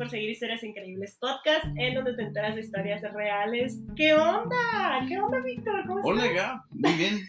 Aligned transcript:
por 0.00 0.08
seguir 0.08 0.30
Historias 0.30 0.64
Increíbles 0.64 1.18
Podcast, 1.20 1.66
en 1.76 1.94
donde 1.94 2.14
te 2.14 2.22
enteras 2.22 2.54
de 2.54 2.62
historias 2.62 3.02
reales. 3.12 3.78
¿Qué 3.94 4.14
onda? 4.14 5.04
¿Qué 5.06 5.20
onda, 5.20 5.40
Víctor? 5.40 5.86
¿Cómo 5.86 6.00
Hola, 6.02 6.24
estás? 6.24 6.42
Gab. 6.42 6.60
Muy 6.70 6.92
bien. 6.94 7.20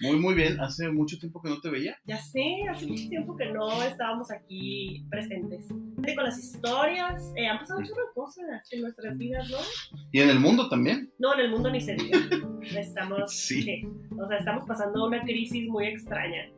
Muy, 0.00 0.16
muy 0.16 0.34
bien. 0.34 0.58
Hace 0.60 0.88
mucho 0.88 1.18
tiempo 1.18 1.42
que 1.42 1.50
no 1.50 1.60
te 1.60 1.68
veía. 1.68 1.98
Ya 2.06 2.16
sé, 2.16 2.62
hace 2.70 2.86
mucho 2.86 3.06
tiempo 3.06 3.36
que 3.36 3.52
no 3.52 3.82
estábamos 3.82 4.30
aquí 4.30 5.04
presentes. 5.10 5.66
Con 5.68 6.24
las 6.24 6.38
historias, 6.38 7.22
eh, 7.36 7.46
han 7.46 7.58
pasado 7.58 7.80
muchas 7.80 7.94
cosas 8.14 8.72
en 8.72 8.80
nuestras 8.80 9.18
vidas, 9.18 9.50
¿no? 9.50 9.58
Y 10.10 10.20
en 10.20 10.30
el 10.30 10.40
mundo 10.40 10.70
también. 10.70 11.12
No, 11.18 11.34
en 11.34 11.40
el 11.40 11.50
mundo 11.50 11.70
ni 11.70 11.82
se 11.82 11.96
diga. 11.96 12.18
Estamos, 12.78 13.30
Sí. 13.30 13.60
sí, 13.60 13.86
o 14.18 14.26
sea, 14.26 14.38
estamos 14.38 14.64
pasando 14.66 15.06
una 15.06 15.20
crisis 15.20 15.68
muy 15.68 15.88
extraña. 15.88 16.48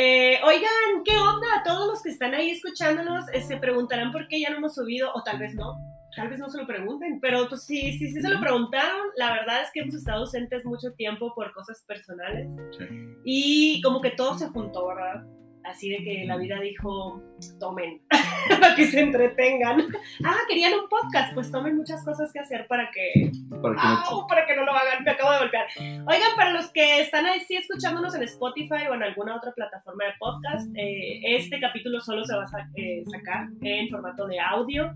Eh, 0.00 0.38
oigan, 0.44 1.02
¿qué 1.04 1.16
onda? 1.18 1.48
Todos 1.64 1.88
los 1.88 2.02
que 2.04 2.10
están 2.10 2.32
ahí 2.32 2.50
escuchándonos 2.50 3.24
eh, 3.32 3.40
se 3.40 3.56
preguntarán 3.56 4.12
por 4.12 4.28
qué 4.28 4.40
ya 4.40 4.48
no 4.50 4.58
hemos 4.58 4.76
subido, 4.76 5.10
o 5.12 5.24
tal 5.24 5.40
vez 5.40 5.56
no, 5.56 5.76
tal 6.14 6.28
vez 6.28 6.38
no 6.38 6.48
se 6.48 6.58
lo 6.58 6.68
pregunten, 6.68 7.18
pero 7.20 7.48
pues 7.48 7.64
sí, 7.64 7.98
sí, 7.98 8.12
sí 8.12 8.20
se 8.20 8.28
lo 8.28 8.38
preguntaron. 8.38 9.08
La 9.16 9.32
verdad 9.32 9.60
es 9.62 9.70
que 9.74 9.80
hemos 9.80 9.96
estado 9.96 10.20
ausentes 10.20 10.64
mucho 10.64 10.92
tiempo 10.92 11.34
por 11.34 11.52
cosas 11.52 11.82
personales 11.84 12.46
Sí. 12.78 12.84
y 13.24 13.82
como 13.82 14.00
que 14.00 14.12
todo 14.12 14.38
se 14.38 14.46
juntó, 14.50 14.86
¿verdad? 14.86 15.24
Así 15.68 15.90
de 15.90 15.98
que 16.02 16.24
la 16.24 16.36
vida 16.36 16.58
dijo, 16.60 17.22
tomen, 17.60 18.00
para 18.60 18.74
que 18.74 18.86
se 18.86 19.00
entretengan. 19.00 19.86
Ah, 20.24 20.36
querían 20.48 20.72
un 20.74 20.88
podcast, 20.88 21.34
pues 21.34 21.50
tomen 21.52 21.76
muchas 21.76 22.02
cosas 22.04 22.32
que 22.32 22.38
hacer 22.40 22.66
para 22.66 22.90
que 22.90 23.30
Para 23.62 23.74
que 23.74 23.86
no- 24.10 24.26
para 24.26 24.46
que 24.46 24.56
no 24.56 24.64
lo 24.64 24.72
hagan, 24.72 25.04
me 25.04 25.10
acabo 25.10 25.32
de 25.32 25.38
golpear. 25.40 25.66
Oigan, 25.78 26.34
para 26.36 26.52
los 26.52 26.70
que 26.70 27.00
están 27.00 27.26
ahí 27.26 27.40
sí 27.40 27.56
escuchándonos 27.56 28.14
en 28.14 28.22
Spotify 28.22 28.86
o 28.90 28.94
en 28.94 29.02
alguna 29.02 29.36
otra 29.36 29.52
plataforma 29.52 30.04
de 30.04 30.12
podcast, 30.18 30.68
eh, 30.76 31.20
este 31.36 31.60
capítulo 31.60 32.00
solo 32.00 32.24
se 32.24 32.34
va 32.36 32.44
a 32.44 32.48
sa- 32.48 32.68
eh, 32.76 33.04
sacar 33.10 33.48
en 33.62 33.88
formato 33.90 34.26
de 34.26 34.40
audio. 34.40 34.94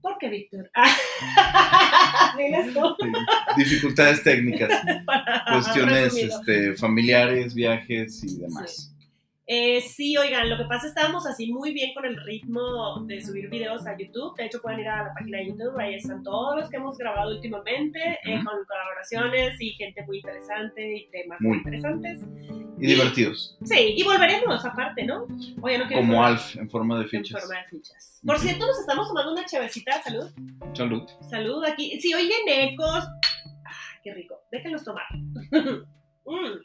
¿Por 0.00 0.18
qué, 0.18 0.28
Víctor? 0.28 0.70
Diles 2.38 2.72
tú. 2.74 2.96
Dificultades 3.56 4.22
técnicas, 4.22 4.70
cuestiones 5.52 6.16
este, 6.16 6.74
familiares, 6.74 7.54
viajes 7.54 8.22
y 8.24 8.38
demás. 8.40 8.92
Eh, 9.48 9.80
sí, 9.80 10.16
oigan, 10.16 10.50
lo 10.50 10.56
que 10.56 10.64
pasa 10.64 10.88
es 10.88 10.92
que 10.92 10.98
estábamos 11.00 11.24
así 11.26 11.52
muy 11.52 11.72
bien 11.72 11.94
con 11.94 12.04
el 12.04 12.16
ritmo 12.24 13.00
de 13.06 13.22
subir 13.22 13.48
videos 13.48 13.86
a 13.86 13.96
YouTube. 13.96 14.34
De 14.36 14.46
hecho, 14.46 14.60
pueden 14.60 14.80
ir 14.80 14.88
a 14.88 15.04
la 15.04 15.14
página 15.14 15.38
de 15.38 15.46
YouTube, 15.46 15.78
ahí 15.78 15.94
están 15.94 16.22
todos 16.24 16.56
los 16.56 16.68
que 16.68 16.78
hemos 16.78 16.98
grabado 16.98 17.30
últimamente, 17.34 18.00
eh, 18.24 18.34
con 18.44 18.64
colaboraciones 18.66 19.60
y 19.60 19.70
gente 19.74 20.04
muy 20.04 20.16
interesante 20.18 20.96
y 20.96 21.08
temas 21.10 21.40
muy 21.40 21.48
Muy. 21.50 21.58
interesantes. 21.58 22.20
Y 22.78 22.86
divertidos. 22.88 23.56
Sí, 23.64 23.94
y 23.96 24.02
volveremos 24.02 24.64
aparte, 24.64 25.04
¿no? 25.04 25.26
Oye, 25.62 25.78
no 25.78 25.88
Como 25.88 26.24
Alf 26.24 26.56
en 26.56 26.68
forma 26.68 26.96
de 26.98 27.04
en 27.04 27.08
fichas. 27.08 27.40
forma 27.40 27.60
de 27.62 27.66
fichas. 27.68 28.20
Por 28.26 28.34
Ujú. 28.36 28.44
cierto, 28.44 28.66
nos 28.66 28.80
estamos 28.80 29.08
tomando 29.08 29.32
una 29.32 29.46
chavecita. 29.46 30.02
Salud. 30.02 30.28
Salud. 30.74 31.08
Salud 31.30 31.64
aquí. 31.64 31.98
Si 32.00 32.12
oyen 32.12 32.46
ecos. 32.48 33.04
Ah, 33.64 34.00
qué 34.02 34.12
rico. 34.12 34.40
Déjenlos 34.50 34.82
tomar. 34.84 35.04
Mm. 36.28 36.58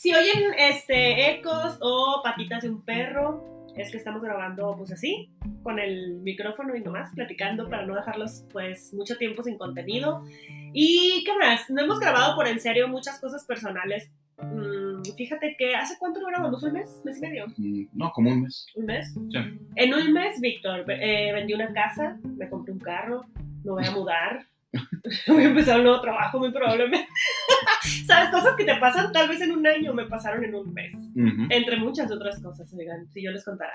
Si 0.00 0.14
oyen 0.14 0.54
este, 0.58 1.30
ecos 1.30 1.76
o 1.82 2.22
patitas 2.24 2.62
de 2.62 2.70
un 2.70 2.82
perro, 2.82 3.66
es 3.76 3.90
que 3.90 3.98
estamos 3.98 4.22
grabando 4.22 4.74
pues 4.78 4.90
así, 4.92 5.28
con 5.62 5.78
el 5.78 6.20
micrófono 6.22 6.74
y 6.74 6.80
nomás 6.80 7.14
platicando 7.14 7.68
para 7.68 7.84
no 7.84 7.94
dejarlos 7.94 8.46
pues 8.50 8.94
mucho 8.94 9.18
tiempo 9.18 9.42
sin 9.42 9.58
contenido. 9.58 10.24
Y 10.72 11.22
qué 11.26 11.36
más, 11.38 11.68
no 11.68 11.82
hemos 11.82 12.00
grabado 12.00 12.34
por 12.34 12.46
en 12.48 12.60
serio 12.60 12.88
muchas 12.88 13.20
cosas 13.20 13.44
personales. 13.44 14.10
Mm, 14.38 15.02
fíjate 15.18 15.54
que 15.58 15.74
hace 15.74 15.96
cuánto 15.98 16.18
no 16.22 16.28
grabamos, 16.28 16.62
un 16.62 16.72
mes, 16.72 17.02
mes 17.04 17.18
y 17.18 17.20
medio, 17.20 17.44
Mm, 17.58 17.82
No, 17.92 18.10
como 18.12 18.30
un 18.30 18.44
mes. 18.44 18.66
un 18.76 18.86
mes. 18.86 19.12
Sí. 19.12 19.38
En 19.76 19.92
un 19.92 20.14
mes, 20.14 20.40
Víctor, 20.40 20.90
eh, 20.90 21.30
vendí 21.34 21.52
una 21.52 21.74
casa, 21.74 22.18
me 22.24 22.48
compré 22.48 22.72
un 22.72 22.80
carro, 22.80 23.26
me 23.62 23.70
voy 23.70 23.84
a 23.84 23.90
mudar, 23.90 24.46
voy 25.26 25.42
a 25.42 25.48
empezar 25.48 25.78
un 25.78 25.84
nuevo 25.84 26.00
trabajo 26.00 26.38
muy 26.38 26.52
probablemente. 26.52 27.08
¿Sabes? 28.06 28.30
Cosas 28.30 28.54
que 28.56 28.64
te 28.64 28.76
pasan 28.76 29.12
tal 29.12 29.28
vez 29.28 29.40
en 29.40 29.52
un 29.52 29.66
año, 29.66 29.92
me 29.92 30.06
pasaron 30.06 30.44
en 30.44 30.54
un 30.54 30.72
mes. 30.72 30.94
Ujú. 30.94 31.46
Entre 31.50 31.76
muchas 31.76 32.10
otras 32.10 32.40
cosas, 32.40 32.72
oigan, 32.74 33.08
si 33.12 33.22
yo 33.22 33.30
les 33.30 33.44
contara. 33.44 33.72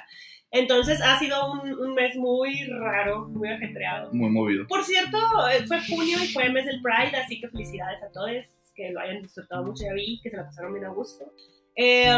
Entonces 0.51 1.01
ha 1.01 1.19
sido 1.19 1.51
un, 1.51 1.73
un 1.73 1.93
mes 1.93 2.15
muy 2.15 2.65
raro, 2.67 3.27
muy 3.27 3.49
ajetreado. 3.49 4.13
Muy 4.13 4.29
movido. 4.29 4.65
Por 4.67 4.83
cierto, 4.83 5.17
eh, 5.49 5.65
fue 5.67 5.79
junio 5.81 6.17
y 6.23 6.27
fue 6.27 6.45
el 6.45 6.53
mes 6.53 6.65
del 6.65 6.81
Pride, 6.81 7.17
así 7.17 7.41
que 7.41 7.49
felicidades 7.49 8.01
a 8.03 8.11
todos, 8.11 8.29
que 8.73 8.91
lo 8.91 8.99
hayan 8.99 9.21
disfrutado 9.21 9.63
mucho, 9.63 9.83
ya 9.85 9.93
vi, 9.93 10.19
que 10.21 10.29
se 10.29 10.37
la 10.37 10.45
pasaron 10.45 10.73
bien 10.73 10.85
a 10.85 10.89
gusto. 10.89 11.25
Eh, 11.77 12.09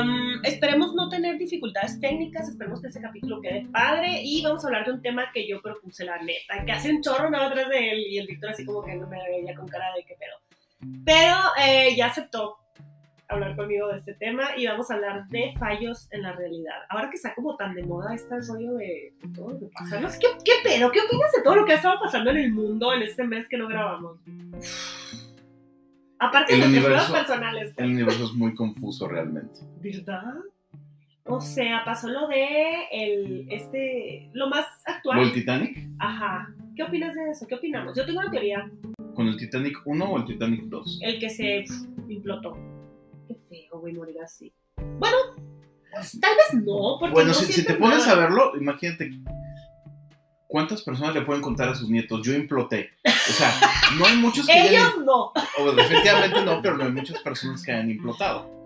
esperemos 0.44 0.94
no 0.94 1.10
tener 1.10 1.38
dificultades 1.38 2.00
técnicas, 2.00 2.48
esperemos 2.48 2.80
que 2.80 2.88
este 2.88 3.02
capítulo 3.02 3.42
quede 3.42 3.68
padre 3.72 4.22
y 4.24 4.44
vamos 4.44 4.64
a 4.64 4.68
hablar 4.68 4.86
de 4.86 4.92
un 4.92 5.02
tema 5.02 5.32
que 5.34 5.48
yo 5.48 5.62
propuse, 5.62 6.06
la 6.06 6.22
neta, 6.22 6.64
que 6.64 6.72
hace 6.72 6.92
un 6.92 7.02
chorro 7.02 7.30
nada 7.32 7.48
atrás 7.48 7.70
de 7.70 7.92
él 7.92 8.00
y 8.08 8.20
el 8.20 8.28
Víctor 8.28 8.52
así 8.52 8.64
como 8.64 8.84
que 8.84 8.96
no 8.96 9.08
me 9.08 9.18
veía 9.28 9.56
con 9.56 9.68
cara 9.68 9.88
de 9.96 10.04
qué 10.04 10.16
pedo. 10.16 11.02
Pero 11.04 11.36
eh, 11.60 11.96
ya 11.96 12.06
aceptó 12.06 12.58
hablar 13.30 13.56
conmigo 13.56 13.88
de 13.88 13.98
este 13.98 14.14
tema 14.14 14.56
y 14.56 14.68
vamos 14.68 14.90
a 14.92 14.94
hablar 14.94 15.28
de 15.30 15.54
fallos 15.58 16.08
en 16.12 16.22
la 16.22 16.34
realidad. 16.34 16.76
Ahora 16.90 17.10
que 17.10 17.16
está 17.16 17.34
como 17.34 17.56
tan 17.58 17.74
de 17.74 17.84
moda 17.84 18.14
este 18.14 18.40
rollo 18.40 18.76
de 18.76 19.14
todo 19.36 19.50
lo 19.50 19.60
que 19.60 19.66
pasa, 19.74 20.00
no 20.00 20.08
¿qué, 20.08 20.28
¿qué 20.46 20.52
pedo? 20.64 20.92
¿Qué 20.92 21.02
opinas 21.02 21.32
de 21.32 21.42
todo 21.42 21.56
lo 21.56 21.66
que 21.66 21.74
ha 21.74 21.78
estado 21.78 22.00
pasando 22.00 22.30
en 22.30 22.38
el 22.38 22.52
mundo 22.52 22.94
en 22.94 23.02
este 23.02 23.24
mes 23.24 23.48
que 23.50 23.58
no 23.58 23.68
grabamos? 23.68 24.20
Aparte 26.20 26.54
de 26.56 26.64
El 26.64 26.72
nuestros 26.72 26.86
universo- 26.94 27.14
personales. 27.14 27.74
El 27.78 27.92
universo 27.92 28.26
es 28.26 28.34
muy 28.34 28.54
confuso 28.56 29.08
realmente. 29.08 29.60
¿Verdad? 29.82 30.34
O 31.26 31.42
sea, 31.42 31.84
pasó 31.86 32.08
lo 32.08 32.28
de 32.28 32.86
el, 32.92 33.48
este, 33.52 34.30
lo 34.34 34.48
más 34.50 34.66
actual. 34.86 35.18
¿Lo 35.18 35.24
del 35.26 35.34
Titanic? 35.34 35.88
Ajá. 36.00 36.54
¿Qué 36.76 36.84
opinas 36.84 37.14
de 37.16 37.32
eso? 37.32 37.46
¿Qué 37.48 37.56
opinamos? 37.56 37.96
Yo 37.96 38.06
tengo 38.06 38.20
una 38.20 38.32
teoría. 38.32 38.70
¿Con 39.14 39.28
el 39.28 39.36
Titanic 39.38 39.80
1 39.86 40.06
o 40.06 40.18
el 40.18 40.26
Titanic 40.26 40.64
2? 40.66 41.00
El 41.02 41.20
que 41.20 41.30
se 41.30 41.66
implotó. 42.08 42.58
Qué 43.28 43.36
feo, 43.50 43.80
güey, 43.80 43.94
morir 43.94 44.16
así. 44.24 44.54
Bueno, 45.00 45.18
pues, 45.92 46.18
tal 46.22 46.32
vez 46.36 46.64
no, 46.66 46.98
porque 47.00 47.14
Bueno, 47.14 47.30
no 47.30 47.34
si, 47.34 47.52
si 47.52 47.66
te 47.66 47.74
pones 47.74 48.08
a 48.08 48.16
verlo, 48.16 48.54
imagínate 48.56 49.10
cuántas 50.48 50.82
personas 50.82 51.14
le 51.14 51.22
pueden 51.22 51.42
contar 51.42 51.70
a 51.70 51.76
sus 51.76 51.90
nietos, 51.90 52.26
yo 52.26 52.34
imploté. 52.34 52.92
O 53.06 53.34
sea, 53.34 53.52
no 53.98 54.06
hay 54.06 54.18
muchos 54.18 54.46
que 54.48 54.54
hayan, 54.54 54.74
Ellos 54.74 55.06
no. 55.06 55.32
o 55.60 55.72
definitivamente 55.74 56.44
no, 56.44 56.62
pero 56.62 56.78
no 56.78 56.86
hay 56.86 56.92
muchas 56.92 57.20
personas 57.22 57.64
que 57.64 57.72
hayan 57.72 57.92
implotado. 57.92 58.58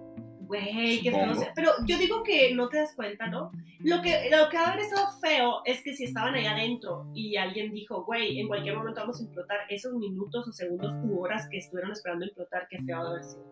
Güey, 0.51 1.01
qué 1.01 1.11
feo. 1.11 1.33
Pero 1.55 1.71
yo 1.85 1.97
digo 1.97 2.23
que 2.23 2.53
no 2.53 2.67
te 2.67 2.75
das 2.75 2.93
cuenta, 2.93 3.27
¿no? 3.27 3.53
Lo 3.79 4.01
que, 4.01 4.29
lo 4.29 4.49
que 4.49 4.57
haber 4.57 4.81
estado 4.81 5.07
feo 5.21 5.61
es 5.63 5.81
que 5.81 5.95
si 5.95 6.03
estaban 6.03 6.35
allá 6.35 6.51
adentro 6.51 7.07
y 7.15 7.37
alguien 7.37 7.73
dijo, 7.73 8.03
güey, 8.03 8.37
en 8.37 8.49
cualquier 8.49 8.75
momento 8.75 8.99
vamos 8.99 9.21
a 9.21 9.23
implotar, 9.23 9.59
esos 9.69 9.93
minutos 9.93 10.45
o 10.49 10.51
segundos 10.51 10.91
u 11.05 11.21
horas 11.21 11.47
que 11.49 11.57
estuvieron 11.57 11.93
esperando 11.93 12.25
implotar, 12.25 12.67
qué 12.69 12.79
feo 12.79 13.01
de 13.01 13.09
haber 13.09 13.23
sido. 13.23 13.45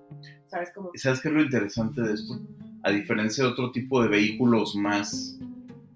¿Sabes 0.45 0.71
cómo? 0.75 0.91
¿Sabes 0.95 1.21
qué 1.21 1.29
es 1.29 1.33
lo 1.33 1.41
interesante 1.41 2.01
de 2.01 2.13
esto? 2.13 2.37
A 2.83 2.91
diferencia 2.91 3.45
de 3.45 3.51
otro 3.51 3.71
tipo 3.71 4.03
de 4.03 4.09
vehículos 4.09 4.75
más, 4.75 5.39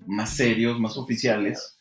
más 0.07 0.29
serios, 0.29 0.79
más 0.79 0.97
oficiales, 0.97 1.72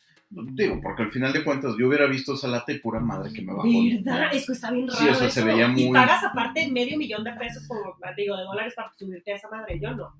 digo, 0.53 0.79
porque 0.81 1.03
al 1.03 1.11
final 1.11 1.31
de 1.33 1.43
cuentas 1.43 1.75
yo 1.77 1.87
hubiera 1.87 2.07
visto 2.07 2.33
esa 2.33 2.47
lata 2.47 2.71
y 2.71 2.79
pura 2.79 2.99
madre 2.99 3.31
que 3.31 3.41
me 3.41 3.53
bajó. 3.53 3.67
¿Verdad? 4.03 4.33
Es 4.33 4.45
que 4.45 4.53
está 4.53 4.71
bien 4.71 4.87
raro. 4.87 4.99
Sí, 4.99 5.07
o 5.07 5.15
sea, 5.15 5.29
se 5.29 5.39
eso. 5.41 5.71
Y 5.75 5.91
pagas 5.91 6.23
aparte 6.23 6.71
medio 6.71 6.97
millón 6.97 7.23
de 7.23 7.33
pesos, 7.33 7.67
como, 7.67 7.95
digo, 8.17 8.37
de 8.37 8.43
dólares 8.43 8.73
para 8.75 8.91
subirte 8.97 9.33
a 9.33 9.35
esa 9.35 9.49
madre. 9.49 9.79
Yo 9.79 9.93
no. 9.93 10.13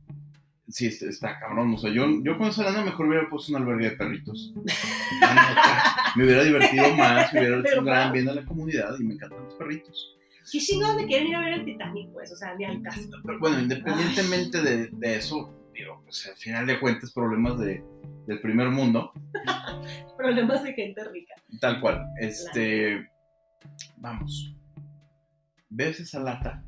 Sí, 0.68 0.88
está, 0.88 1.08
está 1.08 1.40
cabrón. 1.40 1.74
O 1.74 1.78
sea, 1.78 1.92
yo, 1.92 2.06
yo 2.24 2.38
con 2.38 2.48
esa 2.48 2.64
lana 2.64 2.84
mejor 2.84 3.08
hubiera 3.08 3.30
puesto 3.30 3.52
un 3.52 3.62
albergue 3.62 3.90
de 3.90 3.98
perritos. 3.98 4.54
Me 6.16 6.26
hubiera 6.26 6.44
divertido 6.44 6.96
más, 6.96 7.34
me 7.34 7.40
hubiera 7.40 7.60
hecho 7.68 7.80
un 7.80 7.86
gran 7.86 8.12
bien 8.12 8.30
a 8.30 8.36
la 8.36 8.46
comunidad 8.46 8.96
y 9.00 9.04
me 9.04 9.16
encantan 9.16 9.44
los 9.46 9.56
perritos. 9.56 10.16
¿Qué 10.52 10.60
chingados 10.60 10.98
me 10.98 11.08
quieren 11.08 11.28
ir 11.28 11.36
a 11.36 11.40
ver 11.40 11.54
el 11.54 11.66
Titanic? 11.66 12.12
Pues, 12.12 12.32
o 12.32 12.36
sea, 12.36 12.54
ni 12.56 12.66
al 12.66 12.82
caso. 12.84 13.10
Pero 13.26 13.40
bueno, 13.40 13.60
independientemente 13.60 14.62
de, 14.62 14.88
de 14.92 15.16
eso, 15.16 15.52
digo, 15.74 16.02
pues 16.04 16.28
al 16.28 16.38
final 16.38 16.66
de 16.66 16.80
cuentas 16.80 17.12
problemas 17.12 17.60
de, 17.60 17.84
del 18.28 18.40
primer 18.42 18.70
mundo, 18.70 19.12
Problemas 20.18 20.64
de 20.64 20.74
gente 20.74 21.04
rica. 21.06 21.36
tal 21.60 21.82
cual. 21.82 22.06
Este, 22.20 23.10
vamos, 23.98 24.56
ves 25.70 26.00
esa 26.00 26.20
lata 26.20 26.64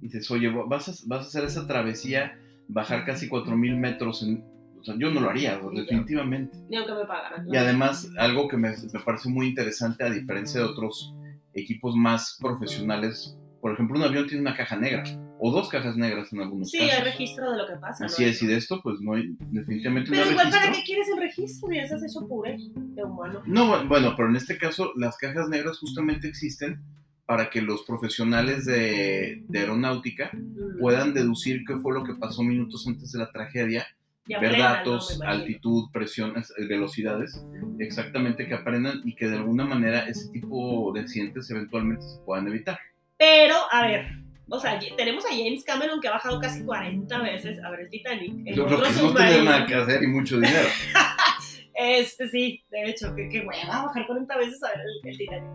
y 0.00 0.06
dices, 0.06 0.30
oye, 0.30 0.48
vas 0.50 0.88
a, 0.88 0.92
vas 1.06 1.24
a 1.24 1.28
hacer 1.28 1.44
esa 1.44 1.66
travesía, 1.66 2.38
bajar 2.68 3.04
casi 3.04 3.28
4.000 3.28 3.76
metros 3.76 4.22
en... 4.22 4.44
O 4.78 4.84
sea, 4.84 4.96
yo 4.98 5.12
no 5.12 5.20
lo 5.20 5.30
haría, 5.30 5.60
definitivamente. 5.72 6.58
Ni 6.68 6.76
aunque 6.76 6.94
me 6.94 7.04
pagaran. 7.04 7.46
Y 7.48 7.56
además, 7.56 8.10
algo 8.18 8.48
que 8.48 8.56
me, 8.56 8.70
me 8.70 9.00
parece 9.04 9.28
muy 9.28 9.46
interesante, 9.46 10.02
a 10.02 10.10
diferencia 10.10 10.60
de 10.60 10.66
otros 10.66 11.14
equipos 11.54 11.94
más 11.94 12.36
profesionales, 12.40 13.38
por 13.60 13.72
ejemplo, 13.72 13.96
un 13.96 14.02
avión 14.02 14.26
tiene 14.26 14.40
una 14.40 14.56
caja 14.56 14.76
negra, 14.76 15.04
o 15.44 15.50
dos 15.50 15.68
cajas 15.68 15.96
negras 15.96 16.32
en 16.32 16.40
algunos 16.40 16.70
Sí, 16.70 16.78
casos. 16.78 16.94
hay 16.94 17.02
registro 17.04 17.50
de 17.50 17.58
lo 17.58 17.66
que 17.66 17.74
pasa. 17.74 18.04
Así 18.06 18.22
¿no? 18.22 18.28
es, 18.30 18.42
y 18.42 18.46
de 18.46 18.56
esto, 18.56 18.80
pues 18.80 19.00
no 19.00 19.14
hay, 19.14 19.34
definitivamente 19.50 20.10
no 20.10 20.14
Pero 20.16 20.24
hay 20.26 20.30
igual, 20.30 20.46
registro. 20.46 20.60
¿para 20.70 20.72
qué 20.78 20.84
quieres 20.84 21.08
el 21.08 21.18
registro? 21.20 21.72
Ya 21.72 21.82
estás 21.82 22.02
hecho 22.04 22.28
puré 22.28 22.56
de 22.76 23.02
humano. 23.04 23.42
No, 23.46 23.66
bu- 23.66 23.88
bueno, 23.88 24.14
pero 24.16 24.28
en 24.28 24.36
este 24.36 24.56
caso, 24.56 24.92
las 24.96 25.16
cajas 25.16 25.48
negras 25.48 25.78
justamente 25.78 26.28
existen 26.28 26.80
para 27.26 27.50
que 27.50 27.60
los 27.62 27.82
profesionales 27.82 28.66
de, 28.66 29.42
de 29.48 29.58
aeronáutica 29.58 30.30
Mm. 30.32 30.78
puedan 30.78 31.12
deducir 31.14 31.62
qué 31.66 31.76
fue 31.76 31.92
lo 31.94 32.04
que 32.04 32.14
pasó 32.14 32.42
minutos 32.44 32.86
antes 32.86 33.10
de 33.12 33.18
la 33.18 33.30
tragedia 33.32 33.84
Y 34.26 34.34
ver 34.36 34.56
datos, 34.58 35.18
¿no? 35.18 35.28
Altitud, 35.28 35.90
presiones, 35.92 36.52
eh, 36.56 36.66
velocidades, 36.66 37.42
exactamente 37.80 38.46
que 38.46 38.54
aprendan 38.54 39.00
y 39.04 39.14
que 39.16 39.26
de 39.28 39.36
alguna 39.36 39.64
manera 39.64 40.06
ese 40.08 40.28
tipo 40.30 40.92
de 40.94 41.00
accidentes 41.00 41.50
eventualmente 41.50 42.04
se 42.04 42.18
puedan 42.24 42.46
evitar. 42.46 42.78
Pero, 43.18 43.56
a 43.70 43.82
ver, 43.86 44.06
o 44.48 44.60
sea, 44.60 44.78
tenemos 44.96 45.24
a 45.24 45.28
James 45.30 45.64
Cameron 45.64 46.00
que 46.00 46.08
ha 46.08 46.12
bajado 46.12 46.38
casi 46.40 46.62
40 46.64 47.18
veces 47.22 47.62
a 47.64 47.70
ver 47.70 47.80
el 47.80 47.90
Titanic. 47.90 48.34
El 48.46 48.54
Yo 48.56 48.66
creo 48.66 48.78
otro 48.78 48.90
que 48.94 49.02
no 49.02 49.14
tener 49.14 49.44
nada 49.44 49.66
que 49.66 49.74
hacer 49.74 50.02
y 50.02 50.06
mucho 50.08 50.36
dinero. 50.38 50.68
Este 51.74 52.28
sí, 52.28 52.62
de 52.70 52.90
hecho, 52.90 53.14
que, 53.14 53.28
que 53.30 53.40
hueva 53.40 53.84
bajar 53.86 54.06
40 54.06 54.36
veces 54.36 54.62
a 54.62 54.68
ver 54.68 54.80
el, 54.80 55.08
el 55.10 55.18
Titanic. 55.18 55.50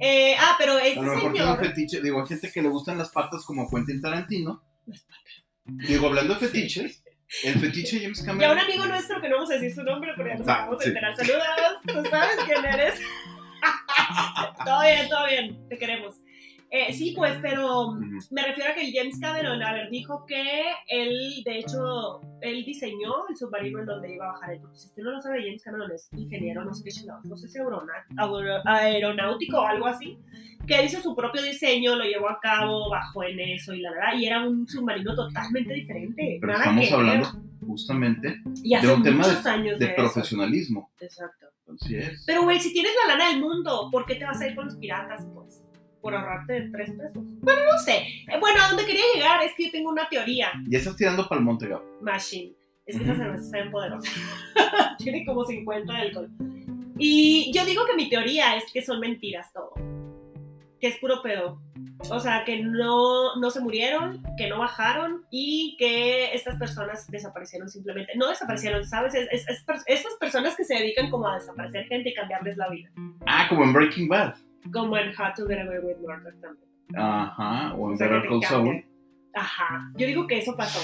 Eh, 0.00 0.34
ah, 0.38 0.56
pero 0.58 0.74
A 0.74 0.84
este 0.84 0.96
lo 1.00 1.02
mejor 1.14 1.32
tiene 1.32 1.46
señor. 1.46 1.58
fetiche, 1.66 2.00
digo, 2.02 2.20
hay 2.20 2.26
gente 2.26 2.52
que 2.52 2.62
le 2.62 2.68
gustan 2.68 2.98
las 2.98 3.10
patas 3.10 3.44
como 3.46 3.68
Quentin 3.70 4.00
Tarantino. 4.02 4.62
Digo, 5.64 6.08
hablando 6.08 6.34
de 6.34 6.40
fetiches, 6.46 7.02
el 7.44 7.54
fetiche 7.58 7.98
James 8.00 8.22
Cameron. 8.22 8.52
un 8.52 8.58
amigo 8.58 8.84
nuestro 8.86 9.20
que 9.22 9.28
no 9.30 9.36
vamos 9.36 9.50
a 9.50 9.54
decir 9.54 9.74
su 9.74 9.82
nombre, 9.82 10.12
pero 10.16 10.28
ya 10.28 10.34
nos 10.36 10.48
Ah, 10.48 10.68
de 10.70 10.76
sí. 10.82 10.88
enterar. 10.90 11.16
Saludos, 11.16 11.44
tú 11.86 12.10
sabes 12.10 12.36
quién 12.44 12.64
eres. 12.66 13.00
todo 14.64 14.80
bien, 14.82 15.08
todo 15.08 15.26
bien, 15.26 15.68
te 15.68 15.78
queremos. 15.78 16.16
Eh, 16.76 16.92
sí, 16.92 17.12
pues, 17.16 17.34
pero 17.40 17.92
me 18.32 18.42
refiero 18.42 18.72
a 18.72 18.74
que 18.74 18.84
el 18.84 18.92
James 18.92 19.20
Cameron, 19.20 19.62
a 19.62 19.72
ver, 19.72 19.90
dijo 19.90 20.26
que 20.26 20.42
él, 20.88 21.40
de 21.44 21.60
hecho, 21.60 22.20
él 22.40 22.64
diseñó 22.64 23.28
el 23.28 23.36
submarino 23.36 23.78
en 23.78 23.86
donde 23.86 24.12
iba 24.12 24.28
a 24.28 24.32
bajar 24.32 24.54
él. 24.54 24.60
Porque 24.60 24.78
si 24.78 24.88
usted 24.88 25.04
no 25.04 25.12
lo 25.12 25.20
sabe, 25.20 25.44
James 25.44 25.62
Cameron 25.62 25.92
es 25.92 26.12
ingeniero, 26.14 26.64
no 26.64 26.74
sé 26.74 26.82
qué 26.82 26.90
chingados, 26.90 27.24
no 27.26 27.36
sé 27.36 27.46
si 27.46 27.60
aeronáutico 28.66 29.58
o 29.58 29.64
algo 29.64 29.86
así, 29.86 30.18
que 30.66 30.84
hizo 30.84 31.00
su 31.00 31.14
propio 31.14 31.42
diseño, 31.42 31.94
lo 31.94 32.02
llevó 32.02 32.28
a 32.28 32.40
cabo, 32.40 32.90
bajó 32.90 33.22
en 33.22 33.38
eso 33.38 33.72
y 33.72 33.80
la 33.80 33.92
verdad, 33.92 34.18
y 34.18 34.26
era 34.26 34.44
un 34.44 34.66
submarino 34.66 35.14
totalmente 35.14 35.74
diferente. 35.74 36.38
Pero 36.40 36.54
nada 36.54 36.64
estamos 36.64 36.88
que 36.88 36.94
hablando 36.94 37.32
ver. 37.34 37.42
y 37.62 37.66
justamente 37.66 38.40
de 38.80 38.92
un 38.92 39.02
tema 39.04 39.18
muchos 39.18 39.46
años 39.46 39.78
de 39.78 39.86
de, 39.86 39.94
profesionalismo. 39.94 40.90
Exacto. 40.98 41.46
Así 41.72 41.94
es. 41.94 42.24
Pero, 42.26 42.42
güey, 42.42 42.58
si 42.58 42.72
tienes 42.72 42.92
la 43.06 43.14
lana 43.14 43.30
del 43.30 43.40
mundo, 43.40 43.88
¿por 43.92 44.04
qué 44.06 44.16
te 44.16 44.24
vas 44.24 44.40
a 44.40 44.48
ir 44.48 44.56
con 44.56 44.64
los 44.64 44.76
piratas, 44.76 45.24
pues? 45.32 45.63
Por 46.04 46.14
ahorrarte 46.14 46.68
tres 46.70 46.90
pesos. 46.90 47.12
Bueno, 47.14 47.60
no 47.72 47.78
sé. 47.78 47.96
Eh, 48.28 48.38
Bueno, 48.38 48.60
a 48.62 48.68
donde 48.68 48.84
quería 48.84 49.02
llegar 49.14 49.42
es 49.42 49.52
que 49.56 49.64
yo 49.64 49.70
tengo 49.72 49.88
una 49.90 50.06
teoría, 50.08 50.52
Ya 50.68 50.78
estás 50.78 50.96
tirando 50.96 51.26
para 51.26 51.38
el 51.38 51.44
monte, 51.46 51.66
Gabo. 51.66 51.82
Machine. 52.02 52.52
Es 52.84 52.98
que 52.98 53.04
Ujú. 53.04 53.12
esa 53.12 53.22
cerveza 53.22 53.44
está 53.44 53.56
bien 53.58 53.70
poderosa. 53.70 54.10
Tiene 54.98 55.24
como 55.24 55.44
50 55.46 55.90
de 55.92 55.98
alcohol. 55.98 56.28
Y 56.98 57.50
yo 57.54 57.64
digo 57.64 57.86
que 57.86 57.94
mi 57.94 58.10
teoría 58.10 58.54
es 58.56 58.64
que 58.70 58.82
son 58.82 59.00
mentiras 59.00 59.50
todo. 59.54 59.72
Que 60.78 60.88
es 60.88 60.98
puro 60.98 61.22
pedo. 61.22 61.58
O 62.10 62.20
sea, 62.20 62.44
que 62.44 62.62
no, 62.62 63.36
no 63.36 63.50
se 63.50 63.60
murieron, 63.60 64.22
que 64.36 64.46
no 64.48 64.58
bajaron 64.58 65.24
y 65.30 65.74
que 65.78 66.34
estas 66.34 66.58
personas 66.58 67.10
desaparecieron 67.10 67.70
simplemente. 67.70 68.12
No 68.16 68.28
desaparecieron, 68.28 68.84
¿sabes? 68.86 69.14
Es, 69.14 69.26
es- 69.32 69.46
es 69.48 69.64
esas 69.86 70.12
personas 70.20 70.54
que 70.54 70.64
se 70.64 70.74
dedican 70.74 71.08
como 71.10 71.26
a 71.28 71.36
desaparecer 71.36 71.86
gente 71.86 72.10
y 72.10 72.14
cambiarles 72.14 72.58
la 72.58 72.68
vida. 72.68 72.90
Ah, 73.26 73.46
como 73.48 73.64
en 73.64 73.72
Breaking 73.72 74.06
Bad. 74.08 74.34
Como 74.72 74.96
en 74.96 75.08
How 75.10 75.32
to 75.36 75.46
Get 75.46 75.58
Away 75.66 75.78
with 75.80 75.96
Murder 76.00 76.34
también. 76.40 76.68
Ajá, 76.96 77.74
o 77.74 77.90
en 77.90 77.98
Better 77.98 78.22
te 78.22 78.28
Call 78.28 78.42
Saul. 78.44 78.84
Ajá. 79.34 79.90
Yo 79.96 80.06
digo 80.06 80.26
que 80.26 80.38
eso 80.38 80.56
pasó. 80.56 80.80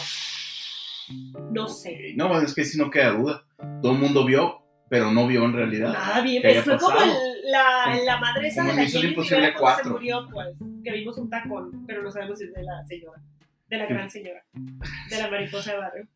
No 1.51 1.69
sé. 1.69 2.13
Ok, 2.13 2.17
No, 2.17 2.41
es 2.41 2.55
que 2.55 2.65
si 2.65 2.79
no 2.79 2.91
queda 2.91 3.11
duda. 3.13 3.45
Todo 3.83 3.93
el 3.93 3.99
mundo 3.99 4.25
vio, 4.25 4.63
pero 4.89 5.11
no 5.13 5.27
vio 5.27 5.45
en 5.45 5.53
realidad. 5.53 5.93
Nada 5.93 6.21
bien. 6.23 6.43
¿Qué 6.43 6.49
haya 6.49 6.63
Fue 6.63 6.79
como 6.79 7.01
el- 7.01 7.11
la, 7.51 7.97
la 8.05 8.17
madre 8.21 8.49
esa 8.49 8.63
Como 8.63 8.75
de 8.77 8.83
la 8.83 9.01
Rivera 9.01 9.55
cuando 9.59 9.77
se 9.77 9.83
4. 9.83 9.91
murió, 9.93 10.29
pues. 10.31 10.57
Que 10.85 10.93
vimos 10.93 11.19
un 11.19 11.29
tacón, 11.31 11.85
pero 11.87 12.03
no 12.03 12.11
sabemos 12.11 12.39
si 12.39 12.45
es 12.45 12.53
de 12.55 12.63
la 12.63 12.85
señora. 12.87 13.21
De 13.69 13.77
la 13.77 13.87
gran 13.87 14.11
señora. 14.11 14.43
De 14.53 15.19
la 15.19 15.31
mariposa 15.31 15.73
de 15.73 15.79
barrio. 15.79 16.07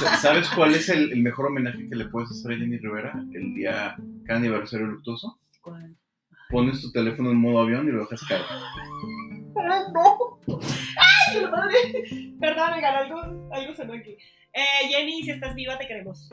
Sa- 0.00 0.16
¿Sabes 0.16 0.48
cuál 0.50 0.74
es 0.74 0.88
el, 0.88 1.12
el 1.12 1.22
mejor 1.22 1.46
homenaje 1.46 1.86
que 1.88 1.94
le 1.96 2.06
puedes 2.06 2.30
hacer 2.30 2.52
a 2.52 2.56
Jenny 2.56 2.78
Rivera 2.78 3.12
el 3.32 3.54
día, 3.54 3.96
cada 4.24 4.38
aniversario 4.38 4.86
luctuoso? 4.86 5.38
¿Cuál? 5.60 5.94
Pones 6.52 6.80
tu 6.82 6.92
teléfono 6.92 7.30
en 7.30 7.36
modo 7.38 7.60
avión 7.62 7.88
y 7.88 7.92
lo 7.92 8.00
dejas 8.04 8.22
caer. 8.28 8.42
¡Ah, 8.50 9.84
no! 9.92 10.38
¡Ay, 10.48 11.40
mi 11.40 11.50
madre! 11.50 12.32
Perdón, 12.38 12.72
oigan, 12.74 12.94
algo, 12.94 13.20
algo 13.52 13.74
sonó 13.74 13.94
aquí. 13.94 14.16
Eh, 14.52 14.88
Jenny, 14.90 15.22
si 15.22 15.30
estás 15.30 15.54
viva, 15.54 15.78
te 15.78 15.86
queremos. 15.86 16.30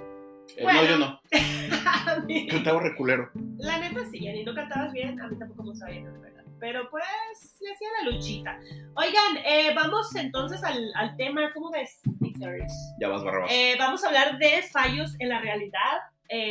Eh, 0.58 0.64
Bueno. 0.64 0.82
No, 0.82 0.88
yo 0.90 0.98
no. 0.98 1.22
Cantaba 2.50 2.82
reculero. 2.82 3.30
La 3.58 3.78
neta 3.80 4.02
sí, 4.12 4.20
Jenny, 4.20 4.44
no 4.44 4.54
cantabas 4.54 4.92
bien, 4.92 5.20
a 5.22 5.28
mí 5.28 5.38
tampoco 5.40 5.64
me 5.64 5.76
sabía 5.76 6.02
la 6.02 6.12
verdad. 6.20 6.44
Pero 6.60 6.90
pues 6.90 7.58
le 7.62 7.72
hacía 7.72 7.88
la 8.04 8.12
luchita. 8.12 8.60
Oigan, 8.96 9.38
eh, 9.46 9.74
vamos 9.74 10.14
entonces 10.16 10.62
al, 10.66 10.92
al 10.96 11.16
tema, 11.16 11.50
¿cómo 11.54 11.72
ves? 11.72 12.02
Mixers? 12.20 12.74
Ya 13.00 13.08
vas, 13.08 13.24
Barrabás. 13.24 13.50
Eh, 13.54 13.76
vamos 13.80 14.04
a 14.04 14.08
hablar 14.08 14.38
de 14.38 14.64
fallos 14.70 15.16
en 15.20 15.30
la 15.30 15.40
realidad. 15.40 16.00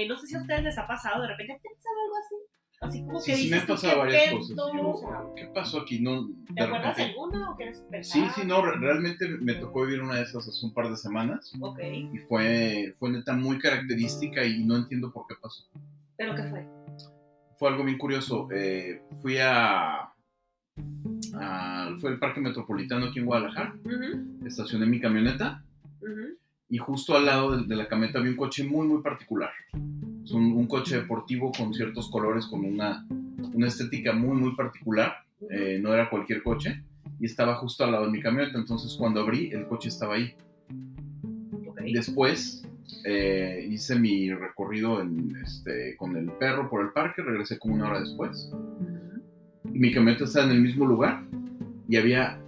No 0.09 0.17
sé 0.19 0.27
si 0.27 0.35
a 0.37 0.41
ustedes 0.41 0.63
les 0.65 0.79
ha 0.79 0.87
pasado, 0.87 1.21
de 1.23 1.29
repente 1.29 1.53
han 1.53 1.61
pensado 1.61 1.95
algo 2.05 2.17
así. 2.25 2.35
Así 2.81 3.05
como 3.05 3.19
Sí, 3.21 3.33
que 3.33 3.37
sí 3.39 3.51
me 3.51 3.57
han 3.59 3.67
pasado 3.67 3.93
¿qué 3.95 3.99
varias 3.99 4.31
cosas. 4.33 4.59
O 4.59 4.71
sea, 4.71 4.81
Yo, 4.81 5.35
¿Qué 5.35 5.45
pasó 5.47 5.81
aquí? 5.81 6.01
No, 6.01 6.29
¿Te 6.55 6.63
acuerdas 6.63 6.97
repente- 6.97 7.03
alguna 7.11 7.51
o 7.51 7.57
quieres 7.57 7.81
pensar? 7.91 8.31
Sí, 8.35 8.41
sí, 8.41 8.47
no, 8.47 8.63
re- 8.65 8.77
realmente 8.79 9.29
me 9.29 9.55
tocó 9.55 9.85
vivir 9.85 10.01
una 10.01 10.15
de 10.15 10.23
esas 10.23 10.47
hace 10.47 10.65
un 10.65 10.73
par 10.73 10.89
de 10.89 10.97
semanas 10.97 11.53
Ok, 11.61 11.81
y 11.83 12.19
fue, 12.29 12.95
fue 12.99 13.11
neta 13.11 13.33
muy 13.35 13.59
característica 13.59 14.45
y 14.45 14.65
no 14.65 14.77
entiendo 14.77 15.13
por 15.13 15.27
qué 15.27 15.35
pasó. 15.41 15.65
¿pero 16.17 16.35
qué 16.37 16.43
fue? 16.45 16.67
Fue 17.59 17.69
algo 17.69 17.85
bien 17.85 17.99
curioso. 17.99 18.49
eh, 18.53 19.03
fui 19.23 19.39
a, 19.39 20.13
a- 21.35 21.97
Fue 22.01 22.11
el 22.13 22.19
Parque 22.21 22.41
Metropolitano 22.41 23.07
aquí 23.07 23.19
en 23.19 23.27
Guadalajara. 23.27 23.75
Estacioné 24.47 24.87
mi 24.87 25.01
camioneta 25.01 25.65
y 26.71 26.79
justo 26.79 27.17
al 27.17 27.27
lado 27.27 27.57
de, 27.57 27.67
de 27.67 27.75
la 27.77 27.89
camioneta 27.89 28.19
había 28.21 28.31
un 28.31 28.37
coche 28.37 28.63
muy, 28.63 28.87
muy 28.87 29.03
particular. 29.03 29.51
Es 30.29 30.35
un, 30.35 30.53
un 30.53 30.67
coche 30.67 30.97
deportivo 30.97 31.51
con 31.57 31.73
ciertos 31.73 32.11
colores, 32.11 32.45
con 32.45 32.63
una, 32.63 33.07
una 33.55 33.67
estética 33.67 34.13
muy, 34.13 34.37
muy 34.37 34.55
particular. 34.55 35.25
eh, 35.49 35.79
no 35.81 35.95
era 35.95 36.11
cualquier 36.11 36.43
coche. 36.43 36.83
Y 37.19 37.25
estaba 37.25 37.55
justo 37.55 37.83
al 37.83 37.93
lado 37.93 38.05
de 38.05 38.13
mi 38.13 38.21
camioneta. 38.21 38.59
Entonces, 38.59 38.95
cuando 38.99 39.23
abrí, 39.23 39.51
el 39.53 39.67
coche 39.67 39.89
estaba 39.89 40.17
ahí. 40.17 40.35
Después 41.95 42.63
eh, 43.07 43.67
hice 43.71 43.99
mi 43.99 44.31
recorrido 44.35 45.01
en, 45.01 45.35
este, 45.43 45.97
con 45.97 46.15
el 46.15 46.31
perro 46.33 46.69
por 46.69 46.83
el 46.83 46.91
parque. 46.93 47.23
Regresé 47.23 47.59
como 47.59 47.77
una 47.77 47.89
hora 47.89 48.01
después. 48.01 48.53
Y 49.65 49.79
mi 49.79 49.91
camioneta 49.93 50.25
estaba 50.25 50.45
en 50.45 50.53
el 50.53 50.61
mismo 50.61 50.85
lugar. 50.85 51.25
Y 51.89 51.97
había 51.97 52.39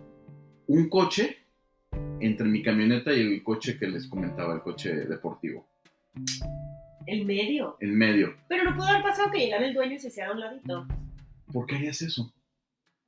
un 0.66 0.90
coche 0.90 1.38
entre 2.20 2.46
mi 2.46 2.62
camioneta 2.62 3.10
y 3.14 3.20
el 3.20 3.42
coche 3.42 3.78
que 3.78 3.88
les 3.88 4.06
comentaba, 4.06 4.52
el 4.52 4.60
coche 4.60 5.06
deportivo. 5.06 5.64
El 7.10 7.26
medio. 7.26 7.76
En 7.80 7.96
medio. 7.96 8.34
Pero 8.48 8.64
no 8.64 8.76
pudo 8.76 8.86
haber 8.88 9.02
pasado 9.02 9.30
que 9.30 9.38
llegara 9.38 9.66
el 9.66 9.74
dueño 9.74 9.94
y 9.94 9.98
se 9.98 10.08
hiciera 10.08 10.30
a 10.30 10.32
un 10.32 10.40
ladito. 10.40 10.86
¿Por 11.52 11.66
qué 11.66 11.76
harías 11.76 12.00
eso? 12.02 12.32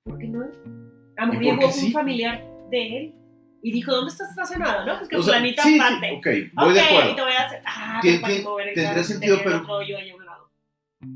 ¿Por 0.04 0.18
qué 0.18 0.26
no? 0.28 0.42
A 1.16 1.26
lo 1.26 1.32
mejor 1.32 1.42
¿Y 1.42 1.50
llegó 1.50 1.66
un 1.66 1.73
sí? 1.73 1.92
familiar 1.92 2.44
de 2.71 2.97
él 2.99 3.14
y 3.62 3.71
dijo, 3.73 3.92
¿dónde 3.92 4.11
estás 4.11 4.30
estacionado? 4.30 4.85
¿No? 4.87 4.97
Pues 4.99 5.09
que 5.09 5.16
O 5.16 5.23
sea, 5.23 5.35
fulanita 5.35 5.62
sí, 5.62 5.75
sí, 5.75 5.78
parte. 5.78 6.11
ok, 6.16 6.26
voy 6.54 6.68
ok, 6.68 6.73
de 6.75 6.80
y 6.80 6.85
acuerdo. 6.85 7.14
te 7.14 7.23
voy 7.23 7.32
a 7.32 7.47
hacer. 7.47 7.62
Ah, 7.64 8.00
Tien- 8.02 8.11
pero 8.14 8.21
para 8.23 8.35
tien- 8.35 8.42
mover 8.44 8.68
el 8.68 8.75
tendría 8.75 9.04
sentido, 9.04 9.38
pero- 9.44 9.56
un 10.16 10.26
lado. 10.26 10.50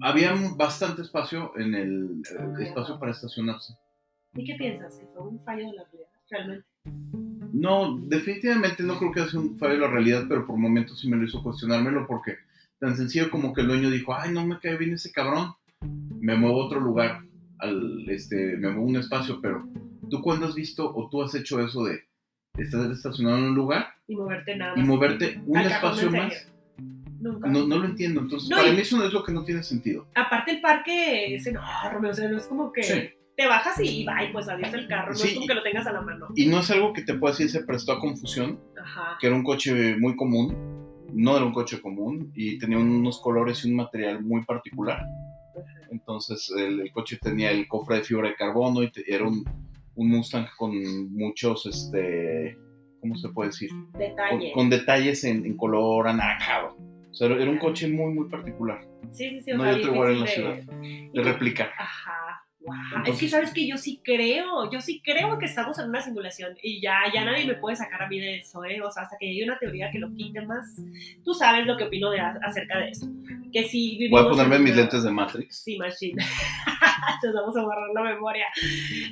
Había 0.03 0.35
bastante 0.57 1.03
espacio 1.03 1.53
en 1.57 1.75
el 1.75 2.23
eh, 2.39 2.45
Ok. 2.45 2.61
espacio 2.61 2.99
para 3.01 3.13
estacionarse. 3.13 3.75
¿Y 4.35 4.45
qué 4.45 4.55
piensas? 4.55 4.97
¿Que 4.99 5.07
fue 5.07 5.23
un 5.27 5.41
fallo 5.41 5.67
de 5.71 5.73
la 5.77 5.85
realidad? 5.85 6.09
Realmente. 6.31 6.67
No, 7.53 7.97
definitivamente 8.03 8.83
no 8.83 8.99
creo 8.99 9.13
que 9.13 9.27
sea 9.27 9.41
un 9.41 9.59
fallo 9.59 9.75
de 9.75 9.79
la 9.81 9.89
realidad, 9.89 10.25
pero 10.29 10.47
por 10.47 10.57
momentos 10.59 11.01
sí 11.01 11.09
me 11.09 11.17
lo 11.17 11.25
hizo 11.25 11.43
cuestionármelo 11.43 12.07
porque 12.07 12.37
tan 12.79 12.97
sencillo 12.97 13.31
como 13.31 13.53
que 13.53 13.63
el 13.63 13.69
dueño 13.69 13.91
dijo, 13.91 14.15
ay, 14.15 14.33
no 14.33 14.47
me 14.47 14.59
cae 14.61 14.77
bien 14.77 14.95
ese 14.95 15.13
cabrón, 15.13 15.53
me 16.21 16.37
muevo 16.37 16.63
a 16.63 16.67
otro 16.67 16.81
lugar, 16.81 17.23
al, 17.59 18.05
este, 18.09 18.57
me 18.57 18.69
muevo 18.71 18.83
a 18.87 18.91
un 18.91 18.97
espacio, 18.97 19.41
pero 19.41 19.67
¿tú 20.11 20.21
cuándo 20.23 20.47
has 20.47 20.55
visto 20.55 20.91
o 20.95 21.09
tú 21.09 21.23
has 21.23 21.35
hecho 21.35 21.61
eso 21.65 21.85
de 21.85 22.01
estar 22.59 22.91
estacionado 22.91 23.39
en 23.39 23.45
un 23.45 23.55
lugar 23.55 23.89
Y 24.09 24.17
moverte 24.17 24.57
nada 24.57 24.73
y 24.77 24.83
moverte 24.83 25.41
un 25.47 25.55
cajón 25.55 25.73
espacio 25.73 26.11
más? 26.11 26.53
Nunca. 27.19 27.49
No, 27.49 27.67
no 27.67 27.79
lo 27.79 27.87
entiendo, 27.87 28.21
entonces 28.21 28.49
No, 28.51 28.57
para 28.59 28.69
y- 28.69 28.75
mí 28.75 28.81
eso 28.83 28.99
no 28.99 29.05
es 29.05 29.13
lo 29.13 29.25
que 29.25 29.33
no 29.33 29.43
tiene 29.45 29.63
sentido. 29.63 30.07
Aparte 30.15 30.51
el 30.53 30.61
parque 30.61 31.35
es 31.35 31.47
enorme, 31.47 32.11
o 32.11 32.15
sea, 32.15 32.29
no 32.29 32.37
es 32.37 32.47
como 32.47 32.71
que 32.73 32.83
Sí. 32.83 32.95
te 33.37 33.47
bajas 33.47 33.81
y 33.81 34.05
va 34.05 34.23
y 34.23 34.33
pues 34.33 34.49
adiós 34.49 34.73
el 34.75 34.87
carro, 34.87 35.13
no 35.13 35.15
Sí. 35.19 35.29
es 35.29 35.35
como 35.35 35.47
que 35.47 35.55
lo 35.55 35.63
tengas 35.63 35.87
a 35.87 35.93
la 35.93 36.03
mano. 36.03 36.29
Y 36.37 36.47
no 36.47 36.61
es 36.61 36.71
algo 36.71 36.93
que 36.93 37.03
te 37.03 37.15
pueda 37.15 37.33
decir 37.33 37.49
se 37.49 37.65
prestó 37.65 37.93
a 37.93 38.01
confusión, 38.01 38.61
Ajá. 38.81 39.17
que 39.19 39.27
era 39.29 39.35
un 39.37 39.43
coche 39.45 39.97
muy 39.99 40.15
común, 40.15 40.55
no 41.13 41.37
era 41.37 41.45
un 41.47 41.53
coche 41.53 41.81
común 41.81 42.33
y 42.35 42.59
tenía 42.59 42.79
unos 42.79 43.21
colores 43.21 43.65
y 43.65 43.69
un 43.71 43.77
material 43.77 44.23
muy 44.23 44.45
particular. 44.45 45.05
Entonces 45.91 46.53
el, 46.57 46.81
el 46.81 46.93
coche 46.93 47.19
tenía 47.21 47.51
el 47.51 47.67
cofre 47.69 47.97
de 47.97 48.03
fibra 48.03 48.29
de 48.29 48.35
carbono 48.35 48.83
y 48.83 48.91
te- 48.91 49.05
era 49.13 49.25
un, 49.27 49.45
un 49.95 50.09
Mustang 50.09 50.47
con 50.59 51.13
muchos, 51.13 51.65
este, 51.67 52.59
¿cómo 53.01 53.17
se 53.17 53.29
puede 53.31 53.51
decir? 53.51 53.71
Con, 53.71 53.93
Detalle. 53.99 54.53
con 54.53 54.71
detalles 54.71 55.25
en, 55.25 55.47
en 55.47 55.57
color 55.57 56.09
anaranjado. 56.09 56.77
O 57.11 57.15
sea, 57.15 57.29
era 57.29 57.51
un 57.51 57.59
coche 57.59 57.89
muy, 57.89 58.13
muy 58.13 58.29
particular. 58.29 58.81
Sí, 59.13 59.31
sí, 59.31 59.41
sí. 59.43 59.51
No 59.55 59.63
hay 59.63 59.77
otro 59.81 59.95
lugar 59.95 60.11
en 60.11 60.21
la 60.21 60.27
ciudad 60.27 60.55
de- 60.57 61.11
de 61.15 61.23
replicar. 61.23 61.71
Ajá. 61.79 62.13
Wow. 62.67 63.05
es 63.07 63.19
que 63.19 63.29
sabes 63.29 63.53
que 63.53 63.67
yo 63.67 63.77
sí 63.77 64.01
creo, 64.03 64.71
yo 64.71 64.81
sí 64.81 65.01
creo 65.05 65.39
que 65.39 65.47
estamos 65.47 65.79
en 65.79 65.89
una 65.89 66.01
simulación 66.03 66.57
y 66.63 66.81
ya, 66.81 66.99
ya 67.15 67.25
nadie 67.25 67.47
me 67.47 67.55
puede 67.55 67.77
sacar 67.77 68.03
a 68.03 68.09
mí 68.09 68.19
de 68.19 68.39
eso, 68.39 68.65
¿eh? 68.65 68.81
O 68.83 68.91
sea, 68.91 69.05
hasta 69.05 69.17
que 69.19 69.27
llegue 69.27 69.45
una 69.45 69.59
teoría 69.59 69.91
que 69.91 69.99
lo 70.01 70.13
quite 70.15 70.41
más. 70.45 70.77
Tú 71.25 71.33
sabes 71.33 71.65
lo 71.67 71.77
que 71.77 71.85
opino 71.85 72.11
de, 72.11 72.21
acerca 72.21 72.79
de 72.79 72.91
eso. 72.91 73.07
Que 73.53 73.63
si 73.65 74.09
Voy 74.09 74.21
a 74.21 74.29
ponerme 74.29 74.57
en 74.57 74.65
mis 74.65 74.73
una- 74.73 74.83
lentes 74.83 75.03
de 75.05 75.11
Matrix. 75.11 75.57
Sí, 75.63 75.79
machine. 75.79 76.23
Nos 77.23 77.35
vamos 77.35 77.57
a 77.57 77.63
borrar 77.63 77.89
la 77.95 78.03
memoria. 78.03 78.47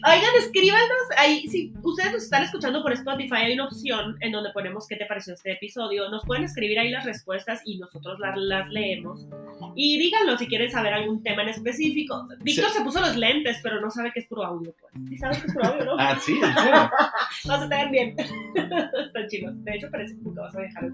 Oigan, 0.07 0.31
escríbanos 0.39 1.09
ahí. 1.17 1.47
Si 1.49 1.73
ustedes 1.83 2.13
nos 2.13 2.23
están 2.25 2.43
escuchando 2.43 2.83
por 2.83 2.93
Spotify, 2.93 3.37
hay 3.37 3.55
una 3.55 3.67
opción 3.67 4.17
en 4.21 4.33
donde 4.33 4.51
ponemos 4.51 4.87
qué 4.87 4.97
te 4.97 5.07
pareció 5.07 5.35
este 5.35 5.53
episodio. 5.53 6.09
Nos 6.11 6.25
pueden 6.25 6.45
escribir 6.45 6.79
ahí 6.79 6.91
las 6.91 7.05
respuestas 7.05 7.63
y 7.65 7.79
nosotros 7.79 8.19
las, 8.21 8.37
las 8.37 8.69
leemos. 8.71 9.27
Y 9.75 9.99
díganlo 9.99 10.37
si 10.39 10.47
quieren 10.47 10.71
saber 10.71 10.95
algún 10.95 11.23
tema 11.23 11.43
en 11.43 11.49
específico. 11.51 12.29
Víctor 12.41 12.71
se 12.71 12.83
puso 12.83 13.01
los 13.01 13.17
lentes, 13.17 13.59
pero 13.63 13.81
no 13.81 13.91
sabe 13.91 14.13
que 14.13 14.21
es 14.21 14.27
puro 14.27 14.45
audio, 14.45 14.75
pues. 14.81 14.93
Sí 15.09 15.17
sabes 15.17 15.39
que 15.39 15.47
es 15.49 15.55
puro 15.55 15.67
audio, 15.67 15.85
¿no? 15.85 15.97
Ah, 15.99 16.19
sí, 16.21 16.39
en 16.43 16.55
serio. 16.55 16.91
No 17.47 17.61
se 17.61 17.69
te 17.69 17.75
ven 17.77 17.91
bien. 17.91 18.17
Están 19.05 19.29
chidos. 19.29 19.65
De 19.65 19.75
hecho, 19.75 19.91
parece 19.91 20.15
que 20.15 20.31
vas 20.31 20.55
a 20.55 20.61
dejar 20.61 20.91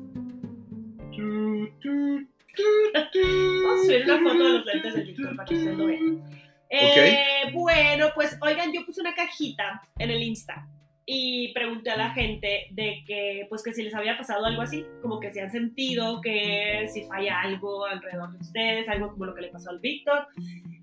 Vamos 3.63 3.81
a 3.81 3.85
subir 3.85 4.05
una 4.05 4.19
foto 4.19 4.45
de 4.45 4.51
los 4.51 4.67
lentes 4.67 4.95
de 4.95 5.03
Víctor 5.03 5.37
para 5.37 5.49
que 5.49 5.55
ustedes 5.55 5.79
lo 5.79 5.87
vean. 5.87 6.23
Eh, 6.71 7.51
Bueno, 7.53 8.11
pues 8.15 8.39
oigan, 8.41 8.73
yo 8.73 8.87
puse 8.87 9.01
una 9.01 9.15
cajita 9.15 9.83
en 9.99 10.11
el 10.11 10.23
Insta 10.23 10.69
y 11.05 11.53
pregunté 11.53 11.91
a 11.91 11.97
la 11.97 12.11
gente 12.11 12.69
de 12.71 13.03
que, 13.05 13.47
pues 13.49 13.65
que 13.65 13.73
si 13.73 13.83
les 13.83 13.95
había 13.95 14.17
pasado 14.17 14.45
algo 14.47 14.63
así, 14.63 14.85
como 15.03 15.19
que 15.19 15.33
si 15.33 15.41
han 15.41 15.51
sentido 15.51 16.21
que 16.21 16.89
si 16.93 17.03
falla 17.05 17.41
algo 17.41 17.85
alrededor 17.87 18.31
de 18.33 18.39
ustedes, 18.39 18.89
algo 18.89 19.11
como 19.11 19.27
lo 19.27 19.35
que 19.35 19.41
le 19.41 19.49
pasó 19.49 19.71
al 19.71 19.81
Víctor. 19.81 20.29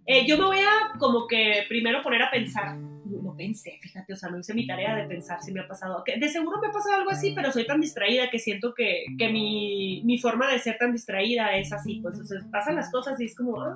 Eh, 0.05 0.25
yo 0.27 0.37
me 0.37 0.45
voy 0.45 0.59
a 0.59 0.97
como 0.99 1.27
que 1.27 1.63
primero 1.69 2.03
poner 2.03 2.21
a 2.21 2.31
pensar, 2.31 2.75
no, 2.75 3.35
pensé, 3.37 3.77
fíjate, 3.81 4.13
o 4.13 4.15
sea, 4.15 4.29
no 4.29 4.39
hice 4.39 4.53
mi 4.53 4.65
tarea 4.65 4.95
de 4.95 5.03
pensar 5.05 5.41
si 5.41 5.51
me 5.51 5.61
ha 5.61 5.67
pasado, 5.67 6.03
de 6.05 6.29
seguro 6.29 6.59
me 6.59 6.67
ha 6.67 6.71
pasado 6.71 6.95
algo 6.95 7.11
así, 7.11 7.33
pero 7.35 7.51
soy 7.51 7.65
tan 7.65 7.79
distraída 7.79 8.29
que 8.29 8.39
siento 8.39 8.73
que, 8.73 9.05
que 9.17 9.29
mi, 9.29 10.01
mi 10.03 10.17
forma 10.17 10.51
de 10.51 10.59
ser 10.59 10.77
tan 10.77 10.91
distraída 10.91 11.55
es 11.55 11.71
así, 11.71 11.99
pues, 12.01 12.19
o 12.19 12.25
sea, 12.25 12.39
pasan 12.51 12.75
las 12.75 12.91
cosas 12.91 13.19
y 13.21 13.25
es 13.25 13.35
como, 13.35 13.61
ah, 13.61 13.75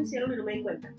me 0.00 0.06
hicieron 0.06 0.32
y 0.32 0.36
no 0.36 0.44
me 0.44 0.54
di 0.54 0.62
cuenta. 0.62 0.92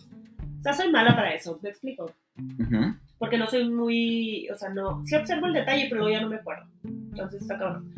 O 0.59 0.61
sea, 0.61 0.73
soy 0.73 0.91
mala 0.91 1.15
para 1.15 1.33
eso, 1.33 1.59
¿me 1.61 1.69
explico? 1.69 2.11
Ujú. 2.37 2.95
Porque 3.17 3.37
no 3.37 3.47
soy 3.47 3.69
muy, 3.69 4.47
o 4.49 4.55
sea, 4.55 4.69
no, 4.69 5.03
sí 5.05 5.15
observo 5.15 5.47
el 5.47 5.53
detalle, 5.53 5.87
pero 5.89 6.01
luego 6.01 6.15
ya 6.15 6.21
no 6.21 6.29
me 6.29 6.37
acuerdo. 6.37 6.65
Entonces 6.83 7.41
está 7.41 7.57
cabrón. 7.57 7.93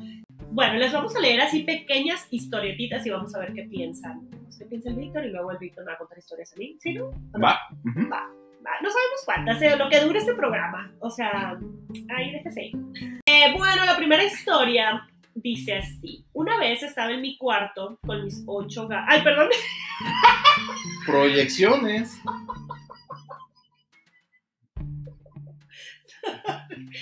Bueno, 0.52 0.76
les 0.76 0.94
vamos 0.94 1.16
a 1.16 1.20
leer 1.20 1.42
así 1.42 1.64
pequeñas 1.64 2.28
historietitas 2.30 3.06
y 3.06 3.10
vamos 3.10 3.34
a 3.36 3.40
ver 3.40 3.54
qué 3.54 3.64
piensan. 3.64 4.30
¿Qué 4.58 4.66
piensa 4.66 4.90
el 4.90 4.96
Víctor? 4.96 5.26
Y 5.26 5.32
luego 5.32 5.52
el 5.52 5.58
Víctor 5.58 5.84
me 5.84 5.92
va 5.92 5.96
a 5.96 5.98
contar 5.98 6.18
historias 6.18 6.54
a 6.54 6.58
mí. 6.58 6.78
¿Sí, 6.80 6.94
no? 6.94 7.12
Va. 7.42 7.58
Ujú. 7.86 8.10
Va, 8.10 8.30
no 8.82 8.90
sabemos 8.90 9.22
cuántas, 9.26 9.62
eh, 9.62 9.76
lo 9.78 9.90
que 9.90 10.00
dure 10.00 10.20
este 10.20 10.34
programa. 10.36 10.92
O 11.00 11.10
sea, 11.10 11.60
ahí 12.16 12.32
déjese. 12.32 12.72
Eh, 13.26 13.54
bueno, 13.58 13.86
la 13.86 13.98
primera 13.98 14.24
historia 14.24 15.06
dice 15.36 15.78
así. 15.78 16.26
Una 16.34 16.58
vez 16.60 16.84
estaba 16.84 17.12
en 17.12 17.22
mi 17.22 17.38
cuarto 17.38 18.00
con 18.06 18.24
mis 18.24 18.44
ocho 18.46 18.88
gatos. 18.88 19.08
Ay, 19.10 19.22
perdón. 19.24 19.50
Proyecciones. 21.06 22.20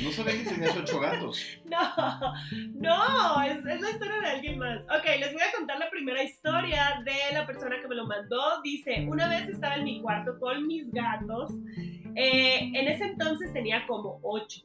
No 0.03 0.11
sabía 0.11 0.33
que 0.33 0.49
tenías 0.49 0.75
ocho 0.77 0.99
gatos. 0.99 1.45
No, 1.65 2.33
no, 2.75 3.41
es, 3.43 3.65
es 3.65 3.81
la 3.81 3.91
historia 3.91 4.19
de 4.19 4.27
alguien 4.27 4.57
más. 4.57 4.81
Ok, 4.83 5.05
les 5.19 5.31
voy 5.31 5.41
a 5.41 5.51
contar 5.55 5.79
la 5.79 5.89
primera 5.89 6.21
historia 6.21 7.01
de 7.05 7.33
la 7.33 7.45
persona 7.45 7.79
que 7.79 7.87
me 7.87 7.95
lo 7.95 8.05
mandó. 8.05 8.61
Dice, 8.61 9.05
una 9.07 9.29
vez 9.29 9.47
estaba 9.47 9.75
en 9.75 9.85
mi 9.85 10.01
cuarto 10.01 10.37
con 10.39 10.67
mis 10.67 10.91
gatos. 10.91 11.51
Eh, 12.15 12.71
en 12.73 12.87
ese 12.87 13.05
entonces 13.05 13.53
tenía 13.53 13.85
como 13.87 14.19
ocho. 14.23 14.61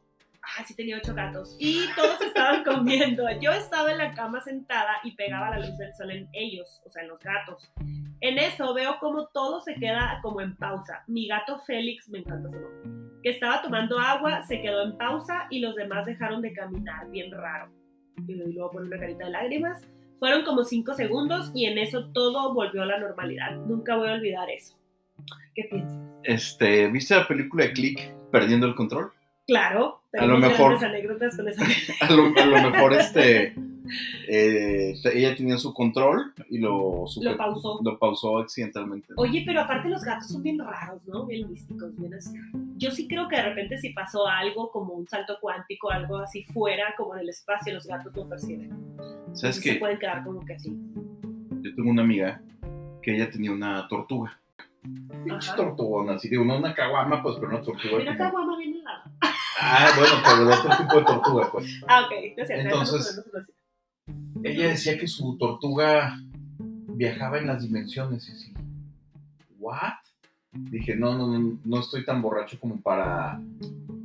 Ah, 0.46 0.64
sí 0.64 0.76
tenía 0.76 0.98
ocho 0.98 1.12
gatos. 1.12 1.56
Y 1.58 1.86
todos 1.96 2.20
estaban 2.20 2.62
comiendo. 2.62 3.24
Yo 3.40 3.50
estaba 3.52 3.90
en 3.90 3.98
la 3.98 4.14
cama 4.14 4.40
sentada 4.40 4.98
y 5.02 5.12
pegaba 5.16 5.50
la 5.50 5.58
luz 5.58 5.76
del 5.76 5.92
sol 5.94 6.10
en 6.12 6.28
ellos, 6.32 6.80
o 6.86 6.90
sea, 6.90 7.02
en 7.02 7.08
los 7.08 7.18
gatos. 7.18 7.68
En 8.20 8.38
eso 8.38 8.72
veo 8.72 8.98
como 9.00 9.26
todo 9.28 9.60
se 9.60 9.74
queda 9.74 10.20
como 10.22 10.40
en 10.40 10.56
pausa. 10.56 11.02
Mi 11.08 11.26
gato 11.26 11.58
Félix, 11.66 12.08
me 12.08 12.20
encanta 12.20 12.48
su 12.48 12.60
nombre, 12.60 13.20
que 13.22 13.30
estaba 13.30 13.60
tomando 13.60 13.98
agua, 13.98 14.42
se 14.46 14.62
quedó 14.62 14.84
en 14.84 14.96
pausa 14.96 15.48
y 15.50 15.58
los 15.58 15.74
demás 15.74 16.06
dejaron 16.06 16.40
de 16.42 16.52
caminar, 16.52 17.10
bien 17.10 17.30
raro. 17.32 17.72
Y 18.26 18.34
luego 18.34 18.70
pone 18.70 18.86
una 18.86 18.98
carita 18.98 19.24
de 19.24 19.32
lágrimas. 19.32 19.82
Fueron 20.20 20.44
como 20.44 20.64
cinco 20.64 20.94
segundos 20.94 21.50
y 21.54 21.66
en 21.66 21.76
eso 21.76 22.10
todo 22.12 22.54
volvió 22.54 22.82
a 22.82 22.86
la 22.86 22.98
normalidad. 22.98 23.56
Nunca 23.66 23.96
voy 23.96 24.08
a 24.08 24.12
olvidar 24.12 24.48
eso. 24.48 24.78
¿Qué 25.54 25.64
piensas? 25.64 25.98
Este, 26.22 26.88
¿viste 26.88 27.14
la 27.14 27.26
película 27.26 27.64
de 27.64 27.72
Click 27.72 28.14
Perdiendo 28.30 28.66
el 28.66 28.74
Control? 28.74 29.12
Claro, 29.46 30.00
A 30.18 30.26
lo 30.26 30.38
mejor- 30.38 30.84
anécdotas 30.84 31.36
con 31.36 31.48
esa. 31.48 31.64
A 32.00 32.10
lo, 32.12 32.24
a 32.36 32.46
lo 32.46 32.70
mejor 32.70 32.92
este 33.00 33.54
eh, 34.28 34.94
ella 35.14 35.36
tenía 35.36 35.56
su 35.58 35.72
control 35.72 36.32
y 36.50 36.58
lo, 36.58 37.04
super- 37.06 37.32
Lo 37.32 37.36
pausó. 37.36 37.78
lo 37.84 37.98
pausó 37.98 38.38
accidentalmente. 38.38 39.12
Oye, 39.16 39.44
pero 39.46 39.60
aparte 39.60 39.88
los 39.88 40.02
gatos 40.02 40.26
son 40.28 40.42
bien 40.42 40.58
raros, 40.58 41.00
¿no? 41.06 41.24
Bien 41.26 41.48
místicos, 41.48 41.94
bien 41.96 42.14
así. 42.14 42.34
Yo 42.76 42.90
sí 42.90 43.06
creo 43.06 43.28
que 43.28 43.36
de 43.36 43.42
repente 43.42 43.78
si 43.78 43.90
pasó 43.90 44.26
algo 44.26 44.70
como 44.72 44.94
un 44.94 45.06
salto 45.06 45.38
cuántico, 45.40 45.90
algo 45.90 46.16
así 46.16 46.42
fuera, 46.44 46.94
como 46.96 47.14
en 47.14 47.20
el 47.20 47.28
espacio, 47.28 47.72
los 47.74 47.86
gatos 47.86 48.12
no 48.16 48.28
perciben. 48.28 48.70
¿Sabes 49.34 49.60
qué? 49.60 49.74
Se 49.74 49.78
pueden 49.78 49.98
quedar 49.98 50.24
como 50.24 50.44
que 50.44 50.54
así. 50.54 50.76
Yo 51.62 51.74
tengo 51.74 51.90
una 51.90 52.02
amiga 52.02 52.40
que 53.02 53.14
ella 53.14 53.30
tenía 53.30 53.52
una 53.52 53.86
tortuga. 53.86 54.40
Pinche 55.24 55.52
tortugona, 55.56 56.14
así 56.14 56.28
digo, 56.28 56.44
no 56.44 56.58
una 56.58 56.72
caguama, 56.74 57.22
pues, 57.22 57.36
pero 57.36 57.48
una 57.48 57.60
tortuga. 57.62 57.98
Mira 57.98 58.16
como- 58.16 58.24
acá, 58.28 58.30
guama, 58.32 58.58
bien. 58.58 58.75
Ah, 59.58 59.90
bueno, 59.96 60.14
pero 60.24 60.44
de 60.46 60.54
otro 60.54 60.76
tipo 60.76 60.98
de 60.98 61.04
tortuga, 61.04 61.48
pues. 61.52 61.80
Ah, 61.88 62.02
ok, 62.06 62.12
no. 62.36 62.54
Entonces-. 62.54 63.22
Ella 64.42 64.68
decía 64.68 64.98
que 64.98 65.08
su 65.08 65.36
tortuga 65.38 66.18
viajaba 66.58 67.38
en 67.38 67.46
las 67.46 67.62
dimensiones 67.62 68.28
y 68.28 68.32
así. 68.32 68.54
¿What? 69.58 69.94
Dije, 70.52 70.96
no, 70.96 71.16
no, 71.16 71.26
no, 71.38 71.58
no 71.64 71.80
estoy 71.80 72.04
tan 72.04 72.22
borracho 72.22 72.58
como 72.60 72.80
para. 72.80 73.40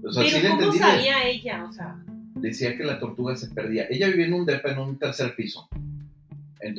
O 0.04 0.12
sea, 0.12 0.24
sí 0.24 0.40
Pero 0.42 0.56
le 0.58 0.66
¿cómo 0.68 0.74
sabía 0.78 1.24
ella? 1.28 1.66
O 1.68 1.72
sea, 1.72 2.02
Decía 2.36 2.76
que 2.76 2.84
la 2.84 3.00
tortuga 3.00 3.36
se 3.36 3.48
perdía. 3.50 3.86
Ella 3.90 4.08
vivía 4.08 4.26
en 4.26 4.34
un 4.34 4.46
depa 4.46 4.72
en 4.72 4.80
un 4.80 4.98
tercer 4.98 5.36
piso. 5.36 5.70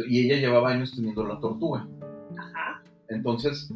Y 0.08 0.20
ella 0.20 0.36
llevaba 0.36 0.70
años 0.70 0.92
teniendo 0.94 1.24
la 1.26 1.38
tortuga. 1.38 1.86
ajá. 2.36 2.82
Entonces, 3.08 3.70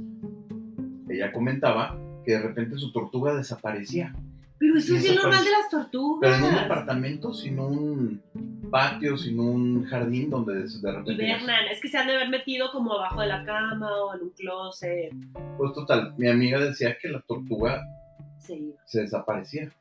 ella 1.09 1.33
comentaba 1.33 1.97
que 2.25 2.33
de 2.33 2.41
repente 2.41 2.79
su 2.79 2.91
tortuga 2.93 3.35
desaparecía. 3.35 4.15
Pero 4.59 4.77
eso 4.79 4.95
Y 4.95 4.97
es 4.97 5.05
eso 5.05 5.15
normal 5.15 5.45
de 5.45 5.51
parece- 5.51 5.51
las 5.61 5.71
tortugas. 5.71 6.21
Pero 6.33 6.35
en 6.47 6.55
un 6.55 6.63
departamento, 6.63 7.35
sin 7.35 7.59
un 7.59 8.23
patio, 8.71 9.17
sin 9.17 9.39
un 9.39 9.85
jardín 9.85 10.31
donde 10.31 10.55
de 10.55 10.63
de 10.63 10.93
repente. 10.93 11.13
Hibernan, 11.25 11.67
es 11.71 11.81
que 11.81 11.89
se 11.89 11.99
han 11.99 12.07
de 12.07 12.15
haber 12.15 12.29
metido 12.31 12.71
como 12.73 12.95
abajo 12.95 13.21
de 13.21 13.27
la 13.29 13.45
cama 13.45 13.91
o 14.03 14.15
en 14.15 14.23
un 14.23 14.31
closet. 14.31 15.13
Pues 15.59 15.73
total, 15.73 16.15
mi 16.17 16.29
amiga 16.29 16.59
decía 16.59 16.97
que 17.01 17.09
la 17.09 17.21
tortuga 17.21 17.83
Sí. 18.39 18.75
se 18.87 19.03
desaparecía. 19.03 19.73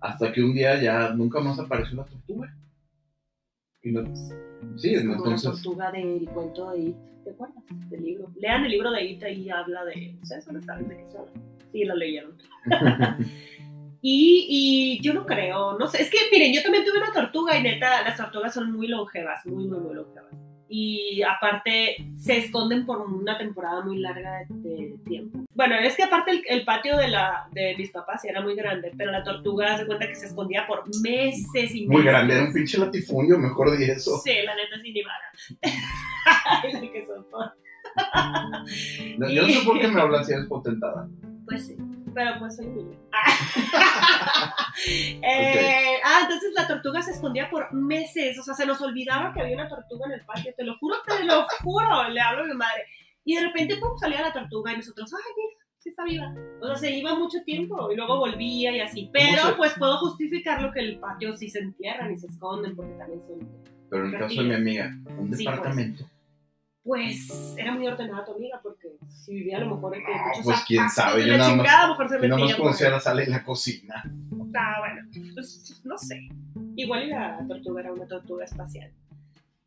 Hasta 0.00 0.32
que 0.32 0.42
un 0.42 0.54
día 0.54 0.80
ya 0.82 1.10
nunca 1.14 1.40
más 1.40 1.58
apareció 1.58 1.96
la 1.96 2.04
tortuga. 2.04 2.54
Y 3.82 3.92
no, 3.92 4.02
sí, 4.76 4.94
Es 4.94 5.02
como 5.02 5.14
entonces. 5.14 5.44
la 5.44 5.50
tortuga 5.52 5.92
del 5.92 6.28
cuento 6.34 6.70
de 6.72 6.78
It, 6.80 6.96
¿te 7.24 7.30
acuerdas? 7.30 7.62
Del 7.88 8.02
libro. 8.02 8.30
Lean 8.36 8.64
el 8.64 8.70
libro 8.72 8.90
de 8.90 9.04
It, 9.04 9.22
ahí 9.22 9.48
habla 9.50 9.84
de... 9.84 10.18
¿Ustedes 10.20 10.50
no 10.50 10.60
saben 10.62 10.88
de 10.88 10.96
qué 10.98 11.06
se 11.06 11.18
habla? 11.18 11.32
Sí, 11.72 11.84
lo 11.84 11.94
leyeron. 11.94 12.36
Y, 14.08 14.46
y 14.48 15.02
yo 15.02 15.14
no 15.14 15.26
creo, 15.26 15.76
no 15.76 15.88
sé, 15.88 16.00
es 16.00 16.10
que 16.10 16.18
miren, 16.30 16.54
yo 16.54 16.62
también 16.62 16.84
tuve 16.84 16.98
una 16.98 17.12
tortuga 17.12 17.58
y 17.58 17.62
neta, 17.64 18.02
las 18.02 18.16
tortugas 18.16 18.54
son 18.54 18.70
muy 18.70 18.86
longevas, 18.86 19.44
muy, 19.46 19.66
muy, 19.66 19.80
muy 19.80 19.96
longevas. 19.96 20.30
Y 20.68 21.22
aparte 21.22 21.96
se 22.16 22.36
esconden 22.36 22.86
por 22.86 23.00
una 23.00 23.36
temporada 23.36 23.84
muy 23.84 23.98
larga 23.98 24.44
de, 24.48 24.70
de 24.70 24.98
tiempo. 25.04 25.40
Bueno, 25.56 25.74
es 25.74 25.96
que 25.96 26.04
aparte 26.04 26.30
el, 26.30 26.44
el 26.46 26.64
patio 26.64 26.96
de, 26.96 27.08
la, 27.08 27.48
de 27.50 27.74
mis 27.76 27.90
papás 27.90 28.24
era 28.24 28.40
muy 28.40 28.54
grande, 28.54 28.92
pero 28.96 29.10
la 29.10 29.24
tortuga 29.24 29.76
se 29.76 29.86
cuenta 29.86 30.06
que 30.06 30.14
se 30.14 30.26
escondía 30.26 30.68
por 30.68 30.84
meses 31.02 31.74
y 31.74 31.88
meses. 31.88 31.88
Muy 31.88 32.04
grande, 32.04 32.34
era 32.34 32.44
un 32.44 32.52
pinche 32.52 32.78
latifundio, 32.78 33.36
mejor 33.40 33.76
de 33.76 33.86
eso. 33.86 34.18
Sí, 34.18 34.34
la 34.44 34.54
neta 34.54 34.80
sí, 34.84 34.92
ni 34.92 35.02
vara. 35.02 35.32
Ay, 36.62 36.72
la 36.74 36.92
que 36.92 37.06
son. 37.06 37.26
No, 39.18 39.28
yo 39.28 39.42
no 39.42 39.48
sé 39.48 39.64
por 39.64 39.80
qué 39.80 39.88
me 39.88 40.00
hablas 40.00 40.28
si 40.28 40.32
eres 40.32 40.46
potentada. 40.46 41.08
Pues 41.44 41.66
sí, 41.66 41.76
pero 42.16 42.38
pues 42.40 42.56
soy 42.56 42.66
niña. 42.66 42.98
Eh, 45.22 45.96
Ah, 46.04 46.20
entonces 46.22 46.52
la 46.54 46.66
tortuga 46.68 47.00
se 47.02 47.10
escondía 47.12 47.48
por 47.50 47.72
meses, 47.72 48.38
o 48.38 48.42
sea, 48.42 48.54
se 48.54 48.66
nos 48.66 48.80
olvidaba 48.80 49.32
que 49.32 49.40
había 49.40 49.56
una 49.56 49.68
tortuga 49.68 50.06
en 50.06 50.12
el 50.12 50.24
patio, 50.24 50.52
te 50.56 50.64
lo 50.64 50.76
juro, 50.78 50.96
te 51.06 51.24
lo 51.24 51.46
juro, 51.62 52.08
le 52.10 52.20
hablo 52.20 52.42
a 52.42 52.46
mi 52.46 52.54
madre. 52.54 52.84
Y 53.24 53.34
de 53.36 53.42
repente, 53.42 53.76
pum, 53.76 53.96
salía 53.98 54.20
la 54.22 54.32
tortuga 54.32 54.72
y 54.72 54.76
nosotros, 54.76 55.10
ay, 55.14 55.32
mira, 55.36 55.64
sí 55.78 55.88
está 55.88 56.04
viva. 56.04 56.34
O 56.60 56.66
sea, 56.66 56.76
se 56.76 56.90
iba 56.90 57.14
mucho 57.18 57.38
tiempo 57.44 57.90
y 57.90 57.96
luego 57.96 58.18
volvía 58.18 58.76
y 58.76 58.80
así. 58.80 59.10
Pero 59.12 59.56
pues 59.56 59.72
puedo 59.78 59.96
justificar 59.98 60.60
lo 60.62 60.72
que 60.72 60.80
el 60.80 60.98
patio 61.00 61.36
sí 61.36 61.48
se 61.50 61.58
entierran 61.60 62.12
y 62.12 62.18
se 62.18 62.26
esconden 62.28 62.76
porque 62.76 62.92
también 62.94 63.20
son... 63.26 63.48
Pero 63.90 64.04
en 64.06 64.14
el 64.14 64.18
caso 64.20 64.42
de 64.42 64.48
mi 64.48 64.54
amiga, 64.54 64.90
un 65.18 65.34
Sí, 65.34 65.44
pues. 65.44 65.56
departamento. 65.56 66.04
pues 66.04 66.15
era 67.56 67.72
muy 67.74 67.86
ordenada 67.88 68.24
tu 68.24 68.32
amiga, 68.34 68.60
porque 68.62 68.96
si 69.08 69.34
vivía 69.34 69.56
a 69.56 69.60
lo 69.60 69.74
mejor 69.74 69.96
en 69.96 70.04
que 70.04 70.12
muchos 70.12 70.44
pues 70.44 70.64
quién 70.66 70.88
sabe, 70.88 71.26
yo 71.26 71.36
nada 71.36 71.38
más- 71.38 71.48
chingada, 71.58 71.78
a 71.82 71.86
lo 71.86 71.92
mejor 71.94 72.08
se 72.08 72.14
Yo 72.14 72.28
nada 72.28 72.44
más 72.44 72.54
conocía 72.54 72.90
la 72.90 73.00
sala 73.00 73.22
y 73.24 73.26
la 73.26 73.42
cocina. 73.44 74.04
Ah, 74.54 74.76
bueno, 74.78 75.08
pues 75.34 75.82
no 75.84 75.98
sé. 75.98 76.28
Igual 76.76 77.04
y 77.04 77.06
la 77.08 77.44
tortuga 77.46 77.80
era 77.80 77.92
una 77.92 78.06
tortuga 78.06 78.44
espacial. 78.44 78.90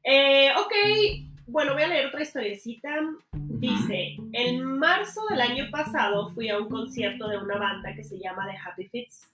Eh, 0.04 0.50
ok, 0.58 1.28
bueno, 1.48 1.74
voy 1.74 1.84
a 1.84 1.88
leer 1.88 2.08
otra 2.08 2.22
historiecita. 2.24 2.90
Dice, 3.34 4.16
en 4.32 4.64
marzo 4.80 5.22
del 5.30 5.42
año 5.42 5.66
pasado 5.72 6.32
fui 6.34 6.50
a 6.50 6.58
un 6.58 6.70
concierto 6.70 7.28
de 7.28 7.38
una 7.38 7.58
banda 7.58 7.94
que 7.94 8.04
se 8.04 8.18
llama 8.18 8.48
The 8.50 8.58
Happy 8.58 8.88
Fits. 8.88 9.32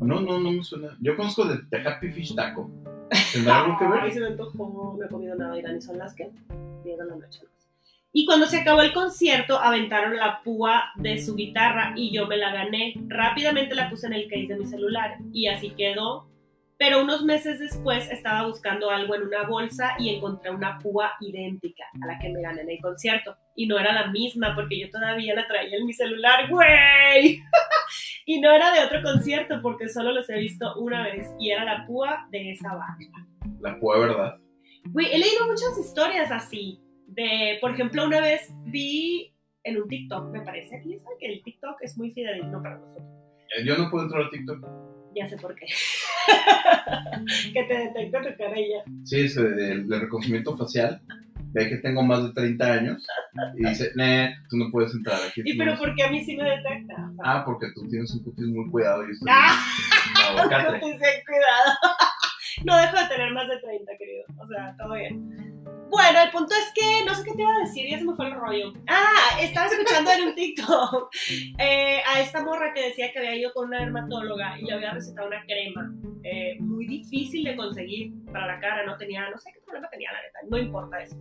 No, 0.00 0.20
no, 0.20 0.38
no 0.40 0.52
me 0.52 0.62
suena. 0.64 0.96
Yo 1.00 1.16
conozco 1.16 1.46
The 1.70 1.88
Happy 1.88 2.10
Fish 2.10 2.34
Taco. 2.34 2.70
¿Tendrá 3.32 3.64
algo 3.64 3.78
se 4.10 4.20
me 4.20 4.26
antojó, 4.26 4.96
no 4.98 5.04
he 5.04 5.08
comido 5.08 5.34
nada, 5.34 5.58
y 5.58 5.62
Dani, 5.62 5.80
son 5.80 5.98
las 5.98 6.14
que 6.14 6.30
10 6.84 6.98
de 6.98 7.04
la 7.04 7.14
noche. 7.14 7.40
Y 8.12 8.26
cuando 8.26 8.46
se 8.46 8.58
acabó 8.58 8.82
el 8.82 8.92
concierto, 8.92 9.58
aventaron 9.58 10.16
la 10.16 10.42
púa 10.42 10.90
de 10.96 11.18
su 11.18 11.36
guitarra 11.36 11.92
y 11.96 12.12
yo 12.12 12.26
me 12.26 12.36
la 12.36 12.52
gané. 12.52 12.94
Rápidamente 13.06 13.74
la 13.76 13.88
puse 13.88 14.08
en 14.08 14.14
el 14.14 14.28
case 14.28 14.46
de 14.48 14.56
mi 14.56 14.66
celular 14.66 15.18
y 15.32 15.46
así 15.46 15.70
quedó. 15.70 16.26
Pero 16.76 17.02
unos 17.02 17.22
meses 17.22 17.60
después 17.60 18.10
estaba 18.10 18.48
buscando 18.48 18.90
algo 18.90 19.14
en 19.14 19.24
una 19.24 19.42
bolsa 19.44 19.94
y 19.98 20.08
encontré 20.08 20.50
una 20.50 20.78
púa 20.78 21.12
idéntica 21.20 21.84
a 22.02 22.06
la 22.06 22.18
que 22.18 22.30
me 22.30 22.40
gané 22.40 22.62
en 22.62 22.70
el 22.70 22.80
concierto. 22.80 23.36
Y 23.54 23.66
no 23.66 23.78
era 23.78 23.92
la 23.92 24.06
misma 24.06 24.54
porque 24.56 24.80
yo 24.80 24.90
todavía 24.90 25.34
la 25.34 25.46
traía 25.46 25.76
en 25.76 25.86
mi 25.86 25.92
celular, 25.92 26.48
güey. 26.48 27.42
Y 28.26 28.40
no 28.40 28.50
era 28.50 28.72
de 28.72 28.84
otro 28.84 29.02
concierto 29.02 29.60
porque 29.62 29.88
solo 29.88 30.12
los 30.12 30.28
he 30.30 30.38
visto 30.38 30.74
una 30.76 31.04
vez 31.04 31.28
y 31.38 31.50
era 31.50 31.64
la 31.64 31.86
púa 31.86 32.26
de 32.30 32.52
esa 32.52 32.74
banda. 32.74 33.26
La 33.60 33.78
púa, 33.78 33.98
¿verdad? 33.98 34.36
Güey, 34.84 35.06
he 35.12 35.18
leído 35.18 35.46
muchas 35.46 35.78
historias 35.78 36.30
así. 36.30 36.80
De, 37.06 37.58
por 37.60 37.72
ejemplo, 37.72 38.06
una 38.06 38.20
vez 38.20 38.52
vi 38.66 39.34
en 39.64 39.82
un 39.82 39.88
TikTok, 39.88 40.30
me 40.30 40.42
parece, 40.42 40.76
aquí 40.76 40.96
saben 40.98 41.18
que 41.18 41.26
el 41.26 41.42
TikTok 41.42 41.82
es 41.82 41.96
muy 41.98 42.12
fidedigno 42.12 42.62
para 42.62 42.78
nosotros. 42.78 43.04
Eh, 43.58 43.64
Yo 43.64 43.76
no 43.76 43.90
puedo 43.90 44.04
entrar 44.04 44.22
a 44.22 44.30
TikTok. 44.30 44.64
Ya 45.14 45.28
sé 45.28 45.36
por 45.36 45.54
qué. 45.56 45.66
que 47.52 47.64
te 47.64 47.74
detecta 47.74 48.22
tu 48.22 48.36
cara 48.38 48.60
y 48.60 48.70
ya. 48.70 48.84
Sí, 49.04 49.20
es 49.22 49.36
el 49.36 49.88
de 49.88 49.98
reconocimiento 49.98 50.56
facial. 50.56 51.02
Ve 51.52 51.68
que 51.68 51.76
tengo 51.78 52.02
más 52.02 52.22
de 52.22 52.32
30 52.32 52.72
años. 52.72 53.06
Y 53.56 53.66
dice, 53.66 53.90
"Nee, 53.96 54.34
tú 54.48 54.56
no 54.56 54.70
puedes 54.70 54.94
entrar 54.94 55.18
aquí. 55.28 55.42
Y 55.44 55.56
pero 55.58 55.76
¿por 55.78 55.94
qué 55.94 56.04
a 56.04 56.10
mí 56.10 56.22
sí 56.24 56.36
me 56.36 56.44
detecta? 56.44 57.10
Ah, 57.24 57.42
porque 57.44 57.66
tú 57.74 57.88
tienes 57.88 58.10
un 58.14 58.22
cutis 58.22 58.46
muy 58.46 58.70
cuidado 58.70 59.06
y 59.08 59.12
estoy 59.12 59.28
¡Ah! 59.30 59.58
cuidado. 60.80 61.74
no 62.64 62.76
dejo 62.76 62.96
de 62.96 63.08
tener 63.08 63.32
más 63.32 63.48
de 63.48 63.58
30, 63.58 63.92
querido. 63.98 64.24
O 64.38 64.46
sea, 64.46 64.74
todo 64.78 64.94
bien. 64.94 65.59
Bueno, 65.90 66.22
el 66.22 66.30
punto 66.30 66.54
es 66.54 66.72
que 66.74 67.04
no 67.04 67.14
sé 67.14 67.24
qué 67.24 67.32
te 67.34 67.42
iba 67.42 67.54
a 67.54 67.58
decir, 67.60 67.88
ya 67.90 67.98
se 67.98 68.04
me 68.04 68.14
fue 68.14 68.26
el 68.26 68.34
rollo. 68.34 68.72
Ah, 68.86 69.38
estaba 69.40 69.66
escuchando 69.66 70.10
en 70.12 70.28
un 70.28 70.34
TikTok 70.34 71.10
eh, 71.58 72.00
a 72.06 72.20
esta 72.20 72.42
morra 72.44 72.72
que 72.72 72.82
decía 72.86 73.12
que 73.12 73.18
había 73.18 73.34
ido 73.36 73.52
con 73.52 73.66
una 73.68 73.80
dermatóloga 73.80 74.58
y 74.58 74.64
le 74.64 74.72
había 74.74 74.92
recetado 74.92 75.28
una 75.28 75.44
crema 75.44 75.92
eh, 76.22 76.56
muy 76.60 76.86
difícil 76.86 77.44
de 77.44 77.56
conseguir 77.56 78.12
para 78.32 78.46
la 78.46 78.60
cara, 78.60 78.84
no 78.86 78.96
tenía, 78.96 79.28
no 79.30 79.38
sé 79.38 79.50
qué 79.52 79.60
problema 79.64 79.88
tenía 79.90 80.12
la 80.12 80.22
neta, 80.22 80.38
no 80.48 80.58
importa 80.58 81.02
eso. 81.02 81.16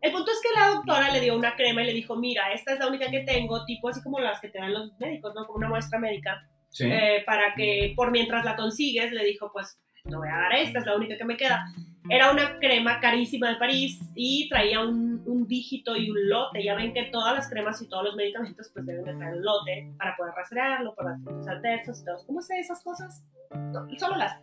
El 0.00 0.12
punto 0.12 0.30
es 0.32 0.40
que 0.42 0.58
la 0.58 0.68
doctora 0.74 1.12
le 1.12 1.20
dio 1.20 1.36
una 1.36 1.54
crema 1.54 1.82
y 1.82 1.86
le 1.86 1.92
dijo, 1.92 2.16
mira, 2.16 2.52
esta 2.52 2.72
es 2.72 2.78
la 2.80 2.88
única 2.88 3.10
que 3.10 3.20
tengo, 3.20 3.64
tipo 3.64 3.88
así 3.88 4.02
como 4.02 4.18
las 4.20 4.40
que 4.40 4.48
te 4.48 4.58
dan 4.58 4.72
los 4.72 4.92
médicos, 4.98 5.32
¿no? 5.34 5.46
Como 5.46 5.58
una 5.58 5.68
muestra 5.68 5.98
médica 5.98 6.48
Sí. 6.70 6.86
eh, 6.90 7.22
para 7.26 7.54
que 7.54 7.92
por 7.94 8.10
mientras 8.10 8.46
la 8.46 8.56
consigues, 8.56 9.12
le 9.12 9.24
dijo, 9.26 9.50
pues 9.52 9.78
te 10.12 10.16
voy 10.16 10.28
a 10.28 10.36
dar 10.36 10.54
esta, 10.54 10.78
es 10.78 10.86
la 10.86 10.96
única 10.96 11.16
que 11.16 11.24
me 11.24 11.36
queda. 11.36 11.64
Era 12.08 12.32
una 12.32 12.58
crema 12.58 13.00
carísima 13.00 13.48
de 13.48 13.56
París 13.56 14.00
y 14.14 14.48
traía 14.48 14.80
un, 14.80 15.46
dígito 15.46 15.96
y 15.96 16.10
un 16.10 16.28
lote. 16.28 16.62
Ya 16.62 16.74
ven 16.74 16.92
que 16.92 17.04
todas 17.04 17.34
las 17.34 17.48
cremas 17.48 17.80
y 17.82 17.88
todos 17.88 18.04
los 18.04 18.16
medicamentos 18.16 18.70
pues 18.72 18.86
deben 18.86 19.04
de 19.04 19.14
traer 19.14 19.36
lote 19.36 19.90
para 19.98 20.16
poder 20.16 20.34
rastrearlo, 20.34 20.94
para 20.94 21.14
efectos 21.14 21.48
adversos 21.48 22.00
y 22.00 22.04
todo. 22.04 22.26
¿Cómo 22.26 22.42
sé 22.42 22.58
esas 22.58 22.82
cosas? 22.82 23.24
No, 23.54 23.88
solo 23.98 24.16
las. 24.16 24.38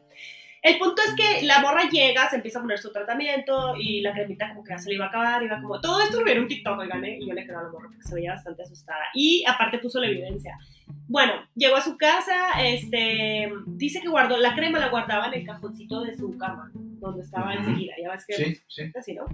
El 0.61 0.77
punto 0.77 1.01
es 1.01 1.13
que 1.15 1.45
la 1.45 1.59
morra 1.59 1.89
llega, 1.89 2.29
se 2.29 2.35
empieza 2.35 2.59
a 2.59 2.61
poner 2.61 2.79
su 2.79 2.91
tratamiento 2.91 3.75
y 3.77 4.01
la 4.01 4.13
cremita 4.13 4.49
como 4.49 4.63
que 4.63 4.71
ya 4.71 4.77
se 4.77 4.89
le 4.89 4.95
iba 4.95 5.05
a 5.05 5.07
acabar, 5.07 5.41
iba 5.41 5.61
como, 5.61 5.79
todo 5.79 6.01
esto 6.01 6.19
lo 6.19 6.25
vi 6.25 6.31
en 6.31 6.39
un 6.39 6.47
TikTok, 6.47 6.79
oigan, 6.79 7.05
¿eh? 7.05 7.17
y 7.19 7.27
yo 7.27 7.33
le 7.33 7.45
creo 7.45 7.59
a 7.59 7.63
la 7.63 7.69
morra 7.69 7.87
porque 7.89 8.03
se 8.03 8.15
veía 8.15 8.33
bastante 8.33 8.63
asustada. 8.63 9.05
Y 9.13 9.45
aparte 9.47 9.79
puso 9.79 9.99
la 9.99 10.07
evidencia. 10.07 10.57
Bueno, 11.07 11.33
llegó 11.55 11.77
a 11.77 11.81
su 11.81 11.97
casa, 11.97 12.61
este, 12.61 13.49
dice 13.67 14.01
que 14.01 14.09
guardó, 14.09 14.37
la 14.37 14.53
crema 14.53 14.79
la 14.79 14.89
guardaba 14.89 15.27
en 15.27 15.35
el 15.35 15.45
cajoncito 15.45 16.01
de 16.01 16.15
su 16.17 16.37
cama, 16.37 16.71
donde 16.99 17.23
estaba 17.23 17.51
Ujú. 17.53 17.59
enseguida, 17.59 17.93
ya 18.01 18.11
ves 18.11 18.25
que 18.25 18.33
Sí, 18.33 18.61
sí. 18.67 18.91
así, 18.97 19.13
¿no? 19.13 19.25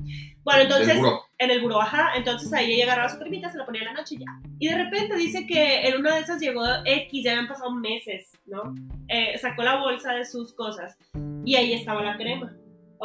Bueno, 0.44 0.62
entonces, 0.62 1.00
en 1.38 1.52
el 1.52 1.62
buró, 1.62 1.82
ajá, 1.82 2.12
entonces 2.16 2.52
ahí 2.54 2.74
ella 2.74 2.86
agarraba 2.86 3.10
su 3.10 3.20
cremita, 3.20 3.50
se 3.52 3.58
la 3.58 3.66
ponía 3.66 3.82
en 3.82 3.88
la 3.88 3.94
noche 3.94 4.16
y 4.16 4.20
ya. 4.20 4.26
Y 4.60 4.68
de 4.70 4.76
repente 4.84 5.16
dice 5.16 5.46
que 5.46 5.88
en 5.88 5.98
una 6.00 6.16
de 6.16 6.22
esas 6.22 6.40
llegó 6.40 6.64
X, 6.86 7.24
ya 7.24 7.32
habían 7.32 7.48
pasado 7.48 7.72
meses, 7.72 8.32
¿no? 8.46 8.74
Eh, 9.08 9.38
sacó 9.38 9.64
la 9.64 9.78
bolsa 9.78 10.14
de 10.14 10.26
sus 10.26 10.54
cosas 10.54 10.98
y 11.44 11.56
ahí 11.56 11.74
estaba 11.74 12.02
la 12.02 12.18
crema. 12.18 12.56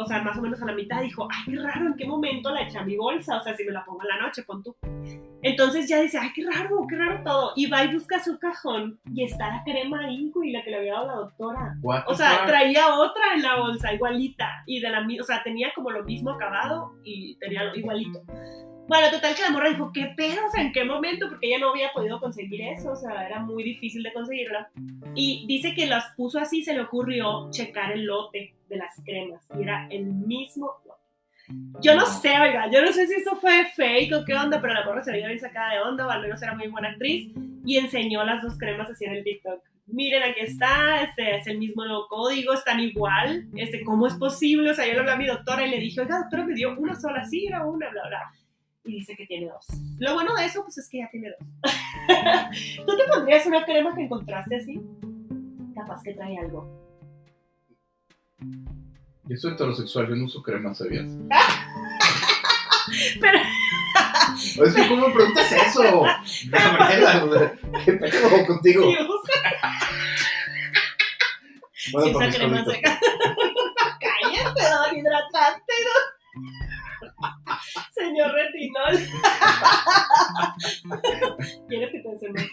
O 0.01 0.05
sea, 0.05 0.21
más 0.21 0.37
o 0.37 0.41
menos 0.41 0.61
a 0.61 0.65
la 0.65 0.73
mitad 0.73 1.01
dijo, 1.01 1.27
ay, 1.31 1.53
qué 1.53 1.59
raro, 1.61 1.87
¿en 1.87 1.95
qué 1.95 2.05
momento 2.05 2.51
la 2.51 2.61
eché 2.61 2.77
a 2.77 2.83
mi 2.83 2.97
bolsa? 2.97 3.37
O 3.37 3.43
sea, 3.43 3.55
si 3.55 3.63
me 3.63 3.71
la 3.71 3.85
pongo 3.85 4.01
en 4.01 4.07
la 4.07 4.25
noche, 4.25 4.43
pon 4.43 4.63
tú. 4.63 4.75
Entonces 5.43 5.89
ya 5.89 6.01
dice, 6.01 6.17
ay, 6.19 6.29
qué 6.35 6.45
raro, 6.45 6.85
qué 6.87 6.95
raro 6.95 7.23
todo. 7.23 7.53
Y 7.55 7.67
va 7.67 7.83
y 7.83 7.93
busca 7.93 8.19
su 8.23 8.37
cajón 8.37 8.99
y 9.13 9.23
está 9.23 9.47
la 9.49 9.63
crema 9.63 10.05
ahí, 10.05 10.29
güey, 10.33 10.51
la 10.51 10.63
que 10.63 10.71
le 10.71 10.77
había 10.77 10.93
dado 10.93 11.07
la 11.07 11.15
doctora. 11.15 11.75
O 12.07 12.13
sea, 12.13 12.29
fuck? 12.31 12.47
traía 12.47 12.95
otra 12.95 13.23
en 13.35 13.41
la 13.41 13.59
bolsa, 13.59 13.93
igualita. 13.93 14.47
Y 14.67 14.79
de 14.79 14.89
la 14.89 15.05
o 15.19 15.23
sea, 15.23 15.41
tenía 15.43 15.71
como 15.75 15.91
lo 15.91 16.03
mismo 16.03 16.31
acabado 16.31 16.93
y 17.03 17.35
tenía 17.39 17.63
lo 17.63 17.75
igualito. 17.75 18.21
Bueno, 18.91 19.09
total 19.09 19.33
que 19.33 19.41
la 19.41 19.51
morra 19.51 19.69
dijo, 19.69 19.89
¿qué 19.93 20.11
pedo? 20.17 20.45
O 20.45 20.49
sea, 20.51 20.61
¿en 20.61 20.73
qué 20.73 20.83
momento? 20.83 21.29
Porque 21.29 21.47
ella 21.47 21.59
no 21.59 21.69
había 21.69 21.93
podido 21.93 22.19
conseguir 22.19 22.61
eso, 22.61 22.91
o 22.91 22.95
sea, 22.97 23.25
era 23.25 23.39
muy 23.39 23.63
difícil 23.63 24.03
de 24.03 24.11
conseguirla. 24.11 24.69
Y 25.15 25.45
dice 25.47 25.73
que 25.73 25.85
las 25.85 26.13
puso 26.17 26.39
así, 26.39 26.61
se 26.61 26.73
le 26.73 26.81
ocurrió 26.81 27.49
checar 27.51 27.93
el 27.93 28.03
lote 28.03 28.53
de 28.67 28.75
las 28.75 28.93
cremas. 29.05 29.47
Y 29.57 29.63
era 29.63 29.87
el 29.89 30.03
mismo 30.03 30.73
lote. 30.85 30.99
Yo 31.79 31.95
no 31.95 32.05
sé, 32.05 32.37
oiga, 32.37 32.69
yo 32.69 32.81
no 32.81 32.91
sé 32.91 33.07
si 33.07 33.13
eso 33.13 33.37
fue 33.37 33.65
fake 33.73 34.11
o 34.11 34.25
qué 34.25 34.33
onda, 34.33 34.59
pero 34.59 34.73
la 34.73 34.83
morra 34.83 35.01
se 35.01 35.13
veía 35.13 35.27
bien 35.27 35.39
sacada 35.39 35.71
de 35.71 35.79
onda, 35.79 36.05
o 36.05 36.09
al 36.09 36.21
menos 36.21 36.41
era 36.41 36.53
muy 36.53 36.67
buena 36.67 36.89
actriz, 36.89 37.31
y 37.65 37.77
enseñó 37.77 38.25
las 38.25 38.43
dos 38.43 38.57
cremas 38.57 38.89
así 38.89 39.05
en 39.05 39.13
el 39.13 39.23
TikTok. 39.23 39.63
Miren, 39.85 40.23
aquí 40.23 40.41
está, 40.41 41.01
este 41.03 41.37
es 41.37 41.47
el 41.47 41.59
mismo 41.59 41.83
código, 42.09 42.51
están 42.51 42.81
igual, 42.81 43.45
este, 43.55 43.85
¿cómo 43.85 44.07
es 44.07 44.15
posible? 44.15 44.71
O 44.71 44.73
sea, 44.73 44.85
yo 44.85 44.95
le 44.95 44.99
hablé 44.99 45.11
a 45.13 45.15
mi 45.15 45.27
doctora 45.27 45.65
y 45.65 45.69
le 45.69 45.79
dije, 45.79 46.01
oiga, 46.01 46.19
doctora, 46.19 46.43
me 46.43 46.55
dio 46.55 46.77
una 46.77 46.99
sola, 46.99 47.23
sí, 47.23 47.45
era 47.45 47.65
una, 47.65 47.89
bla, 47.89 48.07
bla. 48.09 48.31
Y 48.83 48.93
dice 48.93 49.15
que 49.15 49.27
tiene 49.27 49.47
dos. 49.47 49.67
Lo 49.99 50.15
bueno 50.15 50.33
de 50.35 50.45
eso, 50.45 50.63
pues 50.63 50.77
es 50.79 50.89
que 50.89 50.99
ya 50.99 51.09
tiene 51.11 51.29
dos. 51.29 51.47
¿Tú 52.85 52.97
te 52.97 53.03
pondrías 53.13 53.45
una 53.45 53.63
crema 53.63 53.93
que 53.95 54.03
encontraste 54.03 54.55
así? 54.55 54.81
Capaz 55.75 56.01
que 56.03 56.13
trae 56.13 56.37
algo. 56.39 56.81
Yo 59.25 59.37
soy 59.37 59.53
heterosexual, 59.53 60.09
yo 60.09 60.15
no 60.15 60.25
uso 60.25 60.41
crema, 60.41 60.73
¿sabías? 60.73 61.05
Pero, 63.21 63.37
es 64.65 64.73
que, 64.73 64.87
¿cómo 64.87 65.07
me 65.07 65.13
preguntas 65.13 65.51
eso? 65.51 65.83
¿qué 67.85 67.93
pedo 67.93 68.45
contigo? 68.47 68.89
usas 68.89 69.41
Bueno, 71.91 72.19
esa 72.19 72.37
crema 72.37 72.65
seca. 72.65 72.99
Cállate, 73.99 74.61
don 74.61 74.97
hidratante. 74.97 75.73
Señor 78.11 78.31
retinol. 78.33 78.93
¿Quieres 81.69 81.91
que 81.91 81.99
te 81.99 82.29
vez? 82.29 82.49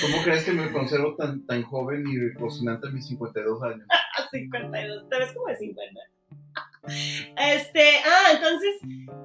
¿Cómo 0.00 0.22
crees 0.24 0.44
que 0.44 0.52
me 0.52 0.72
conservo 0.72 1.14
tan, 1.14 1.44
tan 1.46 1.62
joven 1.62 2.06
y 2.08 2.32
cocinante 2.38 2.88
a 2.88 2.90
mis 2.90 3.06
52 3.06 3.62
años? 3.62 3.86
A 4.16 4.28
52. 4.30 5.10
Te 5.10 5.18
ves 5.18 5.32
como 5.32 5.48
de 5.48 5.56
50. 5.56 6.00
Este, 7.36 7.98
ah, 8.06 8.30
entonces, 8.34 8.76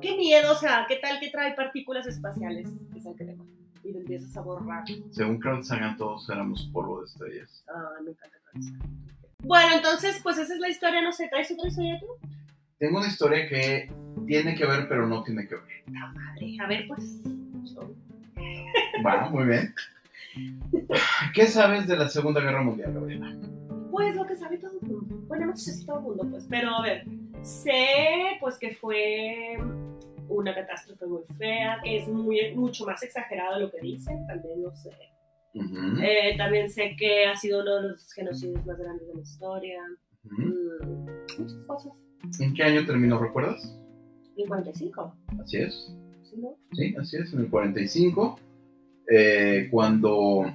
qué 0.02 0.18
miedo, 0.18 0.52
o 0.52 0.56
sea, 0.56 0.86
¿qué 0.88 0.96
tal 0.98 1.20
que 1.20 1.30
trae 1.30 1.54
partículas 1.54 2.08
espaciales 2.08 2.68
esa 2.96 3.14
crema? 3.14 3.46
Y 3.84 3.92
lo 3.94 4.00
empiezas 4.00 4.36
a 4.36 4.42
borrar. 4.42 4.84
Según 5.12 5.40
Carl 5.40 5.64
Sagan, 5.64 5.96
todos 5.98 6.28
éramos 6.30 6.70
polvo 6.74 7.00
de 7.00 7.06
estrellas. 7.06 7.64
Ah, 7.74 8.02
me 8.04 8.12
encanta 8.12 8.38
eso. 8.56 8.74
Bueno, 9.44 9.76
entonces, 9.76 10.20
pues 10.22 10.38
esa 10.38 10.54
es 10.54 10.60
la 10.60 10.68
historia, 10.70 11.02
no 11.02 11.14
sé, 11.14 11.30
¿traes 11.30 11.50
otra 11.52 11.70
historia 11.70 11.98
tú? 12.00 12.08
Tengo 12.80 13.00
una 13.00 13.08
historia 13.08 13.48
que 13.50 13.92
tiene 14.26 14.56
que 14.56 14.66
ver, 14.66 14.88
pero 14.88 15.06
no 15.06 15.22
tiene 15.24 15.46
que 15.48 15.56
ver. 15.56 15.64
Ah, 15.98 16.14
madre, 16.14 16.58
a 16.62 16.68
ver, 16.68 16.88
pues. 16.88 17.22
Va, 19.06 19.30
muy 19.30 19.46
bien. 19.46 19.74
¿Qué 21.34 21.48
sabes 21.48 21.88
de 21.88 21.98
la 21.98 22.08
Segunda 22.08 22.40
Guerra 22.40 22.64
Mundial, 22.64 22.94
Gabriela? 22.94 23.36
Pues 23.92 24.16
lo 24.16 24.26
que 24.26 24.36
sabe 24.38 24.58
todo 24.60 24.80
el 24.82 24.88
mundo. 24.88 25.16
Bueno, 25.28 25.48
no 25.48 25.58
sé 25.58 25.74
si 25.74 25.86
todo 25.86 25.98
el 25.98 26.04
mundo, 26.04 26.28
pues, 26.30 26.48
pero 26.50 26.70
a 26.70 26.82
ver, 26.84 27.06
sé 27.42 28.38
pues 28.40 28.58
que 28.58 28.74
fue 28.74 29.58
una 30.30 30.56
catástrofe 30.56 31.06
muy 31.06 31.24
fea, 31.38 31.80
que 31.84 31.98
es 31.98 32.08
muy, 32.08 32.56
mucho 32.56 32.86
más 32.86 33.04
exagerado 33.04 33.56
de 33.56 33.62
lo 33.62 33.72
que 33.72 33.82
dicen, 33.82 34.26
también 34.26 34.64
lo 34.64 34.74
sé. 34.74 34.92
Eh, 36.02 36.38
también 36.38 36.70
sé 36.70 36.96
que 36.98 37.26
ha 37.26 37.36
sido 37.36 37.62
uno 37.62 37.76
de 37.82 37.90
los 37.90 38.14
genocidios 38.14 38.66
más 38.66 38.78
grandes 38.78 39.06
de 39.06 39.16
la 39.16 39.22
historia. 39.22 39.82
Mm, 40.24 41.40
muchas 41.40 41.68
cosas. 41.68 41.94
¿En 42.40 42.54
qué 42.54 42.64
año 42.64 42.86
terminó, 42.86 43.18
recuerdas? 43.20 43.76
En 44.38 44.48
45. 44.48 45.16
Así 45.44 45.58
es. 45.58 45.94
¿Sí, 46.24 46.36
no? 46.38 46.56
Sí, 46.74 46.96
así 47.00 47.18
es, 47.18 47.34
en 47.34 47.40
el 47.40 47.50
45, 47.50 48.40
eh, 49.12 49.68
cuando 49.72 50.46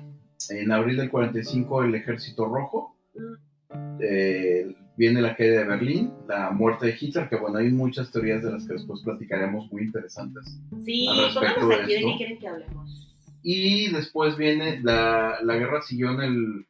en 0.50 0.72
abril 0.72 0.96
del 0.98 1.10
45 1.10 1.84
el 1.84 1.94
Ejército 1.94 2.46
Rojo 2.46 2.90
Mm. 3.14 3.98
eh, 4.00 4.74
viene 4.96 5.20
la 5.22 5.34
caída 5.36 5.60
de 5.60 5.64
Berlín, 5.68 6.12
la 6.28 6.50
muerte 6.50 6.86
de 6.86 6.96
Hitler, 7.00 7.28
que 7.28 7.36
bueno, 7.36 7.58
hay 7.58 7.70
muchas 7.70 8.10
teorías 8.12 8.42
de 8.42 8.50
las 8.52 8.66
que 8.66 8.74
después 8.74 9.00
platicaremos 9.02 9.70
muy 9.72 9.82
interesantes. 9.82 10.44
Sí, 10.84 11.06
pónganos 11.34 11.68
de 11.68 11.74
aquí 11.76 11.92
de 11.94 12.00
qué 12.00 12.14
quieren 12.16 12.38
que 12.38 12.48
hablemos. 12.48 13.16
Y 13.42 13.90
después 13.92 14.36
viene, 14.36 14.80
la, 14.82 15.38
la 15.42 15.56
guerra 15.56 15.82
siguió 15.82 16.10
en 16.12 16.20
el, 16.22 16.66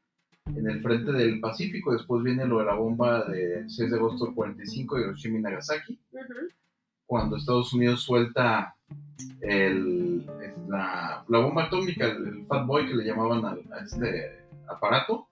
en 0.46 0.68
el 0.68 0.82
frente 0.82 1.12
del 1.12 1.40
Pacífico, 1.40 1.92
después 1.92 2.22
viene 2.22 2.46
lo 2.46 2.58
de 2.58 2.66
la 2.66 2.74
bomba 2.74 3.24
de 3.24 3.68
6 3.68 3.90
de 3.90 3.96
agosto 3.96 4.26
del 4.26 4.34
45 4.34 4.96
de 4.96 5.02
Hiroshima 5.02 5.38
y 5.38 5.42
Nagasaki, 5.42 5.98
cuando 7.06 7.36
Estados 7.36 7.72
Unidos 7.72 8.02
suelta 8.02 8.76
el, 9.40 10.26
la, 10.68 11.24
la 11.28 11.38
bomba 11.38 11.64
atómica, 11.64 12.06
el, 12.06 12.26
el 12.26 12.46
Fat 12.46 12.66
Boy 12.66 12.86
que 12.86 12.94
le 12.94 13.04
llamaban 13.04 13.44
a, 13.44 13.78
este 13.84 14.44
aparato, 14.68 15.28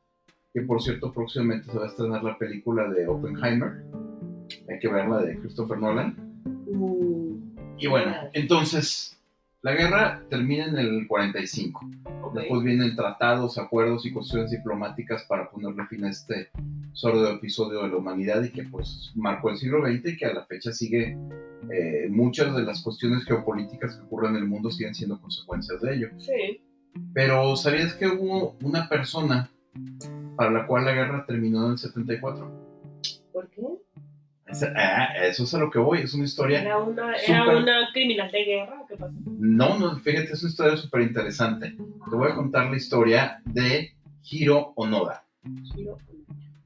que 0.52 0.62
por 0.62 0.82
cierto 0.82 1.12
próximamente 1.12 1.70
se 1.70 1.78
va 1.78 1.84
a 1.84 1.88
estrenar 1.88 2.22
la 2.24 2.38
película 2.38 2.88
de 2.88 3.06
Oppenheimer, 3.06 3.84
hay 4.68 4.78
que 4.78 4.88
verla 4.88 5.22
de 5.22 5.38
Christopher 5.38 5.78
Nolan. 5.78 6.42
Uh, 6.66 7.38
Y 7.78 7.86
bueno, 7.86 8.14
entonces 8.32 9.21
la 9.62 9.74
guerra 9.74 10.22
termina 10.28 10.66
en 10.66 10.76
el 10.76 11.06
45. 11.06 11.90
ok. 12.22 12.34
Después 12.34 12.62
vienen 12.64 12.96
tratados, 12.96 13.58
acuerdos 13.58 14.04
y 14.04 14.12
cuestiones 14.12 14.50
diplomáticas 14.50 15.24
para 15.24 15.50
ponerle 15.50 15.86
fin 15.86 16.04
a 16.04 16.10
este 16.10 16.50
sordo 16.92 17.30
episodio 17.30 17.82
de 17.82 17.88
la 17.88 17.96
humanidad 17.96 18.42
y 18.42 18.50
que 18.50 18.64
pues 18.64 19.12
marcó 19.14 19.50
el 19.50 19.56
siglo 19.56 19.86
XX 19.86 20.12
y 20.12 20.16
que 20.16 20.26
a 20.26 20.34
la 20.34 20.44
fecha 20.44 20.72
sigue 20.72 21.16
eh, 21.70 22.08
muchas 22.10 22.54
de 22.56 22.62
las 22.62 22.82
cuestiones 22.82 23.24
geopolíticas 23.24 23.96
que 23.96 24.02
ocurren 24.02 24.36
en 24.36 24.42
el 24.42 24.48
mundo 24.48 24.70
siguen 24.70 24.94
siendo 24.94 25.20
consecuencias 25.20 25.80
de 25.80 25.94
ello. 25.94 26.08
Sí. 26.18 26.60
Pero 27.14 27.56
¿sabías 27.56 27.94
que 27.94 28.08
hubo 28.08 28.56
una 28.62 28.88
persona 28.88 29.48
para 30.36 30.50
la 30.50 30.66
cual 30.66 30.84
la 30.84 30.92
guerra 30.92 31.24
terminó 31.24 31.66
en 31.66 31.72
el 31.72 31.78
74? 31.78 32.50
¿Por 33.32 33.48
qué? 33.50 33.62
Ah, 34.76 35.08
eso 35.22 35.44
es 35.44 35.54
a 35.54 35.58
lo 35.58 35.70
que 35.70 35.78
voy, 35.78 36.00
es 36.00 36.14
una 36.14 36.24
historia 36.24 36.60
¿Era 36.62 36.78
una, 36.78 37.14
era 37.16 37.56
una 37.56 37.88
criminal 37.92 38.30
de 38.30 38.44
guerra? 38.44 38.82
¿Qué 38.88 38.96
pasó? 38.96 39.14
No, 39.38 39.78
no, 39.78 39.98
fíjate, 40.00 40.32
es 40.32 40.42
una 40.42 40.50
historia 40.50 40.76
súper 40.76 41.02
interesante. 41.02 41.70
Te 42.10 42.16
voy 42.16 42.30
a 42.30 42.34
contar 42.34 42.70
la 42.70 42.76
historia 42.76 43.40
de 43.46 43.92
Hiro 44.30 44.72
Onoda. 44.76 45.24
Giro. 45.74 45.98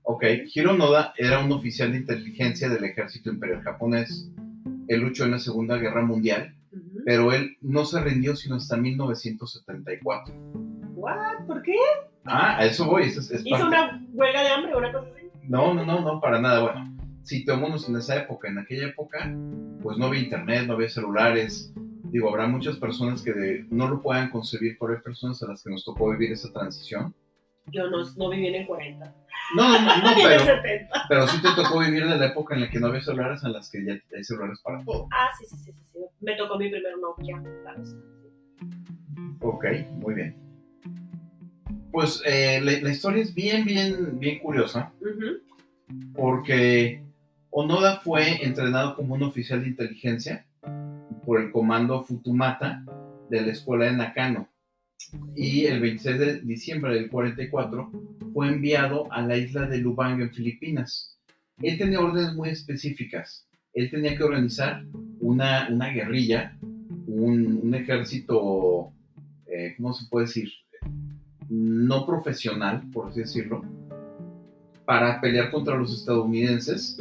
Ok, 0.02 0.24
Hiro 0.54 0.72
Onoda 0.72 1.14
era 1.16 1.38
un 1.40 1.50
oficial 1.52 1.92
de 1.92 1.98
inteligencia 1.98 2.68
del 2.68 2.84
ejército 2.84 3.30
imperial 3.30 3.62
japonés. 3.62 4.30
Él 4.88 5.00
luchó 5.00 5.24
en 5.24 5.32
la 5.32 5.38
Segunda 5.38 5.76
Guerra 5.78 6.02
Mundial, 6.04 6.54
pero 7.04 7.32
él 7.32 7.56
no 7.60 7.84
se 7.84 8.00
rindió 8.00 8.36
sino 8.36 8.56
hasta 8.56 8.76
1974. 8.76 10.34
¿What? 10.94 11.46
¿Por 11.46 11.62
qué? 11.62 11.74
Ah, 12.24 12.56
a 12.58 12.64
eso 12.66 12.86
voy. 12.86 13.04
Es, 13.04 13.16
es 13.16 13.30
¿Hizo 13.44 13.50
parte- 13.50 13.66
una 13.66 14.02
huelga 14.12 14.42
de 14.42 14.48
hambre 14.48 14.74
o 14.74 14.78
una 14.78 14.92
cosa 14.92 15.08
así? 15.14 15.26
No, 15.48 15.74
no, 15.74 15.84
no, 15.84 16.00
no, 16.00 16.20
para 16.20 16.40
nada. 16.40 16.60
Bueno, 16.62 16.95
situémonos 17.26 17.88
en 17.88 17.96
esa 17.96 18.16
época. 18.16 18.48
En 18.48 18.58
aquella 18.58 18.86
época, 18.88 19.30
pues 19.82 19.98
no 19.98 20.06
había 20.06 20.20
internet, 20.22 20.66
no 20.66 20.74
había 20.74 20.88
celulares. 20.88 21.72
Digo, 22.10 22.28
habrá 22.30 22.46
muchas 22.46 22.76
personas 22.76 23.20
que 23.22 23.32
de- 23.32 23.66
no 23.70 23.88
lo 23.88 24.00
puedan 24.00 24.30
concebir, 24.30 24.76
pero 24.80 24.94
hay 24.94 25.00
personas 25.02 25.42
a 25.42 25.48
las 25.48 25.62
que 25.62 25.70
nos 25.70 25.84
tocó 25.84 26.10
vivir 26.10 26.32
esa 26.32 26.52
transición. 26.52 27.14
Yo 27.72 27.90
no, 27.90 27.98
no 28.16 28.30
viví 28.30 28.46
en 28.46 28.54
el 28.54 28.66
40. 28.66 29.14
No, 29.56 29.68
no, 29.68 29.80
no, 29.80 30.02
pero, 30.22 30.44
70. 30.44 30.88
pero 31.08 31.26
sí 31.26 31.42
te 31.42 31.48
tocó 31.60 31.80
vivir 31.80 32.06
de 32.06 32.16
la 32.16 32.26
época 32.26 32.54
en 32.54 32.60
la 32.62 32.70
que 32.70 32.78
no 32.78 32.86
había 32.86 33.00
celulares, 33.00 33.42
en 33.44 33.52
las 33.52 33.68
que 33.70 33.84
ya 33.84 33.92
hay 33.92 34.24
celulares 34.24 34.60
para 34.62 34.84
todo. 34.84 35.08
Ah, 35.12 35.28
sí, 35.38 35.44
sí, 35.46 35.56
sí, 35.58 35.72
sí, 35.72 35.82
sí. 35.92 35.98
Me 36.20 36.36
tocó 36.36 36.56
mi 36.58 36.70
primer 36.70 36.92
Nokia. 36.98 37.42
claro. 37.62 37.82
Ok, 39.40 39.64
muy 39.98 40.14
bien. 40.14 40.36
Pues 41.92 42.22
eh, 42.24 42.60
la, 42.62 42.72
la 42.80 42.90
historia 42.90 43.22
es 43.22 43.34
bien, 43.34 43.64
bien, 43.64 44.18
bien 44.18 44.38
curiosa, 44.38 44.92
Ujú. 45.00 45.38
porque 46.14 47.02
Onoda 47.58 48.00
fue 48.00 48.44
entrenado 48.44 48.94
como 48.94 49.14
un 49.14 49.22
oficial 49.22 49.62
de 49.62 49.68
inteligencia 49.68 50.44
por 51.24 51.40
el 51.40 51.50
comando 51.50 52.04
Futumata 52.04 52.84
de 53.30 53.40
la 53.40 53.52
escuela 53.52 53.86
de 53.86 53.92
Nakano. 53.92 54.46
Y 55.34 55.64
el 55.64 55.80
26 55.80 56.18
de 56.18 56.40
diciembre 56.42 56.92
del 56.92 57.08
44 57.08 57.90
fue 58.34 58.48
enviado 58.48 59.10
a 59.10 59.22
la 59.22 59.38
isla 59.38 59.66
de 59.66 59.78
Lubang 59.78 60.20
en 60.20 60.34
Filipinas. 60.34 61.16
Él 61.62 61.78
tenía 61.78 62.00
órdenes 62.00 62.34
muy 62.34 62.50
específicas. 62.50 63.46
Él 63.72 63.90
tenía 63.90 64.18
que 64.18 64.24
organizar 64.24 64.84
una, 65.20 65.66
una 65.70 65.88
guerrilla, 65.88 66.58
un, 67.06 67.74
ejército, 67.74 68.92
eh, 69.46 69.72
¿cómo 69.78 69.94
se 69.94 70.06
puede 70.10 70.26
decir? 70.26 70.50
No 71.48 72.04
profesional, 72.04 72.82
por 72.92 73.08
así 73.08 73.20
decirlo, 73.20 73.64
para 74.86 75.20
pelear 75.20 75.50
contra 75.50 75.76
los 75.76 75.92
estadounidenses 75.92 76.98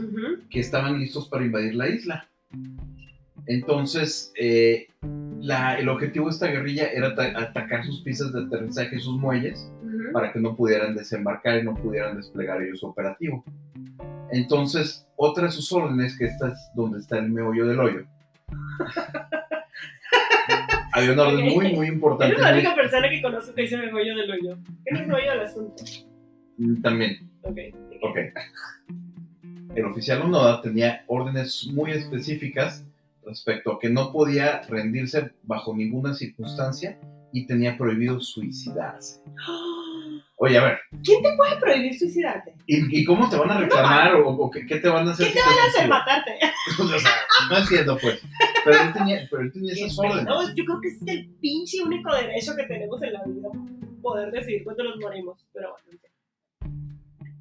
que 0.50 0.60
estaban 0.60 1.00
listos 1.00 1.30
para 1.30 1.45
invadir 1.45 1.76
la 1.76 1.88
isla. 1.89 2.28
Entonces, 3.48 4.34
eh, 4.39 4.88
la- 5.39 5.78
el 5.78 5.88
objetivo 5.89 6.26
de 6.26 6.32
esta 6.32 6.48
guerrilla 6.48 6.88
era 6.88 7.10
ata- 7.10 7.39
atacar 7.39 7.86
sus 7.86 8.02
pistas 8.02 8.34
de 8.34 8.41
aterrizaje 8.43 8.95
y 8.95 9.00
sus 9.00 9.17
muelles 9.19 9.71
para 10.13 10.34
que 10.34 10.39
no 10.39 10.56
pudieran 10.56 10.95
desembarcar 10.95 11.60
y 11.60 11.63
no 11.63 11.76
pudieran 11.76 12.17
desplegar 12.17 12.62
ellos 12.63 12.80
su 12.80 12.88
operativo. 12.88 13.43
Entonces, 14.32 15.06
otra 15.15 15.45
de 15.45 15.52
sus 15.52 15.71
órdenes, 15.71 16.17
que 16.17 16.26
esta 16.26 16.48
es 16.50 16.58
donde 16.76 16.98
está 17.00 17.19
el 17.19 17.30
meollo 17.30 17.67
del 17.67 17.80
hoyo. 17.80 18.06
Había 20.93 21.12
una 21.13 21.24
orden 21.24 21.45
muy, 21.54 21.74
muy 21.74 21.88
importante. 21.88 22.36
Eres 22.36 22.45
la 22.45 22.54
única 22.54 22.76
persona 22.76 23.10
que 23.10 23.21
conozco 23.21 23.54
que 23.54 23.62
dice 23.63 23.78
me 23.78 23.89
rollo 23.91 24.15
del 24.15 24.32
hoyo. 24.32 24.58
¿Qué 24.86 24.95
es 24.95 25.08
rollo 25.08 25.32
del 25.32 25.39
asunto? 25.41 25.84
También, 26.82 27.30
Ok. 27.45 27.58
ok. 28.01 28.17
El 29.75 29.86
oficial 29.86 30.21
Onoda 30.21 30.62
tenía 30.62 31.03
órdenes 31.08 31.67
muy 31.71 31.91
específicas 31.91 32.84
respecto 33.25 33.73
a 33.73 33.79
que 33.79 33.89
no 33.89 34.12
podía 34.12 34.62
rendirse 34.63 35.31
bajo 35.43 35.75
ninguna 35.75 36.13
circunstancia 36.13 36.99
y 37.31 37.45
tenía 37.45 37.77
prohibido 37.77 38.19
suicidarse. 38.19 39.21
Oye, 40.38 40.58
a 40.58 40.63
ver, 40.65 40.79
¿Quién 41.03 41.21
te 41.23 41.34
puede 41.38 41.55
prohibir 41.58 41.97
suicidarte? 41.97 42.53
¿y, 42.67 42.99
y 42.99 43.05
cómo 43.05 43.29
te 43.29 43.38
van 43.38 43.51
a 43.51 43.60
reclamar 43.60 44.15
o, 44.15 44.29
o 44.29 44.51
qué, 44.51 44.65
qué 44.65 44.77
te 44.77 44.89
van 44.89 45.08
a 45.08 45.12
hacer? 45.12 45.27
¿Qué 45.27 45.34
te 45.34 45.39
van 45.39 45.60
a 45.60 45.69
hacer? 45.69 45.88
Matarte. 45.88 46.31
O 46.79 46.99
sea, 46.99 47.12
no 47.49 47.58
entiendo, 47.58 47.97
pues. 48.01 48.19
Pero 48.63 48.81
él 48.81 48.91
tenía, 48.93 49.27
pero 49.29 49.43
él 49.43 49.53
tenía 49.53 49.73
esas 49.73 49.99
órdenes. 49.99 50.25
No, 50.25 50.55
yo 50.55 50.65
creo 50.65 50.81
que 50.81 50.88
es 50.88 50.97
el 51.05 51.29
pinche 51.39 51.84
único 51.84 52.12
derecho 52.13 52.55
que 52.55 52.63
tenemos 52.63 53.01
en 53.03 53.13
la 53.13 53.23
vida. 53.23 53.49
Poder 54.01 54.31
decidir 54.31 54.63
cuándo 54.63 54.84
nos 54.84 54.97
morimos. 54.97 55.45
Pero 55.53 55.71
bueno. 55.71 55.99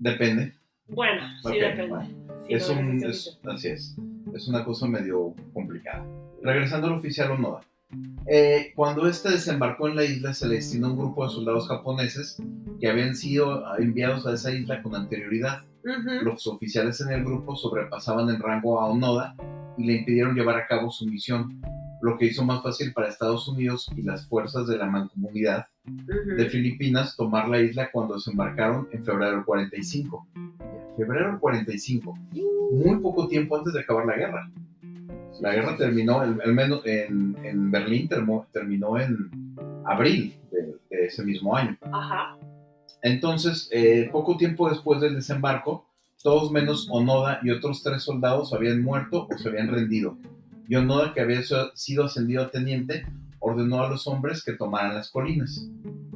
Depende. 0.04 0.52
Bueno, 0.88 1.22
sí 1.42 1.58
depende. 1.58 1.86
bueno. 1.88 2.08
Sí, 2.46 2.52
es 2.54 2.68
un, 2.68 3.02
es- 3.04 3.38
así 3.46 3.68
es. 3.68 3.96
Es 4.34 4.48
una 4.48 4.62
cosa 4.64 4.86
medio 4.86 5.34
complicada. 5.54 6.04
Regresando 6.42 6.88
al 6.88 6.92
oficial 6.94 7.30
Onoda. 7.30 7.60
Eh, 8.26 8.72
cuando 8.76 9.08
este 9.08 9.30
desembarcó 9.30 9.88
en 9.88 9.96
la 9.96 10.04
isla, 10.04 10.34
se 10.34 10.46
le 10.46 10.56
destinó 10.56 10.90
un 10.90 10.98
grupo 10.98 11.24
de 11.26 11.32
soldados 11.32 11.68
japoneses 11.68 12.36
que 12.80 12.88
habían 12.90 13.14
sido 13.16 13.62
enviados 13.78 14.26
a 14.26 14.34
esa 14.34 14.50
isla 14.52 14.82
con 14.82 14.94
anterioridad. 14.94 15.62
Ujú. 15.84 16.22
Los 16.24 16.46
oficiales 16.46 17.00
en 17.00 17.10
el 17.12 17.24
grupo 17.24 17.56
sobrepasaban 17.56 18.28
en 18.28 18.40
rango 18.40 18.78
a 18.80 18.86
Onoda 18.86 19.34
y 19.78 19.86
le 19.86 19.94
impidieron 20.00 20.34
llevar 20.34 20.56
a 20.58 20.66
cabo 20.66 20.90
su 20.90 21.06
misión, 21.06 21.62
lo 22.02 22.18
que 22.18 22.26
hizo 22.26 22.44
más 22.44 22.62
fácil 22.62 22.92
para 22.92 23.08
Estados 23.08 23.48
Unidos 23.48 23.88
y 23.96 24.02
las 24.02 24.26
fuerzas 24.26 24.66
de 24.66 24.76
la 24.76 24.86
mancomunidad 24.86 25.64
De 25.86 26.48
Filipinas 26.48 27.14
tomar 27.16 27.48
la 27.48 27.60
isla 27.60 27.90
cuando 27.92 28.14
desembarcaron 28.14 28.88
en 28.92 29.04
febrero 29.04 29.32
del 29.36 29.44
45. 29.44 30.26
Febrero 30.96 31.30
del 31.32 31.38
45, 31.40 32.18
muy 32.72 32.98
poco 33.00 33.26
tiempo 33.28 33.56
antes 33.56 33.74
de 33.74 33.80
acabar 33.80 34.06
la 34.06 34.16
guerra. 34.16 34.50
La 35.40 35.52
guerra 35.52 35.76
terminó, 35.76 36.22
el 36.22 36.54
menos 36.54 36.82
en, 36.86 37.36
en 37.42 37.70
Berlín 37.70 38.08
termo- 38.08 38.46
terminó 38.52 38.98
en 38.98 39.30
abril 39.84 40.38
de, 40.52 40.76
de 40.88 41.06
ese 41.06 41.24
mismo 41.24 41.56
año. 41.56 41.76
Ajá. 41.92 42.36
Entonces, 43.02 43.68
eh, 43.72 44.08
poco 44.12 44.36
tiempo 44.36 44.70
después 44.70 45.00
del 45.00 45.16
desembarco, 45.16 45.86
todos 46.22 46.50
menos 46.52 46.88
Onoda 46.90 47.40
y 47.42 47.50
otros 47.50 47.82
tres 47.82 48.02
soldados 48.04 48.54
habían 48.54 48.80
muerto 48.80 49.26
o 49.30 49.36
se 49.38 49.48
habían 49.48 49.68
rendido. 49.68 50.16
Y 50.68 50.76
Onoda, 50.76 51.12
que 51.12 51.20
había 51.20 51.42
sido 51.74 52.04
ascendido 52.04 52.44
a 52.44 52.50
teniente, 52.50 53.04
ordenó 53.44 53.82
a 53.82 53.88
los 53.90 54.06
hombres 54.06 54.42
que 54.42 54.52
tomaran 54.52 54.94
las 54.94 55.10
colinas. 55.10 55.68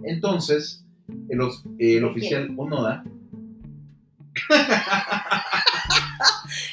Entonces, 0.03 0.85
el, 1.29 2.05
oficial 2.05 2.55
Onoda 2.57 3.05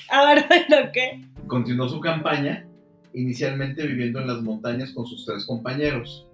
A 0.09 0.25
ver, 0.25 0.45
bueno, 0.69 0.91
¿qué? 0.93 1.25
continuó 1.47 1.89
su 1.89 1.99
campaña, 1.99 2.67
inicialmente 3.13 3.85
viviendo 3.85 4.19
en 4.19 4.27
las 4.27 4.41
montañas 4.41 4.91
con 4.91 5.05
sus 5.05 5.25
tres 5.25 5.45
compañeros. 5.45 6.27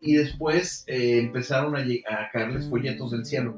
Y 0.00 0.14
después 0.14 0.84
eh, 0.86 1.18
empezaron 1.18 1.74
a, 1.74 1.80
a 1.80 2.30
caerles 2.30 2.68
folletos 2.68 3.10
del 3.10 3.24
cielo. 3.24 3.56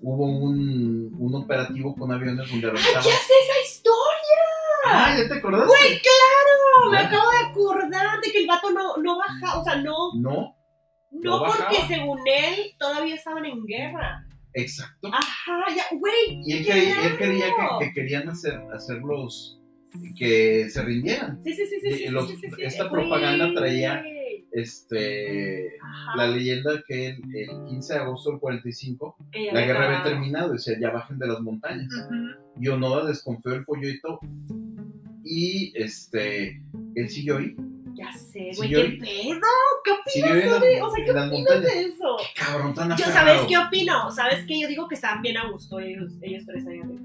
Hubo 0.00 0.26
un, 0.26 1.14
un 1.18 1.34
operativo 1.34 1.94
con 1.94 2.10
aviones 2.12 2.48
donde 2.48 2.68
¡Ay, 2.68 2.70
avanzaban. 2.70 3.02
ya 3.04 3.10
sé 3.10 3.32
esa 3.42 3.54
Ah, 4.86 5.16
¿ya 5.16 5.26
te 5.28 5.34
acordaste? 5.34 5.66
Güey, 5.66 6.00
claro, 6.00 6.63
me 6.90 6.96
Ya. 6.98 7.06
acabo 7.06 7.30
de 7.30 7.38
acordar 7.50 8.20
de 8.20 8.30
que 8.32 8.38
el 8.38 8.46
vato 8.46 8.70
no, 8.70 8.96
no 8.98 9.18
baja, 9.18 9.58
o 9.58 9.64
sea, 9.64 9.76
no, 9.76 10.14
No, 10.14 10.56
no 11.10 11.38
No 11.38 11.44
porque 11.46 11.76
según 11.88 12.18
él 12.26 12.72
todavía 12.78 13.14
estaban 13.14 13.44
en 13.44 13.64
guerra. 13.66 14.26
exacto. 14.52 15.08
Ajá, 15.12 15.64
ya, 15.74 15.84
güey. 15.98 16.40
Y 16.44 16.52
él, 16.58 16.64
quería, 16.66 17.06
él 17.06 17.16
quería 17.18 17.54
claro. 17.54 17.78
que, 17.78 17.86
que 17.86 17.92
querían 17.94 18.28
hacer, 18.28 18.54
hacerlos 18.72 19.60
que 20.18 20.68
se 20.70 20.82
rindieran. 20.82 21.40
Sí, 21.44 21.52
sí, 21.54 21.66
sí, 21.66 21.76
sí, 21.80 21.88
Y 21.88 21.94
sí, 21.94 22.08
los- 22.08 22.28
sí, 22.28 22.36
sí, 22.36 22.48
sí, 22.56 22.62
esta 22.62 22.90
propaganda 22.90 23.52
traía- 23.54 24.02
Este, 24.56 25.78
Ajá, 25.82 26.16
la 26.16 26.26
leyenda 26.28 26.80
que 26.86 27.08
el, 27.08 27.22
el 27.34 27.64
15 27.68 27.94
de 27.94 27.98
agosto 28.00 28.30
del 28.30 28.38
45 28.38 29.16
que 29.32 29.46
ya 29.46 29.52
la 29.52 29.60
guerra 29.62 29.86
había 29.86 30.02
terminado, 30.04 30.52
decía 30.52 30.78
ya 30.80 30.90
bajen 30.90 31.18
de 31.18 31.26
las 31.26 31.40
montañas. 31.40 31.88
Y 32.60 32.68
Onoda 32.68 33.04
desconfió 33.04 33.50
del 33.50 33.64
follito 33.64 34.20
y 35.24 35.72
este, 35.74 36.62
él 36.94 37.08
siguió 37.08 37.38
ahí, 37.38 37.56
Ya 37.94 38.12
sé, 38.12 38.50
güey, 38.56 38.70
qué 38.70 38.98
pedo. 39.00 39.40
¿Qué 39.84 39.90
opinas 39.90 40.44
sobre? 40.44 40.82
O 40.82 40.90
sea, 40.90 41.04
¿qué 41.04 41.10
opinas 41.10 41.62
de 41.62 41.80
eso? 41.82 42.16
Cabrón, 42.36 42.74
tan 42.74 42.96
Yo. 42.96 43.06
¿sabes 43.06 43.42
qué 43.48 43.58
opino? 43.58 44.10
¿Sabes 44.10 44.44
qué? 44.46 44.60
Yo 44.60 44.68
digo 44.68 44.86
que 44.88 44.96
están 44.96 45.22
bien 45.22 45.36
a 45.36 45.50
gusto 45.50 45.78
ellos, 45.80 46.12
ellos 46.22 46.44
tres 46.46 46.66
ahí 46.66 46.80
arriba. 46.80 47.00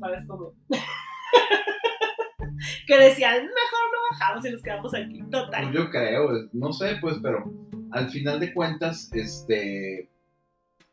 ¿Sabes 0.00 0.26
cómo? 0.26 0.52
que 2.86 2.98
decían, 2.98 3.34
mejor 3.34 3.50
no 3.92 3.98
bajamos 4.10 4.44
y 4.44 4.50
nos 4.50 4.62
quedamos 4.62 4.94
aquí. 4.94 5.22
Total. 5.30 5.64
Pues 5.64 5.74
yo 5.74 5.90
creo, 5.90 6.48
no 6.52 6.72
sé, 6.72 6.96
pues, 7.00 7.18
pero 7.22 7.44
al 7.92 8.10
final 8.10 8.40
de 8.40 8.52
cuentas, 8.52 9.10
este, 9.12 10.08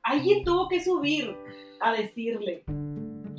Alguien 0.04 0.44
tuvo 0.44 0.68
que 0.68 0.84
subir 0.84 1.36
a 1.82 1.94
decirle. 1.94 2.64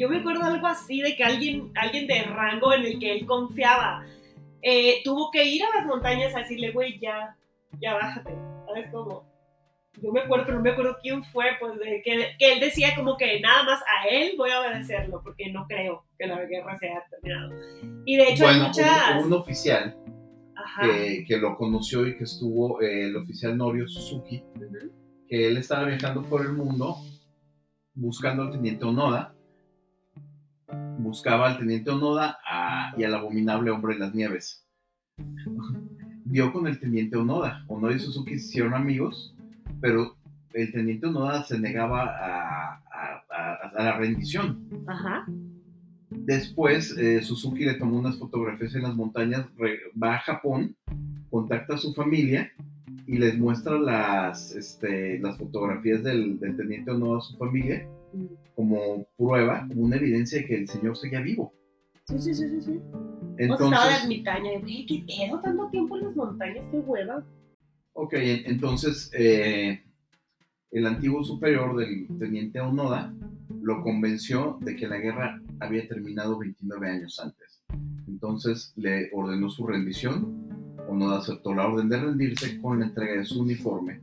Yo 0.00 0.08
me 0.08 0.16
acuerdo 0.16 0.44
algo 0.44 0.66
así 0.66 1.02
de 1.02 1.14
que 1.14 1.22
alguien, 1.22 1.70
alguien 1.74 2.06
de 2.06 2.22
rango 2.22 2.72
en 2.72 2.86
el 2.86 2.98
que 2.98 3.12
él 3.12 3.26
confiaba 3.26 4.02
eh, 4.62 5.02
tuvo 5.04 5.30
que 5.30 5.44
ir 5.44 5.62
a 5.62 5.76
las 5.76 5.86
montañas 5.86 6.34
a 6.34 6.38
decirle, 6.38 6.72
güey, 6.72 6.98
ya, 6.98 7.36
ya 7.82 7.92
bájate. 7.92 8.34
¿Sabes 8.66 8.88
cómo? 8.90 9.28
Yo 10.00 10.10
me 10.10 10.20
acuerdo, 10.20 10.46
pero 10.46 10.56
no 10.56 10.64
me 10.64 10.70
acuerdo 10.70 10.96
quién 11.02 11.22
fue, 11.24 11.44
pues, 11.60 11.78
de 11.78 12.00
que, 12.02 12.28
que 12.38 12.52
él 12.54 12.60
decía 12.60 12.94
como 12.96 13.18
que 13.18 13.40
nada 13.40 13.62
más 13.64 13.80
a 13.80 14.08
él 14.08 14.36
voy 14.38 14.50
a 14.50 14.60
obedecerlo, 14.60 15.20
porque 15.22 15.52
no 15.52 15.66
creo 15.68 16.02
que 16.18 16.26
la 16.26 16.46
guerra 16.46 16.78
se 16.78 16.88
haya 16.88 17.04
terminado. 17.10 17.50
Y 18.06 18.16
de 18.16 18.30
hecho 18.30 18.44
bueno, 18.44 18.62
hay 18.62 18.68
muchas... 18.68 19.16
un, 19.18 19.26
un 19.26 19.32
oficial 19.34 19.96
que, 20.80 21.24
que 21.28 21.36
lo 21.36 21.58
conoció 21.58 22.06
y 22.06 22.16
que 22.16 22.24
estuvo, 22.24 22.80
eh, 22.80 23.08
el 23.08 23.16
oficial 23.16 23.54
Norio 23.54 23.86
Suzuki, 23.86 24.42
Ujú. 24.56 24.92
que 25.28 25.48
él 25.48 25.58
estaba 25.58 25.84
viajando 25.84 26.22
por 26.22 26.40
el 26.40 26.54
mundo 26.54 26.96
buscando 27.92 28.44
al 28.44 28.52
teniente 28.52 28.86
Onoda, 28.86 29.34
buscaba 31.02 31.48
al 31.48 31.58
teniente 31.58 31.90
Onoda 31.90 32.38
a- 32.48 32.92
y 32.96 33.04
al 33.04 33.14
abominable 33.14 33.70
hombre 33.70 33.94
de 33.94 34.00
las 34.00 34.14
nieves. 34.14 34.64
Dio 36.24 36.52
con 36.52 36.66
el 36.66 36.78
teniente 36.78 37.16
Onoda. 37.16 37.64
Onoda 37.68 37.94
y 37.94 37.98
Suzuki 37.98 38.38
se 38.38 38.46
hicieron 38.46 38.74
amigos, 38.74 39.34
pero 39.80 40.16
el 40.52 40.72
teniente 40.72 41.06
Onoda 41.06 41.42
se 41.44 41.58
negaba 41.58 42.04
a, 42.04 42.74
a- 42.92 43.24
a- 43.30 43.70
a 43.76 43.82
la 43.82 43.96
rendición. 43.98 44.68
Ajá. 44.86 45.26
Después, 46.10 46.96
eh, 46.98 47.22
Suzuki 47.22 47.64
le 47.64 47.74
tomó 47.74 47.98
unas 47.98 48.18
fotografías 48.18 48.74
en 48.74 48.82
las 48.82 48.94
montañas, 48.94 49.46
re- 49.56 49.80
va 50.00 50.16
a 50.16 50.20
Japón, 50.20 50.76
contacta 51.30 51.74
a 51.74 51.78
su 51.78 51.94
familia 51.94 52.50
y 53.10 53.18
les 53.18 53.36
muestra 53.36 53.76
las, 53.78 54.54
este, 54.54 55.18
las 55.18 55.36
fotografías 55.36 56.02
del, 56.04 56.38
del 56.38 56.56
teniente 56.56 56.92
Onoda 56.92 57.18
a 57.18 57.22
su 57.22 57.36
familia 57.36 57.88
como 58.54 59.04
prueba, 59.16 59.66
como 59.68 59.82
una 59.82 59.96
evidencia 59.96 60.38
de 60.40 60.46
que 60.46 60.54
el 60.58 60.68
señor 60.68 60.96
seguía 60.96 61.20
vivo. 61.20 61.52
Sí, 62.06 62.18
sí, 62.20 62.34
sí, 62.34 62.48
sí, 62.48 62.60
sí. 62.62 62.70
o 62.70 62.76
sea, 62.76 63.44
estaba 63.44 63.88
de 63.88 64.14
Entonces, 64.14 64.62
y, 64.66 64.86
¿qué 64.86 65.04
pedo? 65.26 65.40
Tanto 65.40 65.68
tiempo 65.70 65.96
en 65.96 66.04
las 66.04 66.16
montañas, 66.16 66.64
qué 66.70 66.78
hueva. 66.78 67.24
ok, 67.94 68.12
en- 68.14 68.42
entonces 68.46 69.10
eh, 69.12 69.82
el 70.70 70.86
antiguo 70.86 71.24
superior 71.24 71.76
del 71.76 72.06
teniente 72.18 72.60
Onoda 72.60 73.12
lo 73.60 73.82
convenció 73.82 74.58
de 74.60 74.76
que 74.76 74.86
la 74.86 74.98
guerra 74.98 75.42
había 75.58 75.86
terminado 75.88 76.38
29 76.38 76.88
años 76.88 77.18
antes. 77.18 77.64
Entonces 78.06 78.72
le 78.76 79.10
ordenó 79.12 79.50
su 79.50 79.66
rendición. 79.66 80.48
Onoda 80.90 81.18
aceptó 81.18 81.54
la 81.54 81.66
orden 81.66 81.88
de 81.88 81.98
rendirse 82.00 82.60
con 82.60 82.80
la 82.80 82.86
entrega 82.86 83.14
de 83.18 83.24
su 83.24 83.40
uniforme. 83.42 84.00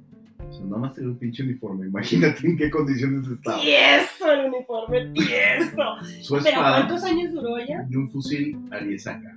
O 0.48 0.52
sea, 0.54 0.66
nada 0.66 0.78
más 0.78 0.94
tenía 0.94 1.10
un 1.10 1.18
pinche 1.18 1.44
uniforme. 1.44 1.88
Imagínate 1.88 2.48
en 2.48 2.58
qué 2.58 2.70
condiciones 2.70 3.28
estaba. 3.28 3.62
Tieso 3.62 4.32
el 4.32 4.46
uniforme, 4.54 5.08
tieso. 5.14 5.84
Su 6.22 6.36
Pero 6.36 6.48
espada 6.48 6.78
¿cuántos 6.78 7.04
años 7.04 7.34
duró 7.34 7.58
ya? 7.60 7.86
y 7.90 7.96
un 7.96 8.10
fusil 8.10 8.58
Ariesaka. 8.72 9.36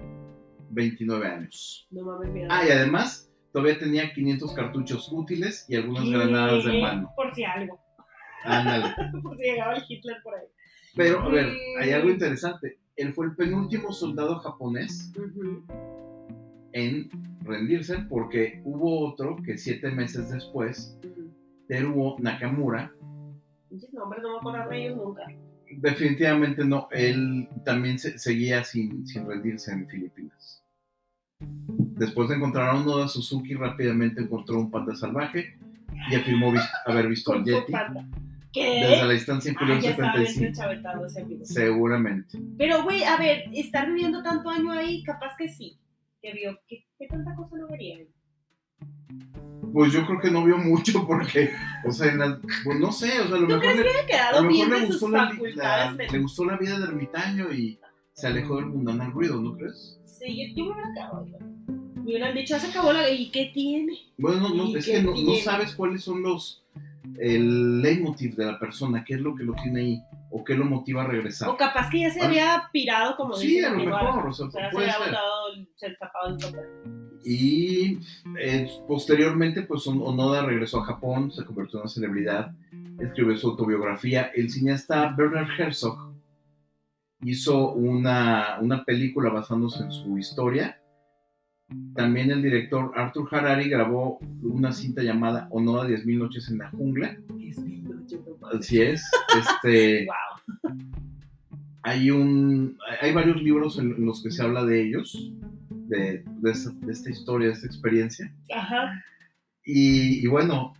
29 0.71 1.27
años. 1.27 1.87
No 1.91 2.05
mames, 2.05 2.31
mira. 2.31 2.49
Ah, 2.51 2.65
y 2.67 2.71
además 2.71 3.29
todavía 3.53 3.79
tenía 3.79 4.13
500 4.13 4.53
cartuchos 4.53 5.11
útiles 5.13 5.67
y 5.69 5.75
algunas 5.75 6.09
granadas 6.09 6.65
de 6.65 6.81
mano. 6.81 7.13
Por 7.17 7.35
si 7.35 7.43
algo. 7.43 7.81
Ándale. 8.45 8.95
Por 9.23 9.37
si 9.37 9.43
llegaba 9.43 9.75
el 9.75 9.83
Hitler 9.89 10.17
por 10.23 10.35
ahí. 10.35 10.47
Pero, 10.97 11.21
a 11.21 11.29
ver, 11.29 11.49
hay 11.81 11.91
algo 11.91 12.11
interesante. 12.11 12.79
Él 12.97 13.13
fue 13.13 13.27
el 13.27 13.35
penúltimo 13.37 13.93
soldado 13.93 14.39
japonés 14.41 15.13
Ujú. 15.17 15.65
En 16.73 17.09
rendirse 17.43 17.99
porque 18.09 18.61
hubo 18.65 19.09
otro 19.09 19.37
que 19.45 19.59
siete 19.59 19.91
meses 19.91 20.31
después. 20.31 20.97
Teruo 21.69 22.17
Nakamura, 22.19 22.93
Pinches 23.69 23.93
nombres, 23.93 24.23
no 24.23 24.31
me 24.33 24.39
acuerdo 24.39 24.71
de 24.71 24.85
ellos 24.87 24.97
nunca. 24.97 25.23
definitivamente 25.79 26.65
no, 26.65 26.89
él 26.91 27.49
también 27.65 27.99
se- 28.01 28.19
seguía 28.19 28.65
sin, 28.65 29.07
sin 29.07 29.25
rendirse 29.29 29.71
en 29.73 29.87
Filipinas. 29.89 30.65
Después 31.39 32.29
de 32.29 32.35
encontrar 32.37 32.71
a 32.71 32.75
Onoda, 32.81 33.07
Suzuki 33.09 33.55
rápidamente 33.55 34.21
encontró 34.21 34.59
un 34.59 34.71
panda 34.71 34.95
salvaje 34.97 35.57
y 36.11 36.15
afirmó 36.17 36.51
vis- 36.53 36.69
haber 36.87 37.07
visto 37.09 37.33
al 37.33 37.45
Yeti 37.45 37.73
desde 38.53 39.07
la 39.07 39.13
distancia 39.13 39.51
Ah, 39.51 39.53
inferior 39.53 39.81
bien 39.81 39.95
75. 39.95 40.45
enchavetado 40.47 41.07
ese 41.07 41.21
amigo. 41.23 41.45
Seguramente. 41.45 42.39
Pero, 42.59 42.83
güey, 42.83 43.05
a 43.05 43.17
ver, 43.17 43.45
estar 43.55 43.87
viviendo 43.87 44.23
tanto 44.25 44.51
año 44.51 44.73
ahí, 44.73 45.05
capaz 45.05 45.37
que 45.39 45.49
sí. 45.49 45.79
Que 46.23 46.33
vio, 46.33 46.59
¿qué, 46.69 46.85
qué 46.99 47.07
tanta 47.07 47.35
cosa 47.35 47.57
no 47.57 47.69
vería? 47.69 47.99
Pues 49.73 49.93
yo 49.93 50.05
creo 50.07 50.21
que 50.21 50.31
no 50.31 50.45
vio 50.45 50.59
mucho 50.59 51.07
porque, 51.07 51.51
o 51.87 51.93
sea, 51.93 52.13
en 52.13 52.19
la- 52.19 52.41
pues 52.65 52.79
no 52.81 52.91
sé, 52.93 53.21
o 53.21 53.27
sea, 53.29 53.37
a 53.37 53.41
lo 53.41 53.47
¿Tú 53.47 53.55
mejor, 53.57 53.61
crees 53.61 53.77
le, 53.77 53.85
que 53.85 53.99
a 54.01 54.05
quedado 54.31 54.43
lo 54.43 54.49
bien 54.49 54.69
mejor 54.69 54.81
de 54.83 54.87
le 54.87 54.93
sus 54.93 55.01
gustó 55.03 55.17
la, 55.17 55.33
la- 55.55 55.93
le 56.11 56.19
gustó 56.19 56.45
la 56.45 56.57
vida 56.57 56.79
de 56.79 56.85
ermitaño 56.87 57.53
y 57.53 57.79
se 58.13 58.27
alejó 58.27 58.57
del 58.57 58.67
mundanal 58.67 59.13
ruido, 59.13 59.41
¿no 59.41 59.57
crees? 59.57 59.99
Sí, 60.05 60.49
yo, 60.55 60.55
yo 60.57 60.65
me 60.65 60.73
hubiera 60.73 60.93
quedado. 60.95 61.27
Me 61.95 62.03
hubieran 62.05 62.35
dicho, 62.35 62.59
se 62.59 62.67
acabó 62.67 62.93
la... 62.93 63.09
¿Y 63.11 63.31
qué 63.31 63.51
tiene? 63.55 63.93
Bueno, 64.19 64.41
no, 64.49 64.55
no, 64.55 64.65
¿Y 64.67 64.77
es 64.79 64.87
que 64.87 65.03
no, 65.03 65.13
no 65.15 65.35
sabes 65.37 65.75
cuáles 65.75 66.03
son 66.03 66.23
los, 66.23 66.65
el 67.19 67.81
leitmotiv 67.83 68.35
de 68.37 68.47
la 68.47 68.59
persona, 68.59 69.05
qué 69.05 69.15
es 69.15 69.21
lo 69.21 69.35
que 69.37 69.45
lo 69.45 69.55
tiene 69.55 69.81
ahí 69.81 70.03
o 70.31 70.43
qué 70.45 70.55
lo 70.55 70.65
motiva 70.65 71.03
a 71.03 71.07
regresar. 71.07 71.49
O 71.49 71.57
capaz 71.57 71.91
que 71.91 72.01
ya 72.01 72.11
se 72.11 72.23
había 72.23 72.69
pirado, 72.73 73.17
como 73.17 73.35
Sí, 73.37 73.49
dice 73.49 73.67
a 73.67 73.71
lo 73.71 73.77
mejor, 73.85 74.29
o 74.29 74.33
sea, 74.33 74.47
O 74.47 74.51
sea, 74.51 74.67
se 74.71 74.73
puede 74.75 74.91
había 74.91 74.99
ser. 75.05 75.07
botado, 75.13 75.40
se 75.81 75.87
había 75.87 75.99
tapado 75.99 76.29
el 76.29 76.37
tope. 76.39 76.59
Y 77.25 77.99
eh, 78.39 78.69
posteriormente, 78.87 79.63
pues 79.63 79.87
On- 79.87 80.01
Onoda 80.03 80.45
regresó 80.47 80.81
a 80.81 80.85
Japón, 80.85 81.31
se 81.33 81.45
convirtió 81.45 81.79
en 81.79 81.83
una 81.83 81.91
celebridad, 81.91 82.55
escribió 82.99 83.37
su 83.37 83.49
autobiografía. 83.51 84.31
El 84.35 84.49
cineasta 84.51 85.15
Bernard 85.17 85.49
Herzog 85.59 86.15
hizo 87.23 87.73
una, 87.73 88.59
una 88.61 88.85
película 88.85 89.31
basándose 89.31 89.83
en 89.85 89.93
su 89.93 90.17
historia. 90.17 90.77
También 91.95 92.31
el 92.31 92.43
director 92.43 92.93
Arthur 92.97 93.29
Harari 93.31 93.69
grabó 93.69 94.19
una 94.43 94.73
cinta 94.73 95.03
llamada 95.03 95.47
Onoda 95.51 95.87
10.000 95.87 96.19
noches 96.19 96.49
en 96.49 96.59
la 96.59 96.71
jungla. 96.71 97.17
Así 98.59 98.81
es. 98.81 99.03
Este, 99.39 100.07
Wow. 100.63 100.73
hay, 101.83 102.11
un, 102.11 102.77
hay 103.01 103.13
varios 103.13 103.41
libros 103.43 103.79
en 103.79 104.05
los 104.05 104.23
que 104.23 104.31
se 104.31 104.43
habla 104.43 104.65
de 104.65 104.83
ellos, 104.83 105.33
de, 105.91 106.23
de 106.25 106.51
esta- 106.51 106.71
de 106.73 106.93
esta 106.93 107.11
historia, 107.11 107.49
de 107.49 107.55
esta 107.55 107.67
experiencia. 107.67 108.33
Ajá. 108.55 109.03
Y, 109.65 110.25
y 110.25 110.27
bueno, 110.29 110.73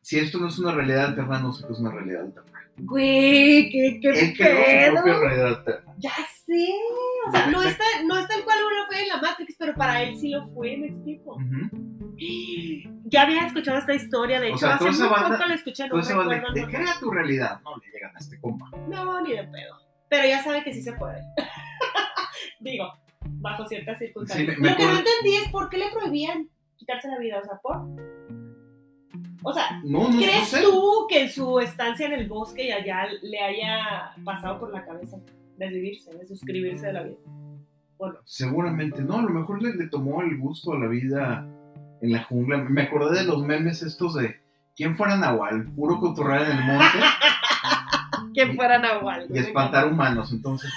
si 0.00 0.18
esto 0.18 0.38
no 0.38 0.48
es 0.48 0.58
una 0.58 0.72
realidad 0.72 1.06
alterna, 1.06 1.40
no 1.40 1.52
sé 1.52 1.66
qué 1.66 1.72
es 1.72 1.78
una 1.80 1.90
realidad 1.90 2.22
alterna. 2.22 2.50
Güey, 2.76 3.70
qué, 3.70 3.98
qué 4.02 4.08
Él 4.08 4.34
creó 4.36 4.56
su 4.56 4.92
propia 4.94 5.02
pedo. 5.04 5.20
realidad 5.20 5.46
alterna. 5.48 5.94
Ya 5.98 6.10
sé. 6.44 6.68
O 7.28 7.30
sea, 7.30 7.46
no 7.46 7.62
está, 7.62 7.84
no 8.06 8.18
está 8.18 8.34
el 8.36 8.44
cual 8.44 8.58
uno 8.66 8.86
fue 8.88 9.02
en 9.02 9.08
la 9.08 9.16
Matrix, 9.20 9.54
pero 9.58 9.74
para 9.74 10.02
él 10.02 10.18
sí 10.18 10.28
lo 10.30 10.48
fue, 10.48 10.76
me 10.76 10.88
explico. 10.88 11.36
Ujú. 11.36 12.14
Ya 13.06 13.22
había 13.22 13.46
escuchado 13.46 13.78
esta 13.78 13.94
historia, 13.94 14.40
de 14.40 14.46
O 14.46 14.50
hecho, 14.50 14.58
sea, 14.58 14.74
hace 14.76 14.84
muy 14.90 15.08
banda- 15.08 15.36
poco 15.36 15.48
la 15.48 15.54
escuché, 15.54 15.88
no 15.88 16.00
recuerdo. 16.00 16.52
de 16.52 16.60
el 16.60 16.66
crea 16.68 16.94
tu 17.00 17.10
realidad. 17.10 17.60
No 17.62 17.76
le 17.76 17.90
llegan 17.92 18.14
a 18.16 18.18
este 18.18 18.40
compa. 18.40 18.70
No, 18.88 19.20
ni 19.22 19.30
de 19.32 19.44
pedo. 19.44 19.78
Pero 20.08 20.28
ya 20.28 20.42
sabe 20.42 20.62
que 20.64 20.72
sí 20.72 20.82
se 20.82 20.92
puede. 20.94 21.20
Digo, 22.60 22.92
bajo 23.26 23.66
ciertas 23.66 23.98
circunstancias. 23.98 24.54
Sí, 24.56 24.60
me- 24.60 24.68
me 24.68 24.70
Lo 24.72 24.76
que 24.76 24.84
no 24.84 24.90
entendí 24.98 25.36
es 25.44 25.50
por 25.50 25.68
qué 25.68 25.78
le 25.78 25.90
prohibían 25.92 26.48
quitarse 26.76 27.08
la 27.08 27.18
vida, 27.18 27.40
o 27.40 27.44
sea, 27.44 27.58
por. 27.62 27.76
O 29.46 29.52
sea, 29.52 29.80
No, 29.84 30.04
no, 30.04 30.10
no 30.10 30.16
¿crees 30.18 30.48
sé. 30.48 30.62
tú 30.62 31.06
que 31.08 31.22
en 31.24 31.30
su 31.30 31.58
estancia 31.60 32.06
en 32.06 32.14
el 32.14 32.28
bosque 32.28 32.66
y 32.66 32.72
allá 32.72 33.06
le 33.22 33.38
haya 33.40 34.12
pasado 34.24 34.58
por 34.58 34.72
la 34.72 34.84
cabeza 34.84 35.18
desvivirse, 35.58 36.10
de 36.16 36.26
suscribirse 36.26 36.86
de 36.86 36.92
la 36.94 37.02
vida? 37.02 37.16
Bueno, 37.98 38.16
Seguramente 38.24 39.02
no, 39.02 39.18
a 39.18 39.22
lo 39.22 39.30
mejor 39.30 39.62
le, 39.62 39.74
le 39.74 39.86
tomó 39.88 40.22
el 40.22 40.38
gusto 40.38 40.72
a 40.72 40.78
la 40.78 40.86
vida 40.88 41.46
en 42.00 42.12
la 42.12 42.24
jungla. 42.24 42.58
Me 42.58 42.82
acordé 42.82 43.20
de 43.20 43.24
los 43.26 43.44
memes 43.44 43.82
estos 43.82 44.14
de 44.14 44.40
quién 44.76 44.96
fuera 44.96 45.16
Nahual, 45.16 45.66
puro 45.74 46.00
cotorrear 46.00 46.50
en 46.50 46.56
el 46.58 46.64
monte 46.64 46.98
que 48.34 48.52
fuera 48.54 48.78
Nahual. 48.78 49.26
y 49.32 49.38
espantar 49.38 49.86
humanos. 49.86 50.32
Entonces, 50.32 50.72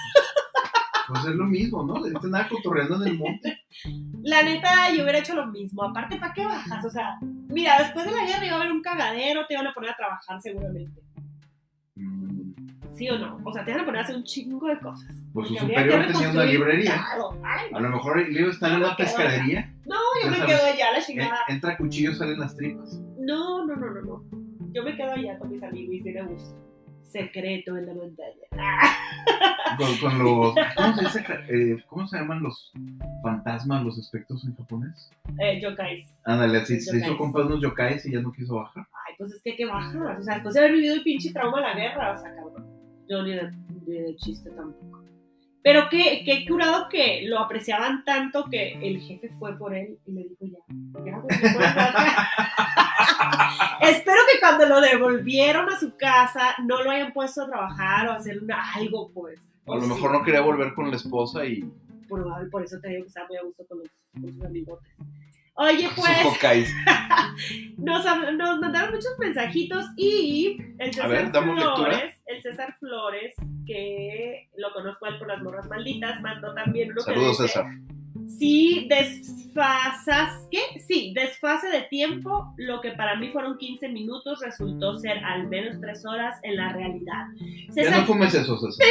pues, 1.08 1.26
es 1.26 1.36
lo 1.36 1.46
mismo, 1.46 1.84
¿no? 1.84 2.06
Este 2.06 2.28
nada 2.28 2.48
cotorreando 2.50 3.02
en 3.04 3.12
el 3.12 3.17
monte. 3.17 3.60
La 4.24 4.43
neta, 4.43 4.89
yo 4.96 5.04
hubiera 5.04 5.20
hecho 5.20 5.36
lo 5.36 5.48
mismo. 5.48 5.84
Aparte, 5.84 6.17
¿para 6.17 6.34
qué 6.34 6.46
bajas? 6.46 6.84
O 6.86 6.89
sea, 6.89 7.17
mira, 7.22 7.78
después 7.80 8.06
de 8.06 8.12
la 8.12 8.26
guerra 8.26 8.46
iba 8.46 8.56
a 8.56 8.60
haber 8.60 8.72
un 8.72 8.82
cagadero, 8.82 9.46
te 9.48 9.54
iban 9.54 9.67
a 9.67 9.74
poner 9.74 9.91
a 9.91 9.96
trabajar 9.96 10.41
seguramente. 10.41 11.02
Mm, 11.96 12.52
¿Sí 12.96 13.10
o 13.10 13.17
no? 13.17 13.39
O 13.43 13.52
sea, 13.54 13.63
te 13.63 13.72
van 13.72 13.82
a 13.82 13.86
poner 13.86 14.02
a 14.02 14.04
hacer 14.04 14.15
un 14.15 14.24
chingo 14.24 14.67
de 14.67 14.80
cosas. 14.80 15.15
Pues 15.34 15.48
su 15.48 15.56
superior 15.56 16.08
tenía 16.08 16.30
una 16.30 16.43
librería. 16.46 17.06
Ay, 17.43 17.70
A 17.74 17.80
lo 17.80 17.89
mejor 17.89 18.20
el 18.20 18.34
libro 18.34 18.52
está 18.52 18.70
en 18.70 18.78
una 18.78 18.96
pescadería. 18.96 19.74
no, 19.86 19.96
yo 20.24 20.32
me 20.32 20.46
quedo 20.46 20.65
allá, 20.65 20.91
la 20.93 21.02
chingada. 21.02 21.39
entra 21.48 21.78
cuchillo, 21.78 22.13
salen 22.13 22.39
las 22.39 22.56
tripas. 22.56 23.00
No, 23.20 23.65
no, 23.65 23.76
no, 23.76 23.91
no, 23.91 24.02
no. 24.02 24.24
Yo 24.74 24.84
me 24.84 24.96
quedo 24.96 25.12
allá 25.12 25.38
con 25.39 25.50
mis 25.50 25.63
amigos 25.63 25.96
y 25.96 26.12
me 26.12 26.24
gusta. 26.24 26.66
Secreto 27.08 27.78
en 27.78 27.86
la 27.86 27.93
montaña. 27.93 28.34
Con, 29.78 29.98
con 29.98 30.20
los. 30.24 30.56
¿cómo 30.76 30.96
se, 30.96 31.04
dice? 31.06 31.26
Eh, 31.50 31.84
¿Cómo 31.88 32.08
se 32.08 32.17
llaman 32.17 32.41
los 32.43 32.72
fantasmas, 33.24 33.84
los 33.84 33.98
espectros 33.98 34.43
en 34.46 34.56
japonés? 34.56 35.10
eh, 35.39 35.60
yokais. 35.62 36.13
Ándale, 36.26 36.60
así 36.60 36.80
se 36.82 36.98
hizo 36.98 37.17
compas 37.17 37.46
unos 37.46 37.62
yokais 37.62 38.06
y 38.06 38.12
ya 38.12 38.20
no 38.22 38.32
quiso 38.32 38.56
bajar. 38.56 38.86
Ay, 39.08 39.13
pues 39.17 39.32
es 39.34 39.41
que 39.43 39.56
que 39.56 39.65
bajas. 39.65 39.96
O 40.20 40.22
sea, 40.24 40.36
después 40.36 40.54
de 40.54 40.60
haber 40.60 40.74
vivido 40.74 40.96
el 40.96 41.04
pinche 41.04 41.32
trauma 41.32 41.58
de 41.58 41.67
la 41.67 41.76
guerra, 41.76 42.13
o 42.13 42.17
sea, 42.22 42.36
cabrón. 42.36 42.65
Yo 43.10 43.24
ni 43.24 43.32
de, 43.36 43.52
ni 43.86 44.00
de 44.00 44.15
chiste 44.17 44.50
tampoco. 44.52 45.04
Pero 45.63 45.88
qué, 45.89 46.24
qué 46.26 46.46
curado 46.48 46.88
que 46.89 47.24
lo 47.28 47.39
apreciaban 47.39 48.04
tanto 48.06 48.46
que 48.50 48.74
el 48.82 49.00
jefe 49.02 49.30
fue 49.38 49.58
por 49.58 49.74
él 49.76 49.98
y 50.06 50.12
le 50.13 50.24
dijo 50.24 50.46
ya, 50.46 51.04
ya, 51.06 51.17
bajar". 51.58 52.28
Espero 53.89 54.19
que 54.32 54.39
cuando 54.39 54.65
lo 54.65 54.82
devolvieron 54.82 55.69
a 55.69 55.80
su 55.80 55.95
casa 55.97 56.56
no 56.65 56.84
lo 56.84 56.91
hayan 56.91 57.13
puesto 57.13 57.43
a 57.43 57.47
trabajar 57.47 58.08
o 58.08 58.12
a 58.12 58.15
hacer 58.15 58.41
una, 58.41 58.73
algo, 58.73 59.10
pues. 59.13 59.39
A 59.67 59.76
lo 59.76 59.82
mejor 59.82 60.12
no 60.12 60.23
quería 60.23 60.41
volver 60.41 60.73
con 60.73 60.89
la 60.89 60.95
esposa 60.95 61.45
y 61.45 61.63
Probable, 62.08 62.50
por 62.50 62.63
eso 62.63 62.80
te 62.80 62.88
digo 62.88 63.04
que 63.04 63.08
estaba 63.10 63.28
muy 63.28 63.38
a 63.38 63.43
gusto 63.43 63.65
con, 63.67 63.80
los, 63.80 63.89
con 64.13 64.32
sus 64.32 64.45
amigotes. 64.45 64.88
Oye, 65.56 65.89
pues, 65.95 66.69
nos, 67.78 68.06
nos 68.06 68.60
mandaron 68.60 68.91
muchos 68.93 69.17
mensajitos 69.17 69.86
y 69.97 70.62
el 70.78 70.93
César 70.93 71.10
ver. 71.10 71.32
Flores, 71.32 72.13
el 72.28 72.41
César 72.43 72.76
Flores, 72.80 73.34
que 73.65 74.47
lo 74.56 74.71
conozco 74.71 75.06
a 75.06 75.10
él 75.10 75.17
por 75.17 75.28
las 75.28 75.41
morras 75.41 75.67
malditas, 75.67 76.21
mandó 76.21 76.54
también 76.54 76.91
uno 76.91 77.02
Saludos, 77.02 77.38
que 77.38 77.43
dice, 77.43 77.54
César. 77.54 77.65
Sí, 78.27 78.87
desfasas, 78.89 80.47
¿qué? 80.51 80.79
Sí, 80.87 81.13
desfase 81.15 81.69
de 81.69 81.83
tiempo, 81.83 82.53
lo 82.57 82.81
que 82.81 82.91
para 82.91 83.15
mí 83.15 83.31
fueron 83.31 83.57
15 83.57 83.89
minutos 83.89 84.39
resultó 84.41 84.99
ser 84.99 85.23
al 85.23 85.47
menos 85.47 85.79
3 85.79 86.05
horas 86.05 86.37
en 86.43 86.57
la 86.57 86.73
realidad. 86.73 87.27
Ya 87.67 87.73
César, 87.73 87.99
no 88.01 88.05
fumes 88.05 88.33
eso, 88.33 88.57
César. 88.57 88.87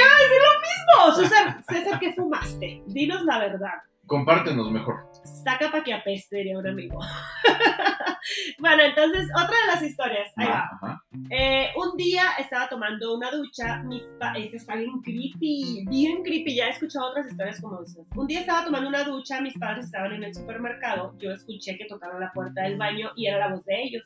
no, 0.97 1.15
César, 1.15 1.63
César, 1.69 2.01
¿qué 2.01 2.13
fumaste? 2.15 2.83
Dinos 2.87 3.25
la 3.25 3.39
verdad. 3.39 3.75
Compártenos 4.07 4.71
mejor. 4.71 5.11
Saca 5.25 5.71
pa' 5.71 5.83
que 5.83 5.93
apeste, 5.93 6.37
diría 6.37 6.59
un 6.59 6.67
amigo. 6.67 6.99
bueno, 8.61 8.83
entonces, 8.85 9.29
otra 9.35 9.57
de 9.61 9.67
las 9.67 9.83
historias, 9.83 10.33
ahí 10.37 10.47
va. 10.47 11.03
Eh, 11.31 11.71
un 11.77 11.97
día 11.97 12.23
estaba 12.39 12.69
tomando 12.69 13.17
una 13.17 13.31
ducha, 13.33 13.83
mis 13.83 14.03
este 14.37 14.59
está 14.59 14.77
bien 14.77 15.01
creepy, 15.03 15.85
bien 15.89 16.23
creepy, 16.23 16.55
ya 16.55 16.69
he 16.69 16.71
escuchado 16.71 17.11
otras 17.11 17.27
historias 17.27 17.61
como 17.61 17.83
esas. 17.83 18.07
Un 18.15 18.27
día 18.29 18.41
estaba 18.41 18.65
tomando 18.65 18.89
una 18.89 19.03
ducha, 19.03 19.41
mis 19.41 19.59
padres 19.59 19.87
estaban 19.87 20.13
en 20.13 20.23
el 20.23 20.35
supermercado, 20.35 21.17
yo 21.19 21.33
escuché 21.33 21.77
que 21.77 21.87
tocaron 21.87 22.21
la 22.21 22.33
puerta 22.33 22.63
del 22.63 22.77
baño 22.77 23.11
y 23.17 23.27
era 23.27 23.39
la 23.39 23.55
voz 23.55 23.65
de 23.65 23.83
ellos. 23.83 24.05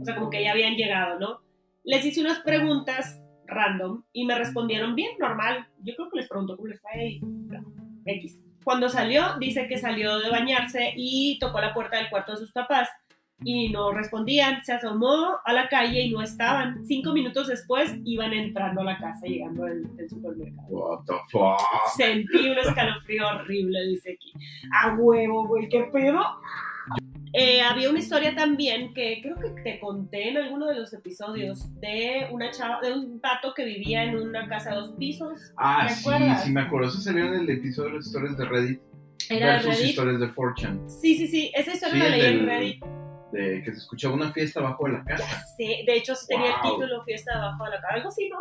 O 0.00 0.04
sea, 0.04 0.14
como 0.14 0.30
que 0.30 0.42
ya 0.42 0.52
habían 0.52 0.74
llegado, 0.74 1.18
¿no? 1.18 1.40
Les 1.84 2.04
hice 2.04 2.20
unas 2.20 2.40
preguntas 2.40 3.20
random 3.46 4.04
y 4.12 4.24
me 4.24 4.38
respondieron 4.38 4.94
bien, 4.94 5.18
normal. 5.18 5.66
Yo 5.82 5.94
creo 5.96 6.10
que 6.10 6.18
les 6.20 6.28
preguntó 6.28 6.56
cómo 6.56 6.68
les 6.68 6.80
fue 6.80 7.06
y 7.06 7.20
X. 8.04 8.38
Cuando 8.64 8.88
salió, 8.88 9.36
dice 9.38 9.66
que 9.66 9.78
salió 9.78 10.18
de 10.18 10.30
bañarse 10.30 10.92
y 10.96 11.38
tocó 11.38 11.60
la 11.60 11.74
puerta 11.74 11.96
del 11.96 12.10
cuarto 12.10 12.32
de 12.32 12.38
sus 12.38 12.52
papás 12.52 12.88
y 13.44 13.70
no 13.70 13.92
respondían. 13.92 14.64
Se 14.64 14.72
asomó 14.72 15.38
a 15.44 15.52
la 15.52 15.68
calle 15.68 16.02
y 16.02 16.10
no 16.10 16.22
estaban. 16.22 16.84
Cinco 16.86 17.12
minutos 17.12 17.48
después 17.48 17.94
iban 18.04 18.32
entrando 18.32 18.82
a 18.82 18.84
la 18.84 18.98
casa, 18.98 19.26
llegando 19.26 19.64
del, 19.64 19.96
del 19.96 20.08
supermercado. 20.08 20.68
What 20.68 21.04
the 21.06 21.14
fuck. 21.30 21.58
Sentí 21.96 22.50
un 22.50 22.58
escalofrío 22.58 23.26
horrible, 23.28 23.86
dice 23.88 24.12
aquí. 24.12 24.32
A 24.72 24.94
huevo, 24.94 25.46
güey, 25.46 25.68
¿qué 25.68 25.84
pedo? 25.92 26.22
Eh, 27.34 27.62
había 27.62 27.88
una 27.88 27.98
historia 27.98 28.34
también 28.34 28.92
que 28.92 29.20
creo 29.22 29.36
que 29.36 29.50
te 29.62 29.80
conté 29.80 30.28
en 30.28 30.36
alguno 30.36 30.66
de 30.66 30.74
los 30.74 30.92
episodios 30.92 31.80
de 31.80 32.26
una 32.30 32.50
chava, 32.50 32.80
de 32.82 32.92
un 32.92 33.20
pato 33.20 33.54
que 33.54 33.64
vivía 33.64 34.04
en 34.04 34.16
una 34.16 34.46
casa 34.48 34.70
de 34.70 34.76
dos 34.76 34.90
pisos. 34.98 35.40
Ah, 35.56 35.86
¿Te 35.88 35.94
sí, 35.94 36.00
acuerdas? 36.08 36.44
sí 36.44 36.50
me 36.52 36.60
acuerdo. 36.60 36.88
Eso 36.88 36.98
salió 37.00 37.24
en 37.24 37.34
el 37.34 37.48
episodio 37.50 37.90
de 37.90 37.96
las 37.96 38.06
historias 38.06 38.36
de 38.36 38.44
Reddit 38.44 38.80
Era 39.30 39.46
versus 39.54 39.70
Reddit. 39.76 39.86
historias 39.90 40.20
de 40.20 40.28
Fortune. 40.28 40.90
Sí, 40.90 41.16
sí, 41.16 41.26
sí, 41.26 41.50
esa 41.54 41.72
historia 41.72 41.94
Sí, 41.94 42.00
la 42.00 42.06
el 42.06 42.12
leí 42.12 42.26
en 42.32 42.36
del- 42.38 42.46
Reddit. 42.46 42.84
De 43.32 43.62
que 43.64 43.72
se 43.72 43.78
escuchaba 43.78 44.12
una 44.14 44.30
fiesta 44.30 44.60
abajo 44.60 44.84
de 44.84 44.92
la 44.92 45.04
casa. 45.04 45.42
Sí, 45.56 45.84
de 45.86 45.96
hecho 45.96 46.14
sí 46.14 46.26
tenía 46.28 46.48
el 46.48 46.52
Wow. 46.62 46.72
título 46.80 47.02
Fiesta 47.04 47.32
debajo 47.34 47.64
de 47.64 47.70
la 47.70 47.80
casa, 47.80 47.94
algo 47.94 48.08
así, 48.08 48.28
¿no? 48.28 48.36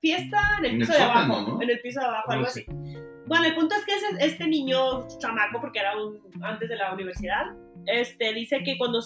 Fiesta 0.00 0.38
en 0.58 0.64
el 0.64 0.70
En 0.70 0.74
el 0.74 0.80
piso 0.80 0.92
de 0.92 0.98
sótano, 0.98 1.34
abajo, 1.34 1.50
¿no? 1.50 1.62
en 1.62 1.70
el 1.70 1.80
piso 1.80 2.00
de 2.00 2.06
abajo, 2.06 2.30
algo 2.32 2.46
así. 2.46 2.64
Bueno, 3.26 3.44
el 3.44 3.54
punto 3.54 3.74
es 3.76 3.84
que 3.84 3.94
ese, 3.94 4.26
este 4.26 4.48
niño 4.48 5.06
chamaco, 5.18 5.60
porque 5.60 5.78
era 5.78 5.96
un 5.96 6.18
antes 6.42 6.68
de 6.68 6.76
la 6.76 6.92
universidad, 6.92 7.44
este, 7.86 8.34
dice 8.34 8.62
que 8.64 8.76
cuando 8.76 9.00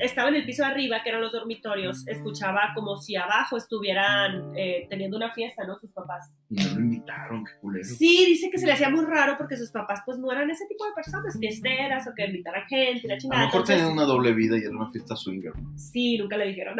estaba 0.00 0.28
en 0.28 0.36
el 0.36 0.46
piso 0.46 0.64
de 0.64 0.70
arriba, 0.70 1.02
que 1.02 1.08
eran 1.10 1.20
los 1.20 1.32
dormitorios, 1.32 2.06
escuchaba 2.06 2.72
como 2.74 2.96
si 2.96 3.16
abajo 3.16 3.56
estuvieran 3.56 4.52
eh, 4.56 4.86
teniendo 4.88 5.16
una 5.16 5.32
fiesta, 5.32 5.64
¿no? 5.64 5.78
Sus 5.78 5.92
papás. 5.92 6.32
Y 6.50 6.56
no 6.56 6.74
lo 6.74 6.80
invitaron, 6.80 7.44
qué 7.44 7.52
culero. 7.60 7.84
Sí, 7.84 8.24
dice 8.26 8.50
que 8.50 8.58
se 8.58 8.66
le 8.66 8.72
hacía 8.72 8.90
muy 8.90 9.04
raro 9.04 9.36
porque 9.36 9.56
sus 9.56 9.70
papás 9.70 10.00
pues 10.06 10.18
no 10.18 10.30
eran 10.32 10.48
ese 10.50 10.66
tipo 10.66 10.86
de 10.86 10.92
personas, 10.92 11.36
fiesteras 11.38 12.06
o 12.06 12.14
que 12.14 12.26
invitaran 12.26 12.66
gente 12.68 13.08
la 13.08 13.14
A 13.14 13.18
chingada. 13.18 13.40
lo 13.42 13.46
mejor 13.48 13.64
tenían 13.64 13.88
una 13.92 14.04
doble 14.04 14.32
vida 14.32 14.56
y 14.56 14.60
era 14.60 14.70
una 14.70 14.90
fiesta 14.90 15.16
swinger. 15.16 15.52
¿no? 15.56 15.78
Sí, 15.78 16.16
nunca 16.18 16.36
le 16.36 16.46
dijeron. 16.46 16.76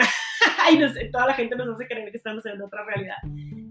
Ay, 0.65 0.79
no 0.79 0.89
sé, 0.89 1.07
toda 1.13 1.27
la 1.27 1.35
gente 1.35 1.55
nos 1.57 1.69
hace 1.69 1.87
creer 1.87 2.11
que 2.11 2.17
estamos 2.17 2.45
en 2.47 2.61
otra 2.63 2.85
realidad. 2.85 3.17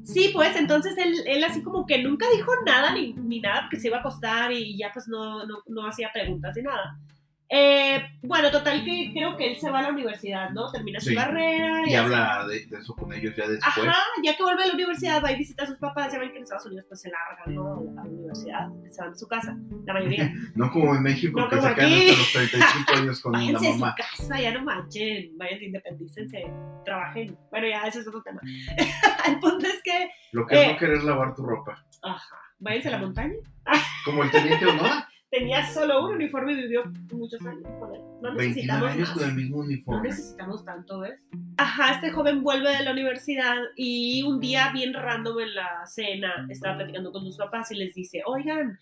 Sí, 0.04 0.32
pues 0.34 0.56
entonces 0.58 0.98
él, 0.98 1.14
él 1.26 1.44
así 1.44 1.64
como 1.64 1.86
que 1.86 2.04
nunca 2.04 2.26
dijo 2.36 2.52
nada 2.66 2.94
ni, 2.94 3.14
ni 3.14 3.40
nada 3.40 3.62
porque 3.64 3.80
se 3.80 3.88
iba 3.88 3.98
a 3.98 4.00
acostar 4.02 4.52
y 4.52 4.78
ya 4.78 4.92
pues 4.94 5.08
no, 5.08 5.46
no, 5.46 5.60
no 5.68 5.88
hacía 5.88 6.12
preguntas 6.14 6.56
ni 6.56 6.64
nada. 6.64 6.98
Eh, 7.56 8.02
bueno, 8.24 8.50
total 8.50 8.84
que 8.84 9.12
creo 9.14 9.38
que 9.38 9.52
él 9.52 9.60
se 9.60 9.70
va 9.70 9.80
a 9.80 9.84
la 9.84 9.90
universidad, 9.90 10.50
¿no? 10.50 10.72
Termina 10.72 11.00
su 11.00 11.10
Sí. 11.10 11.16
carrera. 11.16 11.82
Y 11.88 11.94
así. 11.94 11.96
habla 11.96 12.48
de, 12.48 12.66
de 12.66 12.78
eso 12.78 12.96
con 12.96 13.14
ellos 13.14 13.36
ya 13.36 13.48
después. 13.48 13.88
Ajá, 13.88 13.96
ya 14.24 14.36
que 14.36 14.42
vuelve 14.44 14.64
a 14.64 14.68
la 14.68 14.74
universidad, 14.74 15.24
va 15.24 15.32
y 15.32 15.36
visita 15.38 15.64
a 15.64 15.68
sus 15.68 15.78
papás. 15.78 16.12
Ya 16.12 16.18
ven 16.20 16.32
que 16.32 16.38
en 16.38 16.44
Estados 16.44 16.66
Unidos 16.66 16.86
pues 16.88 17.02
se 17.02 17.12
largan, 17.12 17.54
¿no? 17.54 17.84
Universidad, 18.34 18.68
se 18.92 19.02
van 19.02 19.12
de 19.14 19.18
su 19.20 19.28
casa, 19.28 19.58
la 19.86 19.94
mayoría. 19.94 20.34
No 20.56 20.72
como 20.72 20.96
en 20.96 21.04
México 21.04 21.40
No 21.40 21.50
que 21.50 21.56
como 21.58 21.70
se 21.70 21.76
quedan 21.76 21.92
aquí. 21.94 22.10
hasta 22.10 22.20
los 22.20 22.32
35 22.52 22.94
años 22.98 23.22
con 23.22 23.32
la 23.32 23.38
Váyanse 23.40 23.66
de 23.68 23.74
su 23.74 23.80
mamá. 23.80 23.96
casa, 23.96 24.42
ya 24.42 24.54
no 24.54 24.64
manchen, 24.64 25.38
váyanse, 25.38 25.66
independícense, 25.66 26.54
trabajen. 26.86 27.38
Bueno, 27.52 27.68
ya 27.68 27.82
ese 27.88 28.00
es 28.00 28.08
otro 28.08 28.22
tema. 28.24 28.42
El 29.28 29.40
punto 29.40 29.66
es 29.66 29.82
que, 29.84 30.10
Lo 30.32 30.46
que 30.46 30.56
es 30.56 30.62
Eh. 30.68 30.72
no 30.74 30.78
querer 30.80 31.04
lavar 31.04 31.34
tu 31.36 31.44
ropa. 31.44 31.84
ajá, 32.04 32.36
váyanse 32.60 32.88
a 32.90 32.92
la 32.92 32.98
montaña. 33.00 33.34
Como 34.06 34.24
el 34.24 34.32
teniente 34.32 34.66
Honora. 34.66 35.08
Tenía 35.34 35.66
solo 35.66 36.06
un 36.06 36.14
uniforme 36.14 36.54
y 36.54 36.58
vivió 36.58 36.84
muchos 37.12 37.42
años 37.42 37.68
con 37.80 37.96
él. 37.96 38.02
No 38.22 38.36
29 38.36 38.38
necesitamos 38.38 38.92
años 38.92 39.10
más. 39.10 39.18
con 39.18 39.30
el 39.30 39.36
mismo 39.36 39.64
No 39.88 40.04
necesitamos 40.04 40.64
tanto, 40.64 41.00
¿ves? 41.00 41.20
Ajá, 41.58 41.96
este 41.96 42.12
joven 42.12 42.44
vuelve 42.44 42.70
de 42.70 42.84
la 42.84 42.92
universidad 42.92 43.56
y 43.76 44.22
un 44.22 44.40
día 44.40 44.72
bien 44.72 44.94
random 44.94 45.40
en 45.40 45.56
la 45.56 45.88
cena 45.88 46.46
estaba 46.50 46.76
platicando 46.78 47.12
con 47.12 47.26
sus 47.26 47.36
papás 47.36 47.72
y 47.72 47.78
les 47.78 47.96
dice, 47.96 48.22
oigan, 48.28 48.78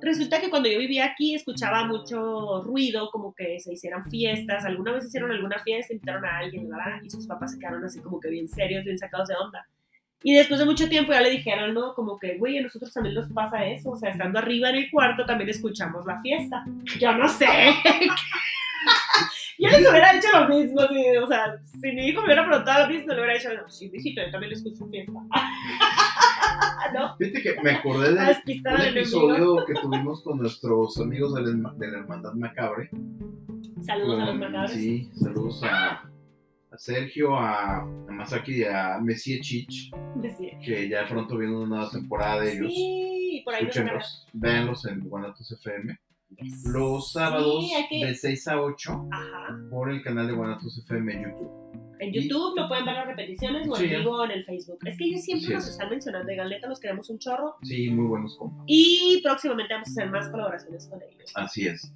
resulta 0.00 0.40
que 0.40 0.50
cuando 0.50 0.68
yo 0.68 0.80
vivía 0.80 1.04
aquí 1.04 1.36
escuchaba 1.36 1.86
mucho 1.86 2.62
ruido, 2.64 3.08
como 3.12 3.32
que 3.32 3.60
se 3.60 3.72
hicieran 3.72 4.04
fiestas, 4.10 4.64
alguna 4.64 4.90
vez 4.90 5.06
hicieron 5.06 5.30
alguna 5.30 5.60
fiesta, 5.60 5.92
invitaron 5.92 6.24
a 6.24 6.38
alguien, 6.38 6.68
¿verdad? 6.68 7.00
Y 7.04 7.10
sus 7.10 7.28
papás 7.28 7.52
se 7.52 7.60
quedaron 7.60 7.84
así 7.84 8.00
como 8.00 8.18
que 8.18 8.28
bien 8.28 8.48
serios, 8.48 8.84
bien 8.84 8.98
sacados 8.98 9.28
de 9.28 9.36
onda. 9.36 9.68
Y 10.24 10.34
después 10.34 10.60
de 10.60 10.66
mucho 10.66 10.88
tiempo 10.88 11.12
ya 11.12 11.20
le 11.20 11.30
dijeron, 11.30 11.74
¿no? 11.74 11.94
Como 11.94 12.18
que, 12.18 12.36
güey, 12.38 12.58
a 12.58 12.62
nosotros 12.62 12.92
también 12.92 13.14
nos 13.14 13.32
pasa 13.32 13.64
eso. 13.66 13.90
O 13.90 13.96
sea, 13.96 14.10
estando 14.10 14.38
arriba 14.38 14.70
en 14.70 14.76
el 14.76 14.90
cuarto 14.90 15.24
también 15.26 15.50
escuchamos 15.50 16.06
la 16.06 16.20
fiesta. 16.20 16.64
Yo 17.00 17.12
no 17.12 17.28
sé. 17.28 17.46
Yo 19.58 19.68
les 19.68 19.88
hubiera 19.88 20.16
hecho 20.16 20.26
lo 20.40 20.48
mismo, 20.48 20.80
sí, 20.88 21.16
o 21.22 21.26
sea, 21.28 21.56
si 21.80 21.92
mi 21.92 22.08
hijo 22.08 22.20
me 22.22 22.26
hubiera 22.28 22.44
preguntado 22.44 22.86
lo 22.88 22.92
mismo, 22.92 23.12
le 23.12 23.20
hubiera 23.20 23.34
dicho, 23.38 23.48
no, 23.54 23.70
sí, 23.70 23.88
mijito, 23.92 24.20
yo 24.24 24.30
también 24.32 24.50
le 24.50 24.56
escucho 24.56 24.86
fiesta. 24.88 25.12
¿No? 26.94 27.16
Fíjate 27.16 27.42
que 27.42 27.62
me 27.62 27.70
acordé 27.72 28.12
de 28.14 28.20
A 28.20 28.28
despistar 28.28 28.74
un 28.74 28.80
al 28.80 28.86
enemigo. 28.88 29.00
episodio 29.32 29.64
que 29.66 29.74
tuvimos 29.74 30.22
con 30.22 30.38
nuestros 30.38 30.98
amigos 31.00 31.34
de 31.34 31.42
la, 31.42 31.48
herma- 31.50 31.74
de 31.76 31.92
la 31.92 31.98
Hermandad 31.98 32.32
Macabre. 32.34 32.90
Saludos 33.86 34.20
a 34.20 34.24
los 34.26 34.34
macabros. 34.36 34.72
Sí, 34.72 35.10
saludos 35.14 35.62
a, 35.62 36.02
a 36.72 36.78
Sergio, 36.78 37.36
a, 37.36 37.80
a 37.80 37.84
Masaki 38.10 38.60
y 38.60 38.64
a 38.64 38.98
Messi 39.02 39.40
Chich, 39.40 39.90
que 40.64 40.88
ya 40.88 41.06
pronto 41.06 41.36
viene 41.36 41.54
una 41.56 41.66
nueva 41.66 41.90
temporada 41.90 42.40
de 42.40 42.52
ellos. 42.54 42.72
Sí, 42.74 43.42
por 43.44 43.54
ahí. 43.54 43.62
Escúchenlos, 43.62 44.26
véanlos 44.32 44.86
en 44.86 45.00
Guanatos 45.08 45.52
FM. 45.52 45.98
Yes. 46.36 46.64
Los 46.64 47.12
sábados 47.12 47.62
Sí, 47.66 47.74
hay 47.74 47.88
que- 47.88 48.06
de 48.06 48.14
6 48.14 48.48
a 48.48 48.60
8 48.62 49.06
Ajá. 49.12 49.58
por 49.70 49.90
el 49.90 50.02
canal 50.02 50.26
de 50.26 50.32
Guanatos 50.32 50.78
FM 50.78 51.12
en 51.12 51.22
YouTube. 51.24 51.50
En 52.00 52.12
YouTube 52.12 52.56
lo 52.58 52.66
pueden 52.68 52.84
ver 52.86 52.94
las 52.94 53.06
repeticiones 53.06 53.68
o 53.68 53.76
en 53.76 53.82
Sí. 53.82 53.88
vivo 53.96 54.24
en 54.24 54.30
el 54.32 54.44
Facebook. 54.44 54.78
Es 54.86 54.96
que 54.98 55.04
ellos 55.04 55.22
siempre 55.22 55.46
Sí. 55.48 55.52
nos 55.52 55.68
están 55.68 55.90
mencionando 55.90 56.26
de 56.26 56.36
Galeta, 56.36 56.66
los 56.68 56.80
queremos 56.80 57.08
un 57.10 57.18
chorro. 57.18 57.56
Sí, 57.62 57.90
muy 57.90 58.06
buenos 58.06 58.36
compas. 58.38 58.64
Y 58.66 59.20
próximamente 59.22 59.74
vamos 59.74 59.88
a 59.88 59.90
hacer 59.92 60.10
más 60.10 60.28
colaboraciones 60.30 60.88
con 60.88 61.00
ellos. 61.02 61.30
Así 61.36 61.66
es. 61.68 61.92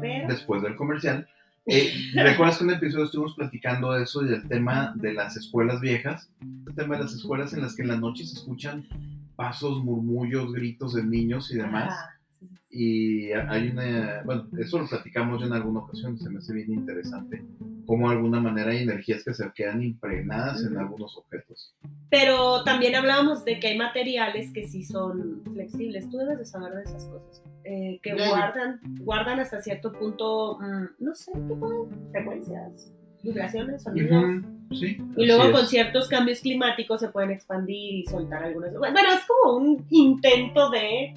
Pero, 0.00 0.28
Después 0.28 0.62
del 0.62 0.76
comercial. 0.76 1.26
Eh, 1.72 1.92
¿Recuerdas 2.14 2.58
que 2.58 2.64
en 2.64 2.70
un 2.70 2.76
episodio 2.76 3.04
estuvimos 3.04 3.36
platicando 3.36 3.92
de 3.92 4.02
eso 4.02 4.24
y 4.24 4.28
del 4.28 4.48
tema 4.48 4.92
de 4.96 5.14
las 5.14 5.36
escuelas 5.36 5.80
viejas? 5.80 6.28
El 6.66 6.74
tema 6.74 6.96
de 6.96 7.04
las 7.04 7.14
escuelas 7.14 7.52
en 7.52 7.62
las 7.62 7.76
que 7.76 7.82
en 7.82 7.88
la 7.88 7.96
noche 7.96 8.26
se 8.26 8.34
escuchan 8.34 8.88
pasos, 9.36 9.84
murmullos, 9.84 10.52
gritos 10.52 10.94
de 10.94 11.04
niños 11.04 11.52
y 11.52 11.58
demás. 11.58 11.94
ah, 11.96 12.10
sí. 12.32 12.48
Y 12.72 13.30
hay 13.30 13.68
una, 13.68 14.22
bueno, 14.24 14.48
eso 14.58 14.80
lo 14.80 14.88
platicamos 14.88 15.40
ya 15.40 15.46
en 15.46 15.52
alguna 15.52 15.80
ocasión, 15.80 16.18
se 16.18 16.28
me 16.28 16.38
hace 16.38 16.52
bien 16.54 16.72
interesante, 16.72 17.40
cómo 17.86 18.08
de 18.10 18.16
alguna 18.16 18.40
manera 18.40 18.70
hay 18.70 18.82
energías 18.82 19.24
que 19.24 19.34
se 19.34 19.50
quedan 19.54 19.82
impregnadas 19.82 20.62
en 20.62 20.72
Ujú. 20.72 20.80
algunos 20.80 21.16
objetos. 21.16 21.74
Pero 22.10 22.64
también 22.64 22.94
hablábamos 22.94 23.44
de 23.44 23.60
que 23.60 23.68
hay 23.68 23.78
materiales 23.78 24.52
que 24.52 24.66
sí 24.66 24.82
son 24.84 25.42
flexibles. 25.52 26.08
Tú 26.10 26.18
debes 26.18 26.38
de 26.38 26.44
saber 26.46 26.72
de 26.74 26.82
esas 26.82 27.04
cosas. 27.06 27.42
Eh, 27.64 28.00
que 28.02 28.16
ya. 28.16 28.28
guardan, 28.28 28.80
guardan 29.00 29.40
hasta 29.40 29.60
cierto 29.60 29.92
punto, 29.92 30.58
mm, 30.60 31.04
no 31.04 31.14
sé, 31.14 31.30
qué 31.32 31.54
pueden, 31.54 32.10
frecuencias, 32.10 32.92
vibraciones, 33.22 33.82
sonidos. 33.82 34.24
Ujú, 34.24 34.60
Sí. 34.72 34.96
Y 35.16 35.26
luego 35.26 35.50
con 35.50 35.66
ciertos 35.66 36.06
cambios 36.08 36.40
climáticos 36.40 37.00
se 37.00 37.08
pueden 37.08 37.32
expandir 37.32 37.96
y 37.96 38.06
soltar 38.06 38.44
algunas. 38.44 38.72
Bueno, 38.78 38.98
es 39.12 39.20
como 39.26 39.56
un 39.56 39.84
intento 39.90 40.70
de 40.70 41.12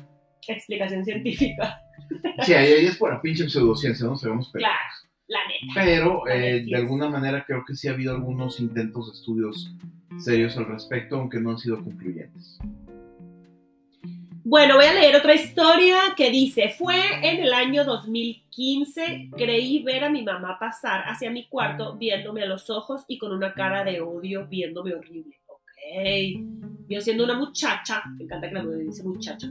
explicación 0.48 1.06
científica. 1.06 1.80
Sí, 2.42 2.54
ahí, 2.54 2.74
ahí 2.74 2.86
es 2.88 2.98
por 2.98 3.14
la 3.14 3.22
pinche 3.22 3.48
pseudociencia, 3.50 4.06
no 4.08 4.16
sabemos 4.18 4.50
pero, 4.52 4.64
Claro, 4.64 4.80
pero 5.74 6.28
eh, 6.28 6.64
de 6.66 6.76
alguna 6.76 7.10
manera 7.10 7.44
creo 7.46 7.64
que 7.66 7.76
sí 7.76 7.88
ha 7.88 7.92
habido 7.92 8.14
algunos 8.14 8.60
intentos 8.60 9.08
de 9.08 9.14
estudios 9.14 9.74
serios 10.18 10.58
al 10.58 10.66
respecto, 10.66 11.18
aunque 11.18 11.40
no 11.40 11.52
han 11.52 11.58
sido 11.58 11.84
concluyentes. 11.84 12.60
Bueno, 14.46 14.76
voy 14.76 14.86
a 14.86 14.94
leer 14.94 15.16
otra 15.16 15.34
historia 15.34 15.98
que 16.18 16.30
dice, 16.30 16.70
fue 16.78 16.98
en 17.24 17.42
el 17.42 17.54
año 17.54 17.86
2015, 17.86 19.30
creí 19.38 19.82
ver 19.84 20.04
a 20.04 20.10
mi 20.10 20.22
mamá 20.22 20.60
pasar 20.60 21.04
hacia 21.06 21.32
mi 21.32 21.48
cuarto 21.48 21.96
viéndome 21.98 22.44
a 22.44 22.46
los 22.46 22.70
ojos 22.70 23.06
y 23.08 23.18
con 23.18 23.32
una 23.32 23.54
cara 23.54 23.86
de 23.86 24.02
odio 24.02 24.46
viéndome 24.46 24.94
horrible. 24.94 25.40
Ok, 25.48 25.62
yo 26.90 27.00
siendo 27.00 27.24
una 27.24 27.36
muchacha, 27.36 28.04
me 28.18 28.26
encanta 28.26 28.50
que 28.50 28.56
la 28.56 28.64
mujer 28.64 28.80
dice 28.80 29.04
muchacha, 29.04 29.50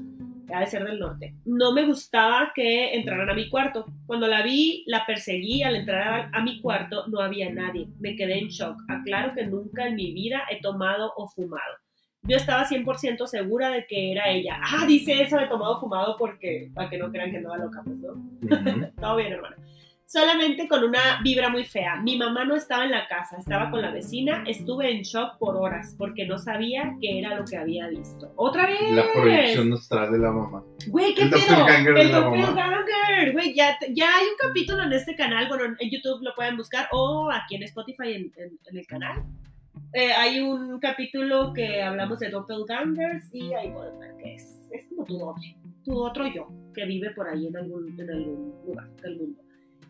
ha 0.52 0.60
de 0.60 0.66
ser 0.66 0.84
del 0.84 0.98
norte, 0.98 1.34
no 1.44 1.72
me 1.72 1.84
gustaba 1.86 2.52
que 2.54 2.94
entraran 2.94 3.30
a 3.30 3.34
mi 3.34 3.48
cuarto. 3.48 3.86
Cuando 4.06 4.26
la 4.26 4.42
vi, 4.42 4.84
la 4.86 5.04
perseguí, 5.06 5.62
al 5.62 5.76
entrar 5.76 6.30
a, 6.32 6.38
a 6.38 6.42
mi 6.42 6.60
cuarto 6.60 7.06
no 7.08 7.20
había 7.20 7.50
nadie, 7.50 7.88
me 8.00 8.16
quedé 8.16 8.38
en 8.38 8.48
shock. 8.48 8.82
Aclaro 8.88 9.34
que 9.34 9.46
nunca 9.46 9.86
en 9.86 9.96
mi 9.96 10.12
vida 10.12 10.42
he 10.50 10.60
tomado 10.60 11.12
o 11.16 11.28
fumado. 11.28 11.76
Yo 12.24 12.36
estaba 12.36 12.64
100% 12.64 13.26
segura 13.26 13.70
de 13.70 13.84
que 13.84 14.12
era 14.12 14.28
ella. 14.28 14.60
Ah, 14.62 14.86
dice 14.86 15.20
eso 15.22 15.36
de 15.36 15.48
tomado 15.48 15.76
o 15.76 15.80
fumado 15.80 16.16
porque, 16.16 16.70
para 16.72 16.88
que 16.88 16.96
no 16.96 17.10
crean 17.10 17.32
que 17.32 17.38
andaba 17.38 17.58
loca, 17.58 17.82
pues 17.84 17.98
no. 17.98 18.14
Todo 19.00 19.16
bien, 19.16 19.32
hermana. 19.32 19.56
Solamente 20.12 20.68
con 20.68 20.84
una 20.84 21.20
vibra 21.24 21.48
muy 21.48 21.64
fea. 21.64 21.96
Mi 21.96 22.18
mamá 22.18 22.44
no 22.44 22.54
estaba 22.54 22.84
en 22.84 22.90
la 22.90 23.08
casa, 23.08 23.38
estaba 23.38 23.70
con 23.70 23.80
la 23.80 23.90
vecina. 23.90 24.44
Estuve 24.46 24.90
en 24.94 25.00
shock 25.02 25.38
por 25.38 25.56
horas 25.56 25.94
porque 25.96 26.26
no 26.26 26.36
sabía 26.36 26.96
qué 27.00 27.18
era 27.20 27.34
lo 27.34 27.46
que 27.46 27.56
había 27.56 27.88
visto. 27.88 28.30
¡Otra 28.36 28.66
vez! 28.66 28.90
La 28.90 29.04
proyección 29.14 29.72
astral 29.72 30.12
de 30.12 30.18
la 30.18 30.30
mamá. 30.30 30.62
Güey, 30.88 31.14
¿qué 31.14 31.22
El 31.22 31.30
pedo? 31.30 31.66
El 31.96 32.12
doppelganger. 32.12 33.32
Güey, 33.32 33.54
ya, 33.54 33.78
ya 33.94 34.14
hay 34.18 34.26
un 34.26 34.36
capítulo 34.38 34.82
en 34.82 34.92
este 34.92 35.16
canal. 35.16 35.48
Bueno, 35.48 35.74
en 35.78 35.90
YouTube 35.90 36.20
lo 36.22 36.34
pueden 36.34 36.58
buscar 36.58 36.88
o 36.92 37.30
aquí 37.32 37.54
en 37.56 37.62
Spotify 37.62 38.12
en, 38.12 38.32
en- 38.36 38.58
en 38.66 38.76
el 38.76 38.86
canal. 38.86 39.24
Eh, 39.94 40.12
hay 40.12 40.40
un 40.40 40.78
capítulo 40.78 41.52
que 41.54 41.80
hablamos 41.82 42.18
de 42.18 42.28
doppelgangers 42.28 43.28
y 43.34 43.54
ahí 43.54 43.70
pueden 43.70 43.98
ver 43.98 44.14
que 44.22 44.34
es, 44.34 44.58
es 44.72 44.86
como 44.88 45.04
tu 45.04 45.18
doble, 45.18 45.56
tu 45.84 45.98
otro 45.98 46.26
yo, 46.26 46.48
que 46.74 46.84
vive 46.84 47.10
por 47.12 47.28
ahí 47.28 47.46
en 47.46 47.56
algún, 47.56 47.98
en 47.98 48.10
algún 48.10 48.54
lugar 48.66 48.88
del 49.02 49.16
mundo. 49.16 49.41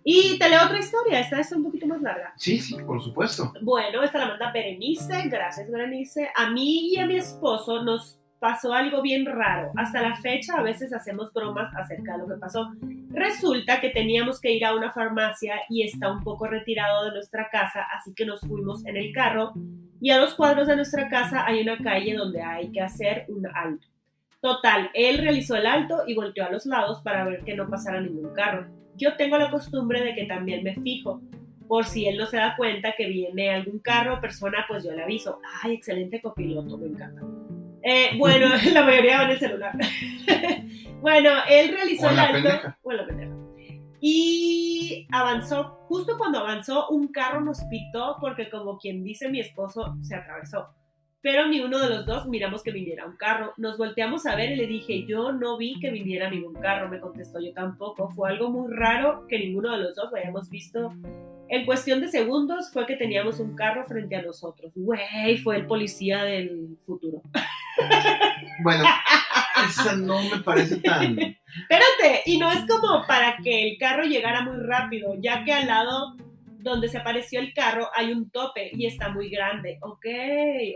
Y 0.05 0.38
te 0.38 0.48
leo 0.48 0.64
otra 0.64 0.78
historia, 0.78 1.20
esta 1.20 1.40
es 1.40 1.53
un 1.53 1.62
poquito 1.62 1.86
más 1.86 2.03
larga. 2.03 2.32
Sí, 2.36 2.59
sí, 2.59 2.76
por 2.84 3.03
supuesto. 3.03 3.53
Bueno, 3.62 4.03
esta 4.03 4.18
la 4.18 4.28
manda 4.28 4.53
Berenice, 4.53 5.28
gracias 5.28 5.70
Berenice. 5.70 6.28
A 6.34 6.50
mí 6.50 6.92
y 6.92 6.98
a 6.98 7.07
mi 7.07 7.16
esposo 7.16 7.82
nos 7.82 8.18
pasó 8.42 8.72
algo 8.72 9.03
bien 9.03 9.24
raro. 9.24 9.70
Hasta 9.76 10.03
la 10.03 10.16
fecha 10.16 10.55
a 10.57 10.62
veces 10.62 10.92
hacemos 10.92 11.32
bromas 11.32 11.72
acerca 11.76 12.14
de 12.14 12.18
lo 12.18 12.26
que 12.26 12.40
pasó. 12.40 12.72
Resulta 13.11 13.80
que 13.80 13.90
teníamos 13.90 14.40
que 14.40 14.53
ir 14.53 14.64
a 14.64 14.74
una 14.74 14.90
farmacia 14.90 15.61
y 15.68 15.84
está 15.84 16.11
un 16.11 16.24
poco 16.24 16.48
retirado 16.48 17.05
de 17.05 17.12
nuestra 17.12 17.48
casa, 17.50 17.86
así 17.96 18.12
que 18.14 18.26
nos 18.26 18.40
fuimos 18.40 18.84
en 18.86 18.96
el 18.96 19.12
carro 19.12 19.53
y 20.00 20.11
a 20.11 20.18
dos 20.18 20.34
cuadros 20.34 20.66
de 20.66 20.74
nuestra 20.74 21.09
casa 21.09 21.46
hay 21.46 21.61
una 21.61 21.78
calle 21.78 22.16
donde 22.16 22.42
hay 22.42 22.72
que 22.72 22.80
hacer 22.80 23.26
un 23.28 23.46
alto. 23.46 23.86
Total, 24.40 24.90
él 24.94 25.18
realizó 25.18 25.55
el 25.55 25.64
alto 25.64 26.03
y 26.09 26.16
volteó 26.16 26.44
a 26.44 26.50
los 26.50 26.66
lados 26.66 27.00
para 27.03 27.24
ver 27.24 27.44
que 27.44 27.55
no 27.55 27.70
pasara 27.70 28.00
ningún 28.00 28.34
carro. 28.34 28.66
Yo 28.97 29.16
tengo 29.16 29.38
la 29.38 29.51
costumbre 29.51 30.03
de 30.03 30.14
que 30.14 30.24
también 30.26 30.62
me 30.62 30.74
fijo, 30.76 31.20
por 31.66 31.86
si 31.86 32.07
él 32.07 32.18
no 32.18 32.26
se 32.26 32.36
da 32.36 32.55
cuenta 32.57 32.95
que 32.97 33.07
viene 33.07 33.51
algún 33.51 33.78
carro 33.78 34.14
o 34.14 34.20
persona, 34.20 34.64
pues 34.68 34.84
yo 34.84 34.93
le 34.93 35.03
aviso. 35.03 35.40
Ay, 35.62 35.74
excelente 35.74 36.20
copiloto, 36.20 36.76
me 36.76 36.88
encanta. 36.88 37.22
Eh, 37.82 38.11
bueno, 38.18 38.47
la 38.72 38.82
mayoría 38.82 39.18
van 39.18 39.26
en 39.26 39.32
el 39.32 39.38
celular. 39.38 39.72
bueno, 41.01 41.30
él 41.49 41.72
realizó 41.72 42.07
O 42.07 42.11
el 42.11 42.18
alto. 42.18 42.32
pendeja. 42.34 42.78
O 42.82 42.93
la 42.93 43.07
pendeja. 43.07 43.32
Y 44.01 45.07
avanzó. 45.12 45.78
Justo 45.86 46.18
cuando 46.18 46.40
avanzó, 46.40 46.88
un 46.88 47.09
carro 47.09 47.40
nos 47.40 47.61
pitó 47.70 48.16
porque, 48.20 48.51
como 48.51 48.76
quien 48.78 49.05
dice, 49.05 49.28
mi 49.28 49.40
esposo 49.40 49.97
se 50.03 50.16
atravesó. 50.16 50.74
Pero 51.22 51.46
ni 51.46 51.60
uno 51.60 51.78
de 51.78 51.88
los 51.88 52.04
dos 52.04 52.26
miramos 52.26 52.64
que 52.64 52.72
viniera 52.72 53.06
un 53.06 53.16
carro. 53.16 53.54
Nos 53.56 53.78
volteamos 53.78 54.26
a 54.26 54.34
ver 54.34 54.50
y 54.50 54.56
le 54.56 54.66
dije, 54.66 55.06
yo 55.06 55.30
no 55.32 55.56
vi 55.56 55.78
que 55.78 55.90
viniera 55.90 56.28
ningún 56.28 56.54
carro. 56.54 56.88
Me 56.88 56.98
contestó, 56.98 57.40
yo 57.40 57.52
tampoco. 57.52 58.10
Fue 58.10 58.28
algo 58.28 58.50
muy 58.50 58.72
raro 58.72 59.26
que 59.28 59.38
ninguno 59.38 59.70
de 59.70 59.78
los 59.78 59.94
dos 59.94 60.10
lo 60.10 60.18
hayamos 60.18 60.50
visto. 60.50 60.92
En 61.48 61.64
cuestión 61.64 62.00
de 62.00 62.08
segundos 62.08 62.72
fue 62.72 62.86
que 62.86 62.96
teníamos 62.96 63.38
un 63.38 63.54
carro 63.54 63.84
frente 63.86 64.16
a 64.16 64.22
nosotros. 64.22 64.72
Güey, 64.74 65.38
fue 65.38 65.56
el 65.56 65.66
policía 65.66 66.24
del 66.24 66.76
futuro. 66.84 67.22
Bueno, 68.64 68.84
esa 69.68 69.94
no 69.94 70.20
me 70.22 70.42
parece 70.42 70.78
tan. 70.78 71.18
Espérate, 71.20 72.22
y 72.26 72.38
no 72.38 72.50
es 72.50 72.66
como 72.66 73.06
para 73.06 73.36
que 73.44 73.68
el 73.68 73.78
carro 73.78 74.02
llegara 74.04 74.42
muy 74.42 74.56
rápido, 74.56 75.14
ya 75.20 75.44
que 75.44 75.52
al 75.52 75.68
lado 75.68 76.16
donde 76.62 76.88
se 76.88 76.98
apareció 76.98 77.40
el 77.40 77.52
carro 77.52 77.88
hay 77.94 78.12
un 78.12 78.30
tope 78.30 78.70
y 78.72 78.86
está 78.86 79.08
muy 79.10 79.28
grande. 79.28 79.78
Ok, 79.82 80.06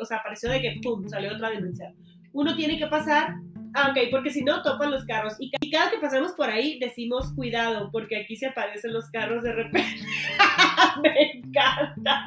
o 0.01 0.05
sea, 0.05 0.19
apareció 0.19 0.51
de 0.51 0.61
que 0.61 0.81
pum, 0.83 1.09
salió 1.09 1.33
otra 1.33 1.51
dimensión. 1.51 1.95
Uno 2.33 2.55
tiene 2.55 2.79
que 2.79 2.87
pasar. 2.87 3.37
Ah, 3.75 3.91
ok, 3.91 4.09
porque 4.11 4.31
si 4.31 4.43
no 4.43 4.63
topan 4.63 4.91
los 4.91 5.05
carros. 5.05 5.35
Y, 5.39 5.51
ca- 5.51 5.59
y 5.61 5.71
cada 5.71 5.91
que 5.91 5.99
pasamos 5.99 6.33
por 6.33 6.49
ahí 6.49 6.79
decimos 6.79 7.33
cuidado, 7.35 7.91
porque 7.93 8.17
aquí 8.17 8.37
se 8.37 8.47
aparecen 8.47 8.93
los 8.93 9.11
carros 9.11 9.43
de 9.43 9.53
repente. 9.53 10.01
me 11.03 11.33
encanta. 11.33 12.25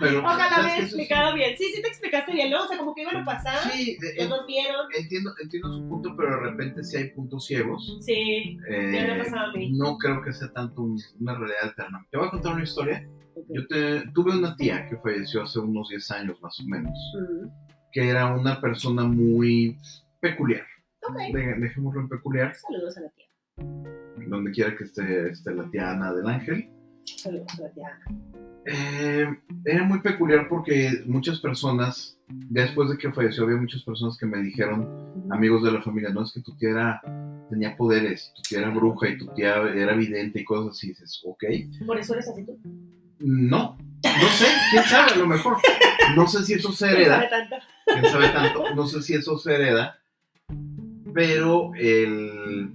Pero, 0.00 0.20
Ojalá 0.20 0.48
¿sabes 0.48 0.64
me 0.66 0.72
haya 0.72 0.82
explicado 0.82 1.34
bien. 1.34 1.56
Sí, 1.56 1.64
sí 1.74 1.82
te 1.82 1.88
explicaste 1.88 2.32
bien, 2.32 2.50
¿no? 2.50 2.64
O 2.64 2.68
sea, 2.68 2.78
como 2.78 2.94
que 2.94 3.02
iban 3.02 3.16
a 3.16 3.24
pasar, 3.24 3.70
Sí, 3.72 3.92
eh, 3.92 4.22
eh, 4.24 4.28
vieron. 4.46 4.86
entiendo, 4.98 5.32
entiendo 5.42 5.72
su 5.76 5.88
punto, 5.88 6.14
pero 6.16 6.30
de 6.30 6.50
repente 6.50 6.82
sí 6.84 6.96
hay 6.96 7.10
puntos 7.10 7.46
ciegos. 7.46 7.98
Sí, 8.00 8.58
Eh, 8.68 8.90
ya 8.92 9.02
me 9.06 9.12
ha 9.12 9.18
pasado 9.24 9.50
a 9.50 9.52
mí. 9.52 9.70
no 9.72 9.96
creo 9.98 10.22
que 10.22 10.32
sea 10.32 10.52
tanto 10.52 10.82
un- 10.82 11.00
una 11.20 11.34
realidad 11.34 11.62
alterna. 11.64 12.04
Te 12.10 12.18
voy 12.18 12.26
a 12.26 12.30
contar 12.30 12.54
una 12.54 12.64
historia. 12.64 13.06
Yo 13.50 13.66
te- 13.68 14.02
tuve 14.12 14.32
una 14.36 14.56
tía 14.56 14.88
que 14.88 14.96
falleció 14.96 15.42
hace 15.44 15.60
unos 15.60 15.88
10 15.90 16.10
años 16.10 16.40
más 16.42 16.58
o 16.60 16.64
menos, 16.64 16.98
que 17.92 18.08
era 18.08 18.26
una 18.34 18.60
persona 18.60 19.04
muy 19.04 19.76
peculiar. 20.20 20.66
Ok, 21.08 21.16
De- 21.34 21.54
dejémoslo 21.58 22.00
en 22.00 22.08
peculiar, 22.08 22.54
saludos 22.54 22.96
a 22.98 23.00
la 23.02 23.08
tía. 23.10 23.26
donde 24.28 24.50
quiera 24.50 24.76
que 24.76 24.84
esté, 24.84 25.30
esté 25.30 25.54
la 25.54 25.70
tía 25.70 25.90
Ana 25.90 26.12
del 26.12 26.26
Ángel. 26.28 26.68
Saludos 27.16 27.46
a 27.58 27.62
la 27.62 27.70
tía. 27.70 27.98
Eh, 28.66 29.26
era 29.64 29.84
muy 29.84 30.00
peculiar 30.00 30.46
porque 30.48 31.02
muchas 31.06 31.40
personas, 31.40 32.18
después 32.28 32.90
de 32.90 32.98
que 32.98 33.10
falleció, 33.10 33.44
había 33.44 33.56
muchas 33.56 33.82
personas 33.82 34.18
que 34.18 34.26
me 34.26 34.38
dijeron, 34.42 34.86
amigos 35.30 35.62
de 35.62 35.72
la 35.72 35.80
familia, 35.80 36.10
no 36.10 36.22
es 36.24 36.32
que 36.32 36.42
tu 36.42 36.54
tía 36.56 36.70
era- 36.70 37.00
tenía 37.48 37.74
poderes, 37.76 38.30
tu 38.36 38.42
tía 38.42 38.58
era 38.58 38.68
bruja 38.70 39.08
y 39.08 39.16
tu 39.16 39.26
tía 39.28 39.56
era 39.74 39.94
vidente 39.94 40.40
y 40.40 40.44
cosas 40.44 40.76
así. 40.76 40.88
Dices, 40.88 41.22
ok. 41.24 41.44
Por 41.86 41.98
eso 41.98 42.12
eres 42.12 42.28
así 42.28 42.44
tú. 42.44 42.58
No, 43.20 43.76
no 44.04 44.28
sé, 44.28 44.46
quién 44.70 44.84
sabe, 44.84 45.12
a 45.12 45.16
lo 45.16 45.26
mejor. 45.26 45.56
No 46.14 46.26
sé 46.28 46.44
si 46.44 46.52
eso 46.54 46.70
se 46.72 46.86
¿Quién 46.88 47.06
sabe 47.06 47.24
hereda, 47.24 47.30
tanto? 47.30 47.56
quién 47.86 48.04
sabe 48.04 48.28
tanto, 48.28 48.74
no 48.74 48.86
sé 48.86 49.02
si 49.02 49.14
eso 49.14 49.36
se 49.38 49.54
hereda, 49.54 49.97
pero 51.18 51.72
el, 51.74 52.70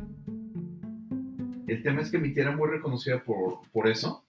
el 1.66 1.82
tema 1.82 2.02
es 2.02 2.12
que 2.12 2.18
mi 2.18 2.34
tía 2.34 2.44
era 2.44 2.52
muy 2.54 2.68
reconocida 2.68 3.24
por, 3.24 3.62
por 3.72 3.88
eso. 3.88 4.26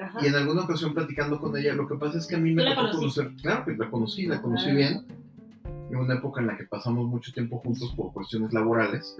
Ajá. 0.00 0.18
Y 0.22 0.28
en 0.28 0.34
alguna 0.34 0.62
ocasión 0.62 0.94
platicando 0.94 1.38
con 1.38 1.54
ella, 1.54 1.74
lo 1.74 1.86
que 1.86 1.96
pasa 1.96 2.16
es 2.16 2.26
que 2.26 2.36
a 2.36 2.38
mí 2.38 2.54
me 2.54 2.62
¿Tú 2.62 2.68
la 2.70 2.76
tocó 2.76 2.96
conocer, 2.96 3.30
claro 3.42 3.66
que 3.66 3.76
la 3.76 3.90
conocí, 3.90 4.24
la 4.24 4.40
conocí 4.40 4.70
Ah. 4.70 4.74
bien, 4.74 5.04
en 5.90 5.96
una 5.96 6.14
época 6.14 6.40
en 6.40 6.46
la 6.46 6.56
que 6.56 6.64
pasamos 6.64 7.06
mucho 7.06 7.30
tiempo 7.30 7.58
juntos 7.58 7.92
por 7.94 8.10
cuestiones 8.14 8.54
laborales. 8.54 9.14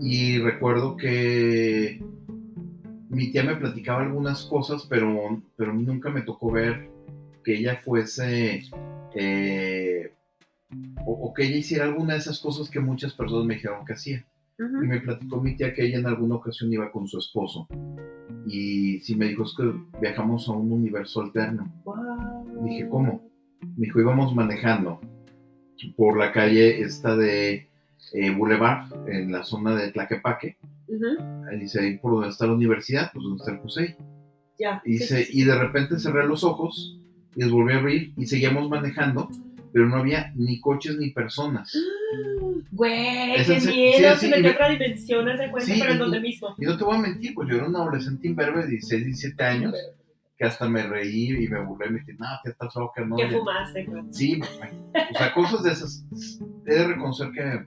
Y 0.00 0.38
recuerdo 0.40 0.96
que 0.96 2.02
mi 3.10 3.30
tía 3.30 3.44
me 3.44 3.54
platicaba 3.54 4.02
algunas 4.02 4.42
cosas, 4.46 4.86
pero, 4.90 5.40
pero 5.54 5.70
a 5.70 5.74
mí 5.74 5.84
nunca 5.84 6.10
me 6.10 6.22
tocó 6.22 6.50
ver 6.50 6.90
que 7.44 7.58
ella 7.58 7.80
fuese, 7.84 8.64
eh, 9.14 10.14
o, 11.04 11.12
o 11.12 11.34
que 11.34 11.44
ella 11.44 11.56
hiciera 11.56 11.84
alguna 11.84 12.14
de 12.14 12.20
esas 12.20 12.40
cosas 12.40 12.70
que 12.70 12.80
muchas 12.80 13.12
personas 13.14 13.46
me 13.46 13.54
dijeron 13.54 13.84
que 13.84 13.94
hacía. 13.94 14.24
Y 14.58 14.62
Ujú. 14.62 14.86
me 14.86 15.00
platicó 15.00 15.40
mi 15.40 15.56
tía 15.56 15.72
que 15.72 15.86
ella 15.86 15.98
en 15.98 16.06
alguna 16.06 16.34
ocasión 16.36 16.72
iba 16.72 16.92
con 16.92 17.08
su 17.08 17.18
esposo. 17.18 17.66
Y 18.46 19.00
sí 19.00 19.16
me 19.16 19.28
dijo, 19.28 19.44
es 19.44 19.54
que 19.56 19.72
viajamos 20.00 20.48
a 20.48 20.52
un 20.52 20.70
universo 20.70 21.22
alterno. 21.22 21.72
Wow. 21.84 22.64
Dije, 22.64 22.88
¿cómo? 22.88 23.22
Me 23.76 23.86
dijo, 23.86 24.00
íbamos 24.00 24.34
manejando 24.34 25.00
por 25.96 26.18
la 26.18 26.32
calle 26.32 26.82
esta 26.82 27.16
de 27.16 27.68
eh, 28.12 28.30
Boulevard, 28.36 29.08
en 29.08 29.32
la 29.32 29.44
zona 29.44 29.74
de 29.74 29.92
Tlaquepaque. 29.92 30.56
Ujú. 30.88 31.22
Ahí 31.48 31.58
dice, 31.60 31.80
ahí 31.80 31.98
por 31.98 32.12
donde 32.12 32.28
está 32.28 32.46
la 32.46 32.54
universidad, 32.54 33.10
pues 33.12 33.22
donde 33.22 33.38
está 33.38 33.52
el 33.52 33.60
CUSEI. 33.60 33.96
Ya. 34.58 34.82
Y, 34.84 34.98
sí, 34.98 35.06
sí, 35.06 35.24
sí. 35.24 35.40
y 35.40 35.44
de 35.44 35.58
repente 35.58 35.98
cerré 35.98 36.26
los 36.26 36.44
ojos 36.44 36.98
y 37.34 37.42
los 37.42 37.52
volví 37.52 37.72
a 37.72 37.78
abrir 37.78 38.12
y 38.16 38.26
seguíamos 38.26 38.68
manejando, 38.68 39.30
pero 39.72 39.88
no 39.88 39.96
había 39.96 40.32
ni 40.36 40.60
coches 40.60 40.96
ni 40.98 41.10
personas. 41.10 41.72
Güey, 42.72 43.36
qué 43.44 43.60
miedo. 43.60 43.60
sí, 43.60 43.92
se 43.98 44.16
sí, 44.16 44.28
metió 44.28 44.42
me- 44.44 44.50
otra 44.50 44.68
dimensión, 44.70 45.28
haz 45.28 45.38
de 45.38 45.50
cuenta, 45.50 45.72
Sí, 45.72 45.78
pero 45.80 45.92
en 45.92 45.98
donde 45.98 46.20
mismo. 46.20 46.54
Y 46.58 46.64
no 46.64 46.76
te 46.76 46.84
voy 46.84 46.96
a 46.96 47.00
mentir, 47.00 47.34
pues 47.34 47.48
yo 47.48 47.56
era 47.56 47.66
un 47.66 47.74
adolescente 47.76 48.28
imberbe 48.28 48.62
de 48.62 48.68
16, 48.70 49.04
17 49.06 49.44
años, 49.44 49.74
que 50.38 50.44
hasta 50.44 50.68
me 50.68 50.82
reí 50.84 51.44
y 51.44 51.48
me 51.48 51.60
burlé 51.64 51.86
y 51.88 51.90
me 51.90 51.98
dije, 52.00 52.14
no, 52.18 52.26
te 52.44 52.50
estás 52.50 52.74
loca, 52.76 53.04
no. 53.04 53.16
¿Qué 53.16 53.24
Ya- 53.30 53.38
fumaste? 53.38 53.84
güey? 53.84 54.02
Sí, 54.10 54.40
o 54.40 55.18
sea, 55.18 55.34
cosas 55.34 55.62
de 55.64 55.72
esas. 55.72 56.04
He 56.66 56.74
de 56.74 56.86
reconocer 56.88 57.30
que 57.32 57.64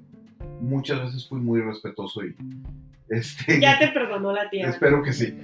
muchas 0.61 1.01
veces 1.03 1.27
fui 1.27 1.39
muy 1.39 1.61
respetuoso 1.61 2.23
y 2.25 2.35
este, 3.09 3.59
Ya 3.59 3.77
te 3.79 3.89
perdonó 3.89 4.31
la 4.33 4.49
tía. 4.49 4.67
espero 4.69 5.01
que 5.03 5.13
sí. 5.13 5.37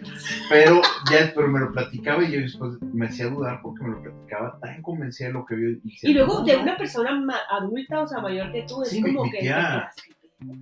Pero 0.49 0.81
ya 1.11 1.17
después 1.25 1.47
me 1.49 1.59
lo 1.59 1.71
platicaba 1.71 2.23
y 2.23 2.31
yo 2.31 2.39
después 2.41 2.81
me 2.93 3.07
hacía 3.07 3.27
dudar 3.27 3.59
porque 3.61 3.83
me 3.83 3.89
lo 3.91 4.01
platicaba 4.01 4.59
tan 4.59 4.81
convencida 4.81 5.27
de 5.27 5.33
lo 5.33 5.45
que 5.45 5.55
vio. 5.55 5.77
Y, 5.83 6.13
luego 6.13 6.39
"No, 6.39 6.45
de 6.45 6.55
no". 6.57 6.63
una 6.63 6.77
persona 6.77 7.11
adulta, 7.51 8.01
o 8.01 8.07
sea, 8.07 8.19
mayor 8.21 8.51
que 8.51 8.63
tú, 8.67 8.81
es 8.83 8.89
Sí, 8.89 9.01
como 9.01 9.23
mi 9.25 9.31
que. 9.31 9.39
tía- 9.39 9.91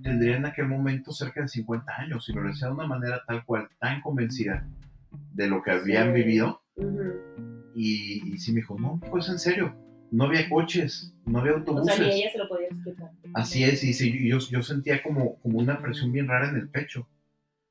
tendría 0.02 0.36
en 0.36 0.44
aquel 0.46 0.66
momento 0.66 1.12
cerca 1.12 1.40
de 1.40 1.48
50 1.48 1.92
años 1.98 2.28
y 2.28 2.32
lo 2.32 2.42
decía 2.42 2.66
de 2.66 2.74
una 2.74 2.86
manera 2.86 3.22
tal 3.26 3.44
cual, 3.44 3.68
tan 3.78 4.00
convencida 4.00 4.66
de 5.34 5.46
lo 5.48 5.62
que 5.62 5.70
habían 5.70 6.08
Sí. 6.08 6.12
vivido. 6.14 6.62
Y, 7.74 8.34
y 8.34 8.38
sí 8.38 8.52
me 8.52 8.56
dijo, 8.60 8.76
no, 8.78 8.98
pues 9.10 9.28
en 9.28 9.38
serio, 9.38 9.72
no 10.10 10.24
había 10.24 10.48
coches, 10.48 11.12
no 11.26 11.40
había 11.40 11.52
O 11.52 11.56
autobuses. 11.56 11.94
sea, 11.96 12.06
ni 12.06 12.12
ella 12.20 12.30
se 12.32 12.38
lo 12.38 12.48
podía 12.48 12.68
explicar. 12.68 13.10
Así 13.34 13.64
es, 13.64 13.82
y 13.84 13.92
sí, 13.92 14.28
yo, 14.28 14.38
yo 14.38 14.62
sentía 14.62 15.02
como, 15.02 15.36
como 15.40 15.58
una 15.58 15.80
presión 15.80 16.12
bien 16.12 16.28
rara 16.28 16.48
en 16.48 16.56
el 16.56 16.68
pecho. 16.68 17.06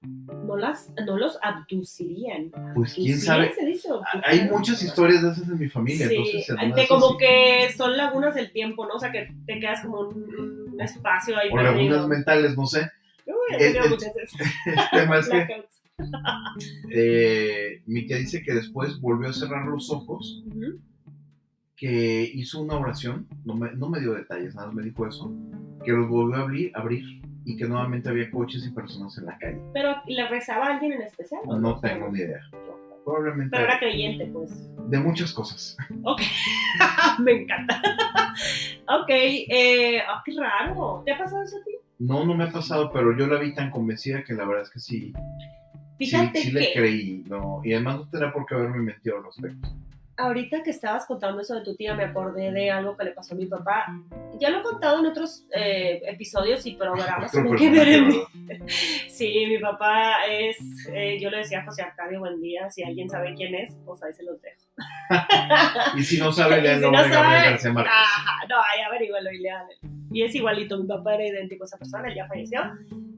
No, 0.02 0.56
las, 0.56 0.92
no 1.08 1.18
los 1.18 1.40
abducirían. 1.42 2.52
Pues 2.76 2.94
quién 2.94 3.16
¿Abducirían 3.16 3.20
sabe. 3.20 3.52
¿O 3.90 4.02
qué? 4.04 4.20
Hay 4.26 4.48
muchas 4.50 4.82
historias 4.84 5.24
de 5.24 5.32
esas 5.32 5.50
en 5.50 5.58
mi 5.58 5.68
familia, 5.68 6.08
Sí, 6.08 6.16
entonces... 6.16 6.76
de 6.76 6.88
como 6.88 7.18
que 7.18 7.70
son 7.76 7.98
lagunas 7.98 8.36
del 8.36 8.52
tiempo, 8.52 8.86
¿no? 8.86 8.94
O 8.94 9.00
sea, 9.00 9.12
que 9.12 9.34
te 9.48 9.60
quedas 9.60 9.82
como 9.82 10.02
un, 10.02 10.70
un 10.74 10.82
espacio 10.82 11.36
ahí 11.38 11.50
O 11.52 11.58
lagunas 11.58 11.74
perdido. 11.88 12.08
mentales, 12.08 12.56
no 12.56 12.68
sé. 12.68 12.88
Uy, 13.26 13.34
he 13.52 13.56
El- 13.56 13.60
tenido 13.60 13.84
el- 13.86 13.90
muchas 13.90 14.14
veces. 14.14 14.40
El 14.68 15.00
tema 15.02 15.18
es 15.18 15.30
que 15.30 15.48
eh, 16.92 17.82
mi 17.86 18.06
tía 18.06 18.18
dice 18.18 18.44
que 18.44 18.54
después 18.54 19.00
volvió 19.02 19.30
a 19.30 19.34
cerrar 19.34 19.66
los 19.66 19.90
ojos, 19.92 20.44
Ujú. 20.48 20.80
Que 21.78 22.30
hizo 22.34 22.60
una 22.62 22.76
oración, 22.76 23.28
no 23.46 23.56
me, 23.56 23.72
no 23.74 23.88
me 23.88 24.00
dio 24.00 24.14
detalles, 24.14 24.56
nada 24.56 24.68
más 24.68 24.76
me 24.76 24.84
dijo 24.84 25.08
eso, 25.08 25.32
que 25.86 25.92
los 25.92 26.10
volvió 26.10 26.38
a 26.38 26.42
abrir, 26.42 26.72
abrir 26.76 27.22
y 27.46 27.56
que 27.56 27.66
nuevamente 27.66 28.10
había 28.10 28.30
coches 28.32 28.66
y 28.66 28.72
personas 28.72 29.18
en 29.20 29.28
la 29.28 29.38
calle. 29.38 29.62
Pero 29.74 29.96
¿le 30.08 30.28
rezaba 30.28 30.66
a 30.66 30.74
alguien 30.74 30.94
en 30.94 31.04
especial? 31.04 31.42
o 31.46 31.58
No 31.58 31.80
tengo 31.80 32.10
ni 32.10 32.20
idea. 32.20 32.42
Probablemente 33.06 33.52
Pero 33.56 33.64
era 33.70 33.80
creyente, 33.80 34.26
pues. 34.26 34.68
de 34.90 35.00
muchas 35.00 35.32
cosas. 35.32 35.78
Me 37.20 37.32
encanta. 37.32 37.82
ok, 38.90 39.10
eh, 39.10 40.00
ah, 40.00 40.22
qué 40.26 40.34
raro. 40.38 41.04
¿Te 41.06 41.14
ha 41.14 41.18
pasado 41.18 41.44
eso 41.44 41.58
a 41.58 41.64
ti? 41.64 41.72
No, 42.00 42.26
no 42.26 42.36
me 42.36 42.44
ha 42.44 42.52
pasado, 42.52 42.92
pero 42.92 43.18
yo 43.18 43.28
la 43.28 43.40
vi 43.40 43.54
tan 43.54 43.72
convencida 43.72 44.24
que 44.24 44.34
la 44.34 44.46
verdad 44.46 44.64
es 44.64 44.70
que 44.70 44.80
sí, 44.80 45.14
sí, 45.98 46.06
Fíjate 46.06 46.42
sí 46.42 46.52
que 46.52 46.60
le 46.60 46.74
creí, 46.74 47.24
no, 47.28 47.62
y 47.64 47.74
además 47.74 47.96
no 47.98 48.10
tendrá 48.10 48.32
por 48.34 48.46
qué 48.46 48.54
haberme 48.56 48.80
mentido 48.80 49.18
al 49.18 49.24
respecto. 49.24 49.70
Ahorita 50.18 50.64
que 50.64 50.72
estabas 50.72 51.06
contando 51.06 51.42
eso 51.42 51.56
de 51.56 51.62
tu 51.62 51.76
tía, 51.76 51.94
me 51.94 52.04
acordé 52.04 52.52
de 52.52 52.72
algo 52.72 52.98
que 52.98 53.06
le 53.06 53.12
pasó 53.12 53.36
a 53.36 53.38
mi 53.38 53.46
papá. 53.46 53.86
Ya 54.40 54.50
lo 54.50 54.60
he 54.60 54.64
contado 54.64 55.00
en 55.00 55.06
otros 55.06 55.46
eh, 55.54 56.02
episodios 56.06 56.66
y 56.66 56.76
programas 56.76 57.32
que. 57.58 58.24
Sí, 59.10 59.46
mi 59.48 59.60
papá 59.60 60.26
es, 60.30 60.58
eh, 60.92 61.18
yo 61.22 61.30
le 61.30 61.38
decía 61.38 61.60
a 61.60 61.66
José 61.66 61.84
Arcadio, 61.84 62.20
buen 62.20 62.42
día, 62.42 62.70
si 62.70 62.84
alguien 62.84 63.10
sabe 63.10 63.34
quién 63.36 63.56
es, 63.56 63.76
pues 63.86 64.04
ahí 64.04 64.14
se 64.14 64.24
los 64.24 64.42
dejo. 64.42 64.58
Y 65.96 66.04
si 66.04 66.20
no 66.20 66.32
sabe, 66.32 66.62
le 66.62 66.76
si 66.76 66.82
no 66.82 66.92
sabe, 66.92 67.50
García 67.50 67.72
Márquez. 67.72 67.94
Ajá, 67.94 68.46
no, 68.50 68.56
ahí 68.58 68.82
averígualo 68.86 69.32
y 69.32 69.40
léale. 69.40 69.78
Y 70.12 70.24
es 70.24 70.34
igualito, 70.36 70.78
mi 70.78 70.88
papá 70.88 71.16
era 71.16 71.28
idéntico 71.28 71.64
a 71.64 71.68
esa 71.68 71.78
persona, 71.78 72.08
él 72.10 72.16
ya 72.16 72.28
falleció. 72.28 72.62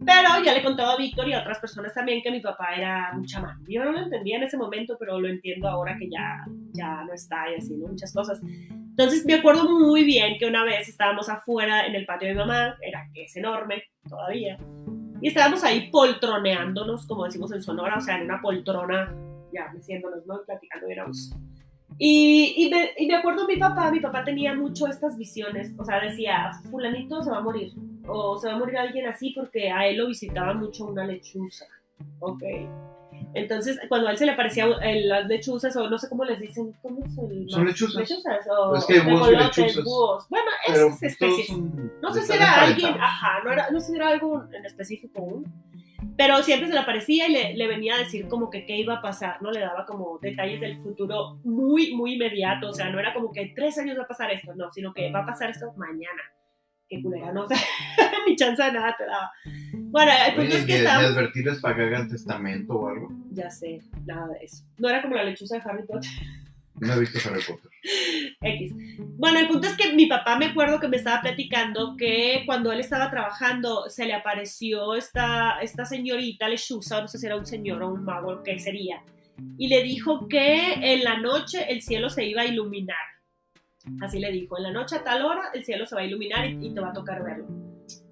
Pero 0.05 0.43
ya 0.43 0.53
le 0.53 0.59
he 0.59 0.63
contado 0.63 0.91
a 0.91 0.97
Víctor 0.97 1.27
y 1.27 1.33
a 1.33 1.41
otras 1.41 1.59
personas 1.59 1.93
también 1.93 2.21
que 2.21 2.31
mi 2.31 2.39
papá 2.39 2.73
era 2.75 3.11
un 3.15 3.25
chamán. 3.25 3.57
Yo 3.67 3.83
no 3.83 3.91
lo 3.91 3.99
entendía 3.99 4.37
en 4.37 4.43
ese 4.43 4.57
momento, 4.57 4.95
pero 4.97 5.19
lo 5.19 5.27
entiendo 5.27 5.67
ahora 5.67 5.97
que 5.99 6.09
ya, 6.09 6.45
ya 6.73 7.03
no 7.03 7.13
está 7.13 7.51
y 7.51 7.55
así. 7.55 7.75
Muchas 7.75 8.13
cosas. 8.13 8.39
Entonces 8.99 9.25
me 9.25 9.35
acuerdo 9.35 9.69
muy 9.69 10.03
bien 10.03 10.37
que 10.37 10.45
una 10.45 10.63
vez 10.65 10.89
estábamos 10.89 11.29
afuera 11.29 11.85
en 11.85 11.95
el 11.95 12.05
patio 12.05 12.27
de 12.27 12.33
mi 12.33 12.39
mamá, 12.39 12.75
era 12.81 13.07
que 13.13 13.23
es 13.23 13.35
enorme 13.37 13.83
todavía, 14.07 14.57
y 15.21 15.27
estábamos 15.27 15.63
ahí 15.63 15.89
poltroneándonos, 15.89 17.07
como 17.07 17.25
decimos 17.25 17.51
en 17.53 17.61
Sonora, 17.61 17.97
o 17.97 18.01
sea, 18.01 18.17
en 18.17 18.25
una 18.25 18.41
poltrona, 18.41 19.13
ya 19.53 19.71
meciéndonos, 19.73 20.25
¿no? 20.25 20.41
Platicando 20.45 20.87
gusto. 21.07 21.37
Y, 21.97 22.53
y, 22.57 22.69
me, 22.69 22.91
y 22.97 23.07
me 23.07 23.15
acuerdo 23.15 23.45
mi 23.47 23.57
papá, 23.57 23.91
mi 23.91 23.99
papá 23.99 24.23
tenía 24.23 24.53
mucho 24.53 24.87
estas 24.87 25.17
visiones, 25.17 25.71
o 25.77 25.83
sea, 25.83 25.99
decía, 25.99 26.51
fulanito 26.71 27.21
se 27.21 27.29
va 27.31 27.37
a 27.37 27.41
morir, 27.41 27.73
o 28.07 28.37
se 28.37 28.47
va 28.47 28.53
a 28.53 28.57
morir 28.57 28.77
alguien 28.77 29.05
así 29.07 29.31
porque 29.35 29.69
a 29.69 29.85
él 29.87 29.97
lo 29.97 30.07
visitaba 30.07 30.53
mucho 30.53 30.85
una 30.85 31.05
lechuza, 31.05 31.65
ok. 32.19 32.43
Entonces, 33.33 33.77
cuando 33.89 34.07
a 34.07 34.11
él 34.11 34.17
se 34.17 34.25
le 34.25 34.31
aparecía 34.31 34.65
eh, 34.81 35.01
las 35.05 35.27
lechuzas, 35.27 35.75
o 35.75 35.89
no 35.89 35.97
sé 35.99 36.07
cómo 36.09 36.23
les 36.23 36.39
dicen, 36.39 36.73
¿cómo 36.81 37.01
son? 37.13 37.49
Son 37.49 37.65
lechuzas. 37.65 37.95
Lechuzas, 38.09 38.47
o 38.49 38.75
Es 38.75 38.85
que 38.85 39.01
búhos 39.01 39.29
lechuzas. 39.31 39.83
búhos. 39.83 40.25
Bueno, 40.29 40.49
esas 40.67 41.03
especies. 41.03 41.47
son- 41.47 41.91
No 42.01 42.13
sé 42.13 42.21
si 42.23 42.33
era 42.33 42.61
alguien, 42.63 42.93
ajá, 42.99 43.43
no, 43.43 43.51
era, 43.51 43.69
no 43.71 43.79
sé 43.79 43.87
si 43.87 43.95
era 43.97 44.07
algo 44.09 44.45
en 44.53 44.65
específico 44.65 45.19
aún, 45.21 45.45
pero 46.17 46.41
siempre 46.43 46.67
se 46.67 46.73
le 46.73 46.79
aparecía 46.79 47.27
y 47.27 47.31
le, 47.31 47.53
le 47.55 47.67
venía 47.67 47.95
a 47.95 47.99
decir 47.99 48.27
como 48.27 48.49
que 48.49 48.65
qué 48.65 48.77
iba 48.77 48.95
a 48.95 49.01
pasar, 49.01 49.41
¿no? 49.41 49.51
Le 49.51 49.61
daba 49.61 49.85
como 49.85 50.19
detalles 50.19 50.61
del 50.61 50.77
futuro 50.81 51.39
muy, 51.43 51.93
muy 51.93 52.15
inmediato, 52.15 52.69
o 52.69 52.73
sea, 52.73 52.89
no 52.89 52.99
era 52.99 53.13
como 53.13 53.31
que 53.31 53.53
tres 53.55 53.77
años 53.77 53.97
va 53.97 54.03
a 54.03 54.07
pasar 54.07 54.31
esto, 54.31 54.53
no, 54.55 54.71
sino 54.71 54.93
que 54.93 55.11
va 55.11 55.19
a 55.21 55.25
pasar 55.25 55.49
esto 55.49 55.71
mañana. 55.77 56.21
Qué 56.87 57.01
culera, 57.01 57.31
no, 57.31 57.43
o 57.45 57.47
sea, 57.47 57.57
ni 58.27 58.35
chance 58.35 58.61
de 58.61 58.71
nada 58.71 58.95
te 58.97 59.05
daba. 59.05 59.31
Bueno, 59.91 60.11
el 60.27 60.35
punto 60.35 60.49
Oye, 60.49 60.59
es 60.59 60.65
que 60.65 60.73
ni, 60.73 60.79
ni 60.79 60.85
estábamos... 60.85 61.11
advertirles 61.11 61.59
para 61.61 61.75
que 61.75 61.81
hagan 61.83 62.09
testamento 62.09 62.73
o 62.73 62.87
algo. 62.89 63.09
Ya 63.31 63.49
sé, 63.49 63.81
nada 64.05 64.27
de 64.27 64.45
eso. 64.45 64.63
No 64.77 64.89
era 64.89 65.01
como 65.01 65.15
la 65.15 65.23
lechuza 65.23 65.55
de 65.55 65.61
Harry 65.65 65.85
Potter. 65.85 66.09
No 66.82 66.93
he 66.93 66.99
visto 66.99 67.19
Harry 67.25 67.41
Potter. 67.41 67.71
X. 68.41 68.73
Bueno, 69.17 69.39
el 69.39 69.47
punto 69.47 69.67
es 69.67 69.75
que 69.75 69.93
mi 69.93 70.05
papá 70.05 70.38
me 70.38 70.47
acuerdo 70.47 70.80
que 70.80 70.88
me 70.88 70.97
estaba 70.97 71.21
platicando 71.21 71.95
que 71.97 72.43
cuando 72.45 72.71
él 72.71 72.80
estaba 72.80 73.09
trabajando 73.09 73.89
se 73.89 74.05
le 74.05 74.13
apareció 74.13 74.95
esta, 74.95 75.59
esta 75.61 75.86
señorita 75.86 76.47
lechuza, 76.47 77.01
no 77.01 77.07
sé 77.07 77.17
si 77.17 77.25
era 77.25 77.36
un 77.36 77.45
señor 77.45 77.84
o 77.84 77.89
un 77.89 78.03
mago, 78.03 78.41
qué 78.43 78.59
sería, 78.59 79.01
y 79.57 79.67
le 79.67 79.84
dijo 79.84 80.27
que 80.27 80.73
en 80.73 81.03
la 81.03 81.17
noche 81.17 81.65
el 81.69 81.82
cielo 81.82 82.09
se 82.09 82.25
iba 82.25 82.41
a 82.43 82.45
iluminar. 82.45 82.97
Así 84.01 84.19
le 84.19 84.32
dijo, 84.32 84.57
en 84.57 84.63
la 84.63 84.71
noche 84.71 84.97
a 84.97 85.03
tal 85.03 85.25
hora 85.25 85.49
el 85.53 85.63
cielo 85.63 85.86
se 85.86 85.95
va 85.95 86.01
a 86.01 86.05
iluminar 86.05 86.45
y, 86.45 86.67
y 86.67 86.73
te 86.73 86.80
va 86.82 86.89
a 86.89 86.93
tocar 86.93 87.23
verlo. 87.23 87.45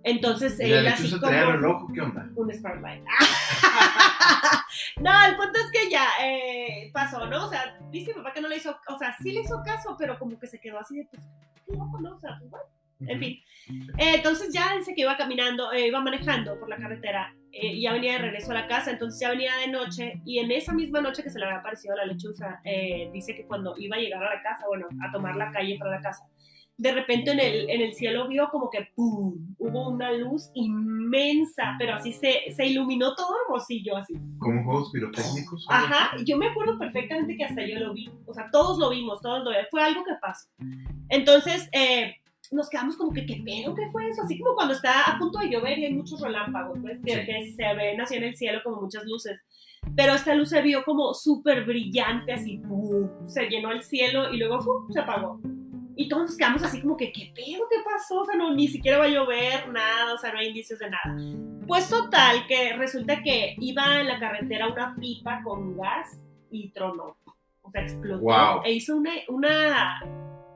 Entonces 0.03 0.59
¿Y 0.59 0.67
la 0.69 0.79
él 0.79 0.87
así 0.87 1.19
como 1.19 1.31
reloj 1.31 1.91
qué 1.93 2.01
onda? 2.01 2.29
un 2.35 2.53
Starlight. 2.53 3.03
no, 5.01 5.25
el 5.25 5.35
punto 5.35 5.59
es 5.59 5.71
que 5.71 5.89
ya 5.89 6.05
eh, 6.21 6.89
pasó, 6.93 7.25
¿no? 7.27 7.45
O 7.45 7.49
sea, 7.49 7.77
dice 7.91 8.13
mi 8.13 8.21
papá 8.21 8.33
que 8.33 8.41
no 8.41 8.47
le 8.47 8.57
hizo, 8.57 8.77
o 8.87 8.97
sea, 8.97 9.15
sí 9.21 9.31
le 9.31 9.41
hizo 9.41 9.61
caso, 9.63 9.95
pero 9.97 10.17
como 10.19 10.39
que 10.39 10.47
se 10.47 10.59
quedó 10.59 10.79
así 10.79 10.97
de, 10.97 11.05
pues, 11.05 11.23
qué 11.65 11.73
loco, 11.73 11.99
¿no? 11.99 12.15
O 12.15 12.19
sea, 12.19 12.37
pues 12.39 12.49
bueno, 12.49 12.65
en 12.99 13.19
fin. 13.19 13.39
Eh, 13.97 14.15
entonces 14.15 14.53
ya 14.53 14.75
dice 14.77 14.93
que 14.95 15.01
iba 15.01 15.17
caminando, 15.17 15.71
eh, 15.71 15.87
iba 15.87 15.99
manejando 16.01 16.59
por 16.59 16.69
la 16.69 16.77
carretera 16.77 17.35
eh, 17.51 17.73
y 17.73 17.81
ya 17.81 17.93
venía 17.93 18.13
de 18.13 18.19
regreso 18.19 18.51
a 18.51 18.55
la 18.55 18.67
casa, 18.67 18.91
entonces 18.91 19.19
ya 19.19 19.29
venía 19.29 19.55
de 19.57 19.67
noche 19.67 20.21
y 20.25 20.39
en 20.39 20.51
esa 20.51 20.73
misma 20.73 21.01
noche 21.01 21.21
que 21.21 21.29
se 21.29 21.39
le 21.39 21.45
había 21.45 21.59
aparecido 21.59 21.95
la 21.95 22.05
lechuza, 22.05 22.61
dice 23.13 23.35
que 23.35 23.45
cuando 23.45 23.75
iba 23.77 23.97
a 23.97 23.99
llegar 23.99 24.23
a 24.23 24.35
la 24.35 24.41
casa, 24.41 24.65
bueno, 24.67 24.87
a 25.01 25.11
tomar 25.11 25.35
la 25.35 25.51
calle 25.51 25.77
para 25.77 25.91
la 25.91 26.01
casa, 26.01 26.23
de 26.77 26.91
repente 26.91 27.31
en 27.31 27.39
el, 27.39 27.69
en 27.69 27.81
el 27.81 27.93
cielo 27.95 28.27
vio 28.27 28.49
como 28.51 28.69
que 28.69 28.87
¡pum! 28.95 29.33
hubo 29.57 29.89
una 29.89 30.11
luz 30.11 30.51
inmensa, 30.53 31.75
pero 31.79 31.95
así 31.95 32.13
se, 32.13 32.51
se 32.55 32.65
iluminó 32.67 33.15
todo 33.15 33.35
hermosillo 33.45 33.97
así. 33.97 34.13
Como 34.37 34.63
juegos 34.63 34.91
pirotécnicos. 34.91 35.65
Ajá, 35.69 36.15
yo 36.25 36.37
me 36.37 36.47
acuerdo 36.47 36.77
perfectamente 36.77 37.35
que 37.35 37.45
hasta 37.45 37.65
yo 37.65 37.79
lo 37.79 37.93
vi, 37.93 38.09
o 38.25 38.33
sea, 38.33 38.49
todos 38.51 38.77
lo 38.77 38.89
vimos, 38.89 39.21
todos 39.21 39.43
lo 39.43 39.49
vimos, 39.49 39.65
fue 39.71 39.81
algo 39.81 40.03
que 40.03 40.13
pasó. 40.21 40.47
Entonces, 41.09 41.67
eh, 41.71 42.15
nos 42.51 42.69
quedamos 42.69 42.95
como 42.95 43.11
que, 43.11 43.25
¿qué 43.25 43.41
pedo? 43.43 43.73
¿Qué 43.75 43.89
fue 43.91 44.07
eso? 44.09 44.21
Así 44.21 44.39
como 44.39 44.55
cuando 44.55 44.73
está 44.73 45.03
a 45.03 45.17
punto 45.17 45.39
de 45.39 45.49
llover 45.49 45.79
y 45.79 45.85
hay 45.85 45.93
muchos 45.93 46.21
relámpagos, 46.21 46.77
pues, 46.81 46.99
que, 47.03 47.13
Sí. 47.13 47.25
que 47.25 47.51
se 47.53 47.73
ven 47.73 47.99
así 47.99 48.15
en 48.15 48.23
el 48.23 48.35
cielo 48.35 48.61
como 48.63 48.81
muchas 48.81 49.03
luces. 49.05 49.41
Pero 49.95 50.13
esta 50.13 50.35
luz 50.35 50.49
se 50.49 50.61
vio 50.61 50.83
como 50.83 51.13
súper 51.13 51.65
brillante, 51.65 52.33
así, 52.33 52.57
¡pum! 52.57 53.09
se 53.27 53.47
llenó 53.49 53.71
el 53.71 53.83
cielo 53.83 54.33
y 54.33 54.37
luego 54.37 54.59
¡pum! 54.59 54.91
se 54.91 54.99
apagó. 54.99 55.39
Y 55.99 56.07
todos 56.07 56.23
nos 56.23 56.37
quedamos 56.37 56.63
así 56.63 56.79
como 56.81 56.95
que, 56.95 57.11
¿qué 57.11 57.33
pedo? 57.35 57.67
¿Qué 57.69 57.77
pasó? 57.83 58.21
O 58.21 58.25
sea, 58.25 58.35
no, 58.35 58.53
ni 58.53 58.67
siquiera 58.67 58.99
va 58.99 59.05
a 59.05 59.09
llover, 59.09 59.67
nada, 59.69 60.13
o 60.13 60.17
sea, 60.17 60.31
no 60.31 60.37
hay 60.39 60.49
indicios 60.49 60.79
de 60.79 60.89
nada. 60.91 61.17
Pues 61.67 61.89
total, 61.89 62.45
que 62.47 62.73
resulta 62.77 63.21
que 63.23 63.55
iba 63.59 63.99
en 63.99 64.07
la 64.07 64.19
carretera 64.19 64.67
una 64.71 64.95
pipa 64.95 65.41
con 65.43 65.75
gas 65.75 66.17
y 66.51 66.69
tronó. 66.69 67.17
O 67.63 67.71
sea, 67.71 67.81
explotó 67.81 68.21
Wow. 68.21 68.61
e 68.63 68.71
hizo 68.73 68.95
una, 68.95 69.11
una, 69.27 70.01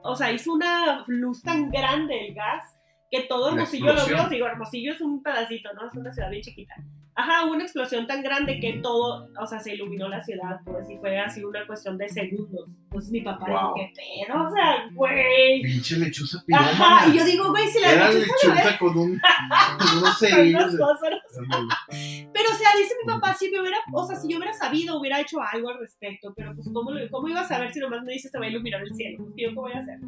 o 0.04 0.16
sea, 0.16 0.32
hizo 0.32 0.54
una 0.54 1.04
luz 1.08 1.42
tan 1.42 1.70
grande 1.70 2.28
el 2.28 2.34
gas 2.36 2.78
que 3.10 3.22
todo 3.24 3.50
Hermosillo 3.50 3.94
lo 3.94 4.06
vio. 4.06 4.30
Digo, 4.30 4.46
Hermosillo 4.48 4.94
es 4.94 5.02
un 5.02 5.22
pedacito, 5.22 5.74
¿no? 5.74 5.88
Es 5.88 5.96
una 5.96 6.14
ciudad 6.14 6.30
bien 6.30 6.44
chiquita. 6.44 6.76
Ajá, 7.14 7.45
hubo 7.45 7.53
una 7.53 7.64
explosión 7.64 8.07
tan 8.07 8.24
grande 8.24 8.59
que 8.62 8.80
todo, 8.82 9.28
o 9.39 9.45
sea, 9.45 9.59
se 9.59 9.74
iluminó 9.76 10.07
la 10.07 10.24
ciudad, 10.24 10.62
pues, 10.64 10.89
y 10.89 10.97
fue 10.97 11.20
así 11.20 11.43
una 11.43 11.68
cuestión 11.68 11.97
de 11.97 12.07
segundos. 12.07 12.70
Pues 12.89 13.09
mi 13.12 13.20
papá 13.22 13.45
Wow. 13.47 13.55
dijo, 13.57 13.74
¿qué 13.76 13.93
pedo? 14.28 14.43
O 14.47 14.49
sea, 14.49 14.89
güey. 14.93 15.62
Pinche 15.62 15.97
lechuza 15.97 16.38
Ajá, 16.53 16.72
pirómana. 16.72 17.14
y 17.14 17.18
yo 17.18 17.26
digo, 17.26 17.49
güey, 17.49 17.68
si 17.68 17.82
la 17.82 17.91
Era 17.91 18.12
lechuza 18.12 18.53
lechuza 18.55 18.78
con, 18.80 18.97
un, 18.97 19.22
con 19.80 19.97
unos 19.97 20.20
cerillos. 20.20 20.74
Pero, 22.34 22.49
o 22.49 22.55
sea, 22.55 22.70
dice 22.78 22.95
mi 23.05 23.14
papá, 23.14 23.34
si 23.34 23.49
me 23.51 23.59
hubiera, 23.59 23.78
o 23.93 24.07
sea, 24.07 24.16
si 24.16 24.30
yo 24.30 24.38
hubiera 24.38 24.53
sabido, 24.53 24.99
hubiera 24.99 25.20
hecho 25.20 25.38
algo 25.41 25.70
al 25.70 25.80
respecto, 25.80 26.34
pero 26.36 26.55
pues, 26.55 26.70
¿cómo, 26.74 26.91
lo- 26.91 27.09
cómo 27.09 27.28
iba 27.28 27.41
a 27.41 27.47
saber 27.47 27.74
si 27.74 27.80
nomás 27.80 28.03
me 28.03 28.14
dices, 28.14 28.32
te 28.32 28.39
va 28.39 28.45
a 28.45 28.49
iluminar 28.49 28.82
el 28.82 28.95
cielo? 28.95 29.18
Pues, 29.24 29.30
¿yo 29.36 29.49
qué 29.49 29.55
voy 29.55 29.74
a 29.74 29.80
hacer? 29.80 29.99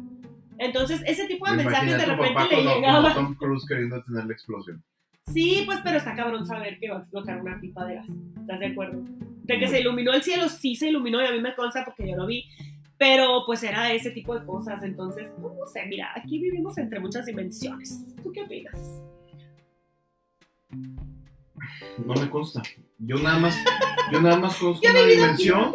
Entonces, 0.58 1.02
ese 1.06 1.26
tipo 1.26 1.46
de 1.46 1.56
Me 1.56 1.64
mensajes 1.64 1.98
de 1.98 2.06
repente 2.06 2.56
le 2.56 2.62
llegaban. 2.74 3.12
Tom 3.14 3.34
Cruise 3.34 3.66
queriendo 3.68 4.02
tener 4.04 4.24
la 4.24 4.32
explosión. 4.32 4.82
Sí, 5.32 5.62
pues, 5.66 5.80
pero 5.82 5.98
está 5.98 6.14
cabrón 6.14 6.46
saber 6.46 6.78
que 6.78 6.90
va 6.90 6.98
a 6.98 7.00
explotar 7.00 7.40
una 7.40 7.60
pipa 7.60 7.84
de 7.86 7.96
gas. 7.96 8.06
¿Estás 8.40 8.60
de 8.60 8.66
acuerdo? 8.66 9.02
De 9.42 9.58
que 9.58 9.66
se 9.66 9.80
iluminó 9.80 10.12
el 10.12 10.22
cielo, 10.22 10.48
sí 10.48 10.76
se 10.76 10.88
iluminó 10.88 11.20
y 11.22 11.26
a 11.26 11.32
mí 11.32 11.40
me 11.40 11.54
consta 11.54 11.84
porque 11.84 12.08
yo 12.08 12.16
lo 12.16 12.26
vi. 12.26 12.44
Pero 12.98 13.42
pues 13.44 13.62
era 13.62 13.92
ese 13.92 14.10
tipo 14.10 14.38
de 14.38 14.46
cosas. 14.46 14.82
Entonces, 14.82 15.28
pues, 15.40 15.54
no 15.54 15.66
sé, 15.66 15.86
mira, 15.86 16.12
aquí 16.14 16.38
vivimos 16.38 16.78
entre 16.78 17.00
muchas 17.00 17.26
dimensiones. 17.26 18.14
¿Tú 18.22 18.30
qué 18.32 18.42
opinas? 18.42 18.78
No 22.06 22.14
me 22.14 22.30
consta. 22.30 22.62
Yo 22.98 23.16
nada 23.16 23.38
más, 23.38 23.56
yo 24.12 24.20
nada 24.20 24.38
más 24.38 24.56
conozco 24.56 24.86
una 24.88 25.02
dimensión 25.02 25.72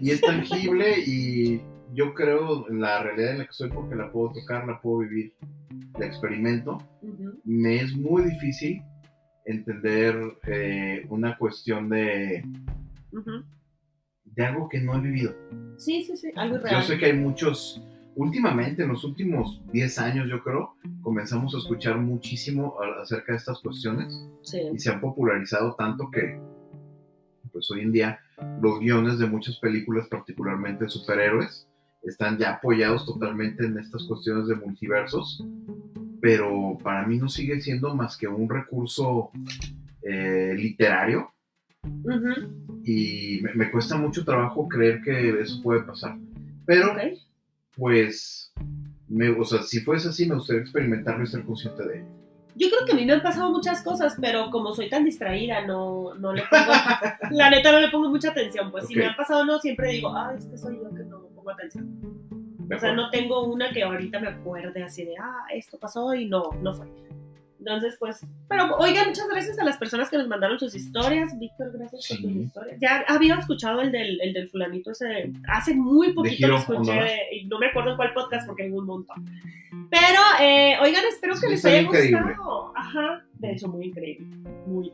y 0.00 0.10
es 0.10 0.20
tangible 0.20 1.00
y 1.04 1.60
yo 1.94 2.14
creo 2.14 2.68
en 2.68 2.80
la 2.80 3.02
realidad 3.02 3.32
en 3.32 3.38
la 3.38 3.44
que 3.44 3.50
estoy 3.50 3.70
porque 3.70 3.96
la 3.96 4.12
puedo 4.12 4.32
tocar, 4.32 4.66
la 4.66 4.80
puedo 4.80 4.98
vivir, 4.98 5.34
la 5.98 6.06
experimento. 6.06 6.78
Me 7.44 7.76
es 7.76 7.96
muy 7.96 8.22
difícil 8.22 8.82
entender 9.50 10.16
eh, 10.46 11.06
una 11.08 11.36
cuestión 11.38 11.88
de, 11.88 12.44
de 14.24 14.44
algo 14.44 14.68
que 14.68 14.80
no 14.80 14.96
he 14.96 15.00
vivido. 15.00 15.34
Sí, 15.76 16.04
sí, 16.04 16.16
sí, 16.16 16.30
algo 16.36 16.56
Yo 16.56 16.62
real. 16.62 16.82
sé 16.84 16.98
que 16.98 17.06
hay 17.06 17.12
muchos, 17.14 17.82
últimamente, 18.16 18.82
en 18.82 18.88
los 18.90 19.04
últimos 19.04 19.60
10 19.72 19.98
años, 19.98 20.28
yo 20.28 20.42
creo, 20.42 20.74
comenzamos 21.02 21.54
a 21.54 21.58
escuchar 21.58 21.98
muchísimo 21.98 22.76
acerca 23.00 23.32
de 23.32 23.38
estas 23.38 23.60
cuestiones 23.60 24.26
Sí. 24.42 24.60
y 24.72 24.78
se 24.78 24.90
han 24.90 25.00
popularizado 25.00 25.74
tanto 25.76 26.10
que, 26.10 26.40
pues 27.52 27.70
hoy 27.70 27.80
en 27.80 27.92
día, 27.92 28.20
los 28.60 28.78
guiones 28.80 29.18
de 29.18 29.26
muchas 29.26 29.58
películas, 29.58 30.06
particularmente 30.08 30.88
superhéroes, 30.88 31.66
están 32.02 32.38
ya 32.38 32.54
apoyados 32.54 33.04
totalmente 33.04 33.66
en 33.66 33.76
estas 33.78 34.04
cuestiones 34.04 34.48
de 34.48 34.54
multiversos, 34.56 35.44
pero 36.20 36.76
para 36.82 37.06
mí 37.06 37.16
no 37.18 37.28
sigue 37.28 37.60
siendo 37.60 37.94
más 37.94 38.16
que 38.16 38.28
un 38.28 38.48
recurso 38.48 39.30
eh, 40.02 40.54
literario 40.56 41.32
Ujú. 41.84 42.80
y 42.84 43.40
me, 43.42 43.54
me 43.54 43.70
cuesta 43.70 43.96
mucho 43.96 44.24
trabajo 44.24 44.68
creer 44.68 45.00
que 45.02 45.40
eso 45.40 45.60
puede 45.62 45.82
pasar. 45.82 46.16
Pero, 46.66 46.92
Ok. 46.92 46.98
pues, 47.76 48.52
me, 49.08 49.28
o 49.30 49.44
sea, 49.44 49.62
si 49.62 49.80
fuese 49.80 50.08
así, 50.08 50.26
me 50.26 50.34
gustaría 50.36 50.62
experimentarlo 50.62 51.24
y 51.24 51.26
ser 51.26 51.42
consciente 51.44 51.86
de 51.86 51.98
ello. 52.00 52.08
Yo 52.56 52.68
creo 52.68 52.84
que 52.84 52.92
a 52.92 52.96
mí 52.96 53.06
me 53.06 53.12
han 53.12 53.22
pasado 53.22 53.50
muchas 53.50 53.82
cosas, 53.82 54.16
pero 54.20 54.50
como 54.50 54.72
soy 54.72 54.90
tan 54.90 55.04
distraída, 55.04 55.64
no, 55.66 56.14
no 56.16 56.32
le 56.32 56.42
pongo, 56.50 56.72
la 57.30 57.48
neta 57.48 57.72
no 57.72 57.80
le 57.80 57.88
pongo 57.90 58.08
mucha 58.10 58.30
atención. 58.30 58.70
Pues 58.70 58.86
si 58.86 58.94
Ok. 58.94 58.98
me 58.98 59.06
ha 59.06 59.16
pasado 59.16 59.44
no, 59.44 59.58
siempre 59.60 59.92
digo, 59.92 60.14
ah, 60.14 60.34
es 60.36 60.44
que 60.46 60.58
soy 60.58 60.76
yo 60.76 60.94
que 60.94 61.04
no 61.04 61.20
pongo 61.34 61.50
atención. 61.50 61.88
¿De 62.70 62.76
O 62.76 62.78
sea, 62.78 62.92
no 62.92 63.10
tengo 63.10 63.42
una 63.44 63.70
que 63.72 63.82
ahorita 63.82 64.20
me 64.20 64.28
acuerde 64.28 64.82
así 64.82 65.04
de, 65.04 65.14
ah, 65.20 65.44
esto 65.52 65.76
pasó 65.78 66.14
y 66.14 66.26
no, 66.26 66.50
no 66.62 66.72
fue. 66.74 66.86
Entonces, 67.58 67.96
pues, 68.00 68.24
pero 68.48 68.74
oigan, 68.78 69.08
muchas 69.08 69.28
gracias 69.28 69.58
a 69.58 69.64
las 69.64 69.76
personas 69.76 70.08
que 70.08 70.16
nos 70.16 70.28
mandaron 70.28 70.58
sus 70.58 70.74
historias. 70.74 71.38
Víctor, 71.38 71.72
gracias 71.76 72.06
por 72.08 72.16
Sí. 72.16 72.22
tus 72.22 72.32
historias. 72.32 72.78
Ya 72.80 73.04
había 73.08 73.34
escuchado 73.34 73.82
el 73.82 73.92
del, 73.92 74.18
el 74.22 74.32
del 74.32 74.48
fulanito 74.48 74.92
ese, 74.92 75.30
hace 75.46 75.74
muy 75.74 76.12
poquito 76.14 76.48
lo 76.48 76.56
escuché 76.58 77.34
y 77.36 77.44
no 77.46 77.58
me 77.58 77.66
acuerdo 77.66 77.96
cuál 77.96 78.14
podcast 78.14 78.46
porque 78.46 78.62
hay 78.62 78.70
un 78.70 78.86
montón. 78.86 79.26
Pero, 79.90 80.20
eh, 80.40 80.76
oigan, 80.80 81.04
espero 81.06 81.34
que 81.34 81.40
Sí, 81.40 81.48
les 81.48 81.64
haya 81.66 81.80
increíble. 81.82 82.18
gustado. 82.20 82.72
Ajá, 82.76 83.24
de 83.34 83.52
hecho, 83.52 83.68
muy 83.68 83.86
increíble. 83.86 84.26
Muy. 84.66 84.92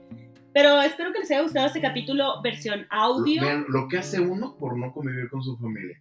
Pero 0.53 0.81
espero 0.81 1.13
que 1.13 1.19
les 1.21 1.31
haya 1.31 1.43
gustado 1.43 1.67
este 1.67 1.83
capítulo 1.83 2.41
versión 2.43 2.87
audio. 2.91 3.43
Vean 3.43 3.67
lo 3.69 3.87
que 3.89 3.99
hace 3.99 4.19
uno 4.19 4.57
por 4.59 4.77
no 4.79 4.91
convivir 4.93 5.29
con 5.29 5.43
su 5.43 5.57
familia. 5.59 6.01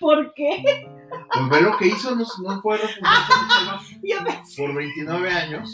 ¿Por 0.00 0.32
qué? 0.34 0.88
Pues 1.32 1.48
ve 1.50 1.60
lo 1.60 1.76
que 1.76 1.86
hizo, 1.88 2.14
no, 2.16 2.24
no 2.42 2.62
fue 2.62 2.78
por 4.56 4.74
29 4.74 5.30
años. 5.30 5.72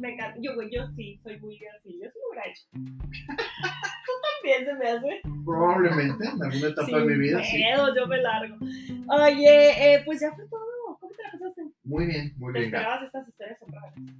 me 0.00 0.14
encanta. 0.14 0.38
Yo, 0.40 0.54
güey, 0.54 0.70
yo 0.72 0.86
sí, 0.96 1.18
soy 1.22 1.38
muy 1.40 1.56
así. 1.78 1.98
Yo 2.02 2.08
hubiera 2.30 2.48
hecho. 2.48 2.62
Tú 2.72 4.12
también 4.42 4.64
se 4.64 4.74
me 4.74 4.88
hace. 4.90 5.20
Probablemente 5.44 6.24
en 6.24 6.42
alguna 6.42 6.68
etapa 6.68 6.86
Sin 6.86 6.98
de 6.98 7.04
mi 7.04 7.18
vida, 7.18 7.44
sí. 7.44 7.62
pedos, 7.62 7.90
yo 7.96 8.06
me 8.06 8.22
largo. 8.22 8.56
Oye, 9.08 9.94
eh, 9.94 10.02
pues 10.04 10.20
ya 10.20 10.32
fue 10.32 10.46
todo. 10.48 10.98
¿Cómo 11.00 11.12
te 11.14 11.22
la 11.22 11.30
pasaste? 11.32 11.62
Muy 11.84 12.06
bien, 12.06 12.32
muy 12.38 12.52
¿Te 12.52 12.60
bien. 12.60 12.70
Gaby. 12.70 12.82
esperabas 12.84 13.02
estas 13.06 13.28
historias 13.28 13.58
vez? 13.60 14.14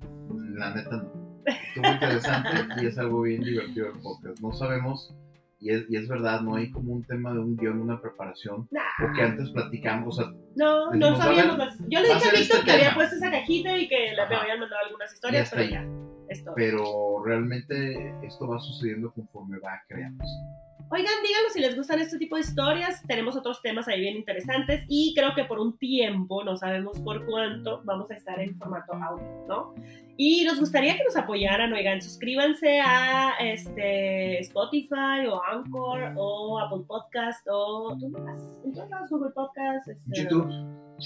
La 0.55 0.75
neta 0.75 0.91
no. 0.97 1.31
Estuvo 1.47 1.87
interesante 1.87 2.83
y 2.83 2.87
es 2.87 2.99
algo 2.99 3.23
bien 3.23 3.43
divertido 3.43 3.87
el 3.89 3.99
podcast. 4.01 4.41
No 4.41 4.53
sabemos, 4.53 5.15
y 5.61 5.71
es, 5.71 5.85
y 5.91 5.97
es 5.97 6.09
verdad, 6.09 6.41
no 6.41 6.57
hay 6.57 6.71
como 6.71 6.93
un 6.95 7.05
tema 7.05 7.33
de 7.33 7.39
un 7.39 7.57
guion, 7.57 7.81
una 7.81 8.01
preparación, 8.01 8.67
Nah. 8.71 8.81
porque 8.99 9.23
antes 9.23 9.51
platicamos, 9.51 10.19
o 10.19 10.23
sea, 10.23 10.33
No, 10.57 10.91
no 10.93 11.17
sabíamos. 11.17 11.59
Yo 11.89 12.01
le 12.01 12.11
a 12.13 12.15
dije 12.15 12.29
a 12.29 12.31
ser 12.31 12.39
Víctor 12.41 12.59
este 12.61 12.65
que 12.65 12.73
había 12.73 12.95
puesto 12.95 13.17
esa 13.17 13.31
cajita 13.31 13.77
y 13.77 13.89
que 13.89 14.13
le 14.15 14.21
habían 14.23 14.59
mandado 14.61 14.83
algunas 14.87 15.13
historias, 15.13 15.51
pero 15.55 15.65
ya. 15.71 15.87
Pero 16.55 17.23
realmente 17.25 18.15
esto 18.23 18.47
va 18.47 18.59
sucediendo 18.61 19.13
conforme 19.13 19.59
va 19.59 19.83
creándose. 19.89 20.35
Oigan, 20.93 21.15
díganos 21.25 21.53
si 21.53 21.61
les 21.61 21.77
gustan 21.77 22.01
este 22.01 22.19
tipo 22.19 22.35
de 22.35 22.43
historias. 22.43 23.01
Tenemos 23.07 23.37
otros 23.37 23.63
temas 23.63 23.87
ahí 23.87 24.01
bien 24.01 24.17
interesantes 24.17 24.85
y 24.89 25.15
creo 25.15 25.37
que 25.37 25.45
por 25.45 25.61
un 25.61 25.79
tiempo, 25.79 26.43
no 26.43 26.57
sabemos 26.57 26.99
por 26.99 27.25
cuánto, 27.27 27.81
vamos 27.85 28.11
a 28.11 28.15
estar 28.15 28.41
en 28.41 28.57
formato 28.59 28.93
audio, 28.95 29.47
¿no? 29.47 29.75
Y 30.17 30.45
nos 30.45 30.59
gustaría 30.59 30.97
que 30.97 31.05
nos 31.05 31.17
apoyaran, 31.17 31.73
oigan, 31.73 32.03
suscríbanse 32.03 32.81
a 32.81 33.35
este, 33.41 34.41
Spotify 34.41 35.27
o 35.31 35.41
Anchor 35.45 36.13
o 36.17 36.59
Apple 36.59 36.85
Podcast 36.89 37.47
o 37.49 37.95
¿dónde 37.97 38.21
más? 38.21 38.39
En 38.65 38.73
todos 38.73 38.91
lados, 38.91 39.11
Google 39.11 39.31
Podcast, 39.31 39.89
este, 39.89 40.25
YouTube, 40.25 40.51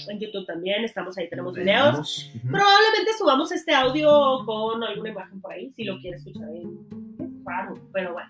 en 0.07 0.19
YouTube 0.19 0.45
también, 0.45 0.83
estamos 0.83 1.17
ahí, 1.17 1.29
tenemos 1.29 1.53
videos. 1.55 2.31
Probablemente 2.41 3.11
subamos 3.17 3.51
este 3.51 3.73
audio 3.73 4.43
con 4.45 4.83
alguna 4.83 5.09
imagen 5.09 5.41
por 5.41 5.53
ahí, 5.53 5.71
si 5.75 5.83
lo 5.83 5.99
quieres 5.99 6.25
escuchar 6.25 6.49
en 6.49 7.05
es 7.19 7.43
raro, 7.43 7.75
pero 7.93 8.13
bueno, 8.13 8.29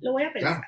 lo 0.00 0.12
voy 0.12 0.22
a 0.24 0.32
pensar. 0.32 0.62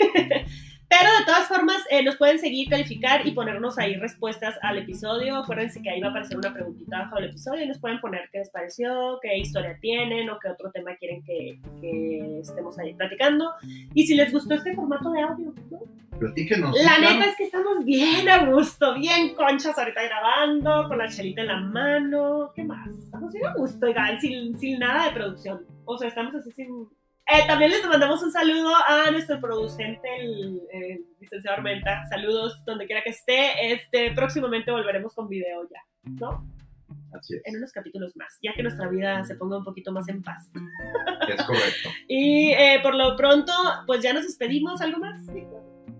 Pero 0.92 1.08
de 1.18 1.24
todas 1.24 1.48
formas, 1.48 1.78
eh, 1.88 2.02
nos 2.02 2.16
pueden 2.16 2.38
seguir, 2.38 2.68
calificar 2.68 3.26
y 3.26 3.30
ponernos 3.30 3.78
ahí 3.78 3.94
respuestas 3.94 4.58
al 4.60 4.76
episodio. 4.76 5.36
Acuérdense 5.36 5.80
que 5.80 5.88
ahí 5.88 6.02
va 6.02 6.08
a 6.08 6.10
aparecer 6.10 6.36
una 6.36 6.52
preguntita 6.52 6.98
abajo 6.98 7.16
del 7.16 7.30
episodio 7.30 7.64
y 7.64 7.68
nos 7.68 7.78
pueden 7.78 7.98
poner 7.98 8.28
qué 8.30 8.40
les 8.40 8.50
pareció, 8.50 9.18
qué 9.22 9.38
historia 9.38 9.78
tienen 9.80 10.28
o 10.28 10.38
qué 10.38 10.50
otro 10.50 10.70
tema 10.70 10.94
quieren 10.96 11.22
que, 11.22 11.58
que 11.80 12.40
estemos 12.40 12.78
ahí 12.78 12.92
platicando. 12.92 13.54
Y 13.94 14.06
si 14.06 14.14
les 14.14 14.30
gustó 14.30 14.52
este 14.52 14.74
formato 14.74 15.10
de 15.12 15.22
audio, 15.22 15.54
¿no? 15.70 15.80
Platíquenos. 16.18 16.76
La 16.76 16.96
claro. 16.96 17.14
neta 17.14 17.30
es 17.30 17.36
que 17.36 17.44
estamos 17.44 17.86
bien 17.86 18.28
a 18.28 18.44
gusto, 18.50 18.94
bien 18.94 19.34
conchas 19.34 19.78
ahorita 19.78 20.02
grabando, 20.02 20.88
con 20.88 20.98
la 20.98 21.08
chelita 21.08 21.40
en 21.40 21.48
la 21.48 21.60
mano. 21.60 22.52
¿Qué 22.54 22.64
más? 22.64 22.90
Estamos 22.90 23.32
bien 23.32 23.46
a 23.46 23.54
gusto, 23.54 23.86
oigan, 23.86 24.20
sin, 24.20 24.58
sin 24.60 24.78
nada 24.78 25.06
de 25.06 25.12
producción. 25.12 25.62
O 25.86 25.96
sea, 25.96 26.08
estamos 26.08 26.34
así 26.34 26.52
sin. 26.52 26.86
Eh, 27.32 27.44
también 27.46 27.70
les 27.70 27.86
mandamos 27.86 28.22
un 28.22 28.30
saludo 28.30 28.74
a 28.86 29.10
nuestro 29.10 29.40
producente, 29.40 30.06
el, 30.20 30.60
el 30.70 31.04
licenciado 31.18 31.56
Armenta. 31.56 32.04
Saludos 32.10 32.62
donde 32.66 32.84
quiera 32.86 33.02
que 33.02 33.10
esté. 33.10 33.72
Este, 33.72 34.10
próximamente 34.12 34.70
volveremos 34.70 35.14
con 35.14 35.28
video 35.28 35.62
ya, 35.70 35.80
¿no? 36.20 36.46
Así 37.18 37.36
es, 37.36 37.42
En 37.46 37.56
unos 37.56 37.72
capítulos 37.72 38.14
más, 38.16 38.38
ya 38.42 38.52
que 38.54 38.62
nuestra 38.62 38.88
vida 38.88 39.24
se 39.24 39.36
ponga 39.36 39.56
un 39.58 39.64
poquito 39.64 39.92
más 39.92 40.08
en 40.08 40.22
paz. 40.22 40.50
es 40.54 41.42
correcto. 41.42 41.88
Y 42.08 42.50
eh, 42.52 42.80
por 42.82 42.94
lo 42.94 43.16
pronto, 43.16 43.52
pues 43.86 44.02
ya 44.02 44.12
nos 44.12 44.24
despedimos. 44.24 44.82
¿Algo 44.82 44.98
más? 44.98 45.24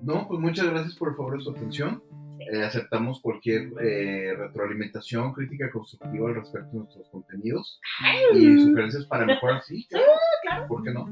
No, 0.03 0.28
pues 0.28 0.39
muchas 0.39 0.66
gracias 0.66 0.97
por 0.97 1.11
el 1.11 1.16
favor 1.16 1.39
de 1.39 1.45
su 1.45 1.51
atención. 1.51 2.03
Eh, 2.51 2.62
aceptamos 2.62 3.20
cualquier 3.20 3.70
eh, 3.80 4.35
retroalimentación, 4.37 5.33
crítica 5.33 5.70
constructiva 5.70 6.28
al 6.28 6.35
respecto 6.35 6.72
de 6.72 6.78
nuestros 6.78 7.09
contenidos 7.09 7.80
y 8.35 8.61
sugerencias 8.61 9.07
para 9.07 9.24
mejorar. 9.24 9.62
Sí, 9.62 9.87
claro. 9.89 10.07
Claro. 10.55 10.68
¿Por 10.68 10.82
qué 10.82 10.90
no? 10.92 11.09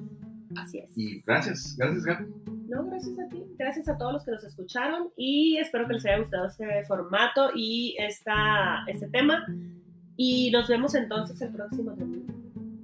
Así 0.56 0.78
es. 0.78 0.96
Y 0.96 1.20
gracias, 1.20 1.76
gracias 1.76 2.04
Gaby. 2.04 2.26
No, 2.68 2.84
gracias 2.84 3.18
a 3.18 3.28
ti, 3.28 3.44
gracias 3.58 3.88
a 3.88 3.98
todos 3.98 4.12
los 4.12 4.24
que 4.24 4.30
nos 4.32 4.44
escucharon 4.44 5.08
y 5.16 5.56
espero 5.58 5.86
que 5.86 5.94
les 5.94 6.06
haya 6.06 6.18
gustado 6.18 6.46
este 6.46 6.84
formato 6.84 7.50
y 7.54 7.96
esta, 7.98 8.84
este 8.86 9.08
tema. 9.08 9.44
Y 10.16 10.50
nos 10.50 10.68
vemos 10.68 10.94
entonces 10.94 11.40
el 11.40 11.52
próximo 11.52 11.92
domingo. 11.92 12.32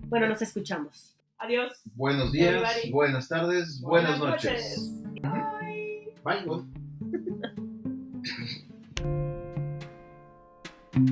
Bueno, 0.09 0.29
nos 0.29 0.43
escuchamos. 0.43 1.17
Adiós. 1.39 1.83
Buenos 1.95 2.33
días, 2.33 2.63
buenas 2.91 3.29
tardes, 3.29 3.81
buenas, 3.81 4.19
noches. 4.19 4.93
noches. 5.13 6.13
Bye. 6.25 6.45
Bye. 6.45 6.67